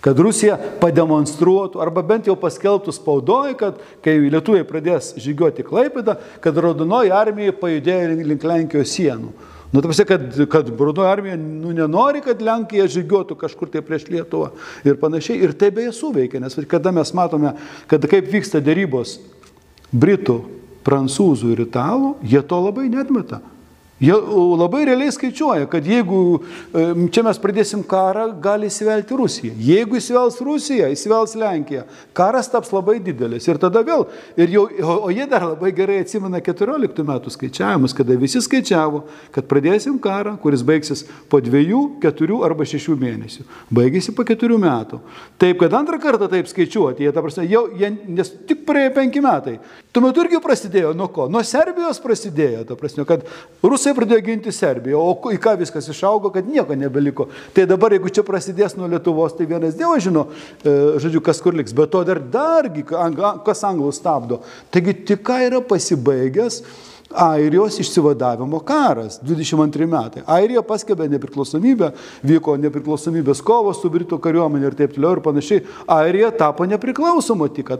[0.03, 6.63] Kad Rusija pademonstruotų, arba bent jau paskelbtų spaudoje, kad kai lietuviai pradės žygiuoti Klaipėdą, kad
[6.63, 9.33] raudonoji armija pajudėjo link Lenkijos sienų.
[9.71, 14.07] Nu, ta prasme, kad, kad Brunojo armija nu, nenori, kad Lenkija žygiuotų kažkur tai prieš
[14.11, 14.51] Lietuvą
[14.85, 15.41] ir panašiai.
[15.43, 17.55] Ir tai beje suveikia, nes kada mes matome,
[17.91, 19.17] kad kaip vyksta dėrybos
[19.91, 20.39] Britų,
[20.85, 23.41] Prancūzų ir Italų, jie to labai netmeta.
[24.05, 24.13] Jie
[24.59, 26.19] labai realiai skaičiuoja, kad jeigu
[27.13, 29.53] čia mes pradėsim karą, gali įsivelti Rusija.
[29.65, 31.85] Jeigu įsivels Rusija, įsivels Lenkija,
[32.17, 33.47] karas taps labai didelis.
[33.49, 34.05] Ir tada vėl,
[34.37, 34.65] ir jau,
[34.99, 40.35] o jie dar labai gerai atsimena 14 metų skaičiavimus, kada visi skaičiavo, kad pradėsim karą,
[40.43, 43.47] kuris baigsis po dviejų, keturių arba šešių mėnesių.
[43.73, 45.01] Baigėsi po keturių metų.
[45.41, 49.23] Taip, kad antrą kartą taip skaičiuoti, jie, ta prasme, jau, jie, nes tik praėjo penki
[49.25, 49.57] metai.
[49.95, 51.29] Tuo metu irgi prasidėjo nuo ko?
[51.31, 53.23] Nuo Serbijos prasidėjo, ta prasme, kad
[53.63, 57.29] Rusai pradėjo ginti Serbiją, o į ką viskas išaugo, kad nieko nebeliko.
[57.55, 60.27] Tai dabar, jeigu čia prasidės nuo Lietuvos, tai vienas Dievas žino,
[60.61, 64.41] e, žodžiu, kas kur liks, bet to dar dargi, kas anglų stabdo.
[64.73, 66.61] Taigi tik ką yra pasibaigęs
[67.15, 70.23] Airijos išsivadavimo karas 22 metai.
[70.27, 71.91] Airija paskelbė nepriklausomybę,
[72.25, 75.63] vyko nepriklausomybės kovos su Britų kariuomenė ir taip toliau ir panašiai.
[75.95, 77.71] Airija tapo nepriklausoma tik,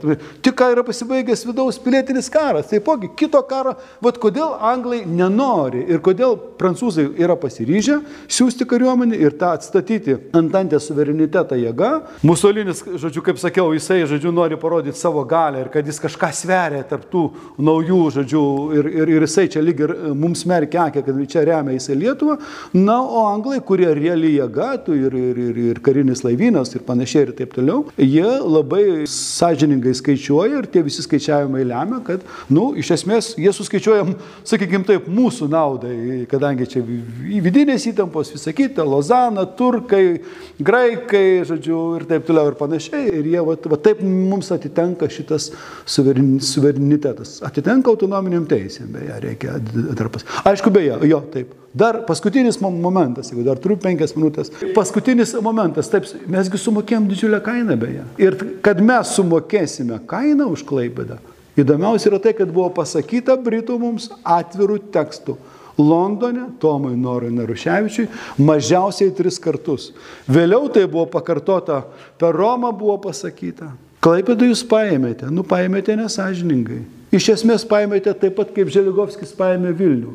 [0.44, 2.70] tik ką yra pasibaigęs vidaus pilietinis karas.
[2.70, 8.00] Taipogi kito karo, vad kodėl anglai nenori ir kodėl prancūzai yra pasiryžę
[8.32, 11.92] siūsti kariuomenį ir tą atstatyti antantės suverenitetą jėga.
[12.26, 16.82] Musolinis, žodžiu, kaip sakiau, jisai, žodžiu, nori parodyti savo galę ir kad jis kažką sveria
[16.88, 17.26] tarptų
[17.60, 18.44] naujų, žodžiu,
[18.78, 21.98] ir, ir, ir jisai čia lyg ir e, mums merkia akį, kad čia remia jisai
[22.00, 22.38] Lietuvą.
[22.74, 27.34] Na, o anglai, kurie realiai jėga, ir, ir, ir, ir karinis laivynas ir panašiai ir
[27.36, 32.92] taip toliau, jie labai sąžiningai skaičiuoja ir tie visi skaičiavimai lemia, kad, na, nu, iš
[32.96, 34.14] esmės jie suskaičiuojam,
[34.46, 35.96] sakykime taip, mūsų naudai,
[36.30, 40.20] kadangi čia vidinės įtampos, visą kitą, Lozana, turkai,
[40.62, 43.10] graikai, žodžiu, ir taip toliau ir panašiai.
[43.20, 45.50] Ir jie, va, va taip mums atitenka šitas
[45.86, 47.38] suverenitetas.
[47.46, 49.56] Atitenka autonominiam teisėm, ją reikia
[49.96, 50.26] dar pas.
[50.46, 51.54] Aišku, beje, jo, taip.
[51.76, 54.48] Dar paskutinis momentas, jeigu dar turiu penkias minutės.
[54.76, 58.06] Paskutinis momentas, taip, mesgi sumokėjom didžiulę kainą beje.
[58.22, 61.18] Ir kad mes sumokėsime kainą už klaibedą,
[61.60, 65.36] įdomiausia yra tai, kad buvo pasakyta Britų mums atvirų tekstų.
[65.76, 68.06] Londone Tomui Norui Naruševičiui
[68.40, 69.90] mažiausiai tris kartus.
[70.24, 71.82] Vėliau tai buvo pakartota,
[72.16, 73.74] per Romą buvo pasakyta.
[74.06, 76.84] Klaipėdą jūs paėmėte, nu paėmėte nesažiningai.
[77.16, 80.12] Iš esmės paėmėte taip pat, kaip Želigovskis paėmė Vilnių.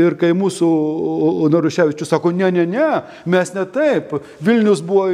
[0.00, 0.68] Ir kai mūsų
[1.52, 2.88] Naruševičius sako, ne, ne, ne,
[3.28, 4.14] mes ne taip.
[4.44, 5.10] Vilnius buvo,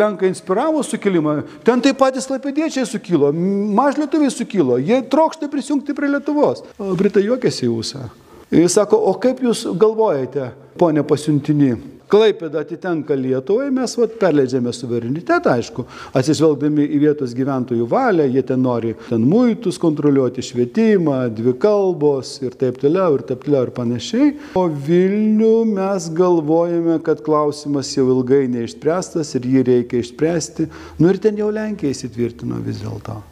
[0.00, 3.32] Lenkai inspiravo sukilimą, ten taip patys lapėdiečiai sukilo,
[3.76, 6.64] mažlietuviai sukilo, jie trokšta prisijungti prie Lietuvos.
[7.00, 8.06] Britai juokėsi į ūsą.
[8.52, 10.50] Jis sako, o kaip jūs galvojate,
[10.80, 11.74] ponė pasiuntinį,
[12.12, 15.86] Klaipėda atitenka Lietuvai, mes vat, perleidžiame suverenitetą, aišku,
[16.18, 22.52] atsižvelgdami į vietos gyventojų valią, jie ten nori ten muitus kontroliuoti, švietimą, dvi kalbos ir
[22.60, 24.28] taip toliau, ir taip toliau, ir panašiai.
[24.60, 30.68] O Vilnių mes galvojame, kad klausimas jau ilgai neišspręstas ir jį reikia išspręsti.
[31.00, 33.22] Nu ir ten jau Lenkija įsitvirtino vis dėlto.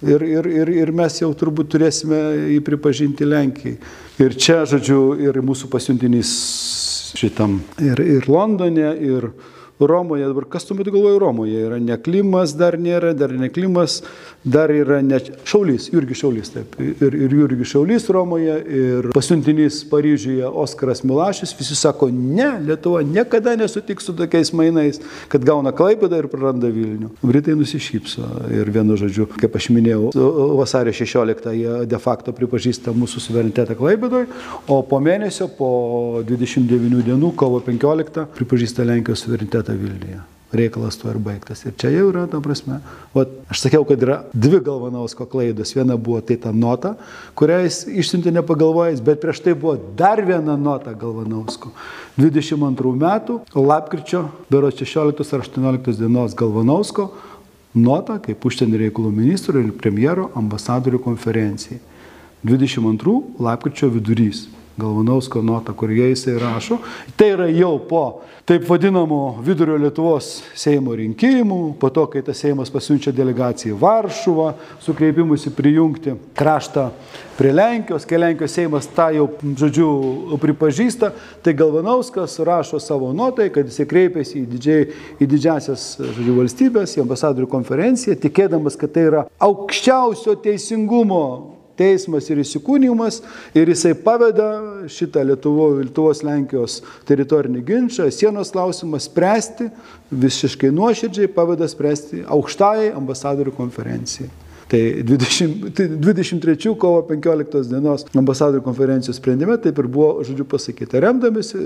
[0.00, 2.22] Ir, ir, ir, ir mes jau turbūt turėsime
[2.54, 3.76] jį pripažinti Lenkijai.
[4.20, 6.30] Ir čia, žodžiu, ir mūsų pasiuntinys
[7.16, 9.30] šitam ir, ir Londone, ir
[9.80, 10.26] Romoje.
[10.28, 11.62] Dabar kas tuo metu galvoja Romoje?
[11.66, 14.02] Yra ne klimas, dar nėra, dar ne klimas,
[14.44, 16.76] dar yra ne Šaulys, Jurgis Šaulys, taip.
[16.80, 21.52] Ir, ir Jurgis Šaulys Romoje, ir pasiuntinys Paryžiuje Oskaras Milašis.
[21.58, 27.12] Visi sako, ne, Lietuva niekada nesutiks su tokiais mainais, kad gauna Klaipadą ir praranda Vilnių.
[27.20, 28.26] Britai nusišypso
[28.56, 30.10] ir vienu žodžiu, kaip aš minėjau,
[30.60, 34.30] vasario 16 jie de facto pripažįsta mūsų suverenitetą Klaipadoje,
[34.68, 35.70] o po mėnesio, po
[36.26, 40.39] 29 dienų, kovo 15, pripažįsta Lenkijos suverenitetą Vilniuje.
[40.52, 41.62] Reikalas tuo ir baigtas.
[41.62, 42.80] Ir čia jau yra, ta prasme,
[43.14, 43.22] o
[43.52, 45.70] aš sakiau, kad yra dvi Galvanausko klaidos.
[45.76, 46.96] Viena buvo tai ta nota,
[47.38, 51.70] kurią jis išsiuntė nepagalvojęs, bet prieš tai buvo dar viena nota Galvanausko.
[52.18, 57.10] 22 metų, lapkričio, bero 16 ar 18 dienos Galvanausko
[57.74, 61.78] nota kaip užsienio reikalų ministro ir premjero ambasadorių konferencijai.
[62.42, 64.48] 22 lapkričio vidurys.
[64.80, 66.80] Galvanausko notą, kurioje jisai rašo.
[67.16, 68.04] Tai yra jau po
[68.50, 74.46] taip vadinamų vidurio Lietuvos Seimo rinkimų, po to, kai tas Seimas pasiunčia delegaciją į Varšuvą,
[74.82, 76.88] su kreipimusi prijungti kraštą
[77.38, 79.28] prie Lenkijos, kai Lenkijos Seimas tą jau,
[79.60, 79.90] žodžiu,
[80.42, 81.12] pripažįsta,
[81.44, 84.90] tai Galvanauskas rašo savo notai, kad jisai kreipiasi į, didžiai,
[85.22, 91.24] į didžiasias, žodžiu, valstybės, į ambasadorių konferenciją, tikėdamas, kad tai yra aukščiausio teisingumo
[91.80, 93.20] teismas ir įsikūnymas
[93.56, 94.50] ir jisai paveda
[94.90, 99.70] šitą Lietuvo, Lietuvos Lenkijos teritorinį ginčą, sienos klausimą spręsti
[100.10, 104.30] visiškai nuoširdžiai, paveda spręsti aukštai ambasadorių konferencijai.
[104.70, 111.00] Tai 20, 23 tai kovo 15 dienos ambasadorių konferencijos sprendime taip ir buvo, žodžiu, pasakyta,
[111.02, 111.58] remdamėsi,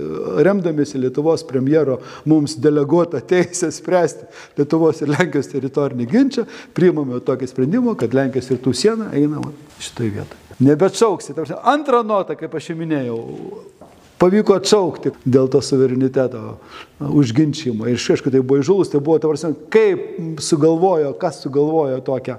[0.46, 4.24] remdamėsi Lietuvos premjero mums deleguotą teisę spręsti
[4.56, 9.44] Lietuvos ir Lenkijos teritorinį ginčą, priimame tokį sprendimą, kad Lenkijos ir tų siena eina
[9.84, 10.40] šitoje vietoje.
[10.64, 11.36] Nebeatšauksi.
[11.60, 13.20] Antrą notą, kaip aš jau minėjau,
[14.22, 16.56] pavyko atšaukti dėl to suvereniteto
[17.04, 17.88] užginčymo.
[17.90, 22.38] Ir aišku, tai buvo įžūlus, tai buvo, tavarsime, kaip sugalvojo, kas sugalvojo tokią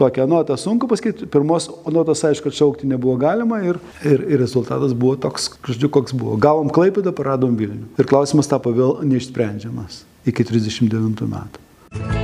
[0.00, 1.28] tokią notą sunku pasakyti.
[1.30, 6.38] Pirmos notos, aišku, atšaukti nebuvo galima ir, ir, ir rezultatas buvo toks, žodžiu, koks buvo.
[6.40, 7.94] Gavom Klaipėdą, paradom Vilnių.
[7.98, 12.23] Ir klausimas tapo vėl neišsprendžiamas iki 39 metų.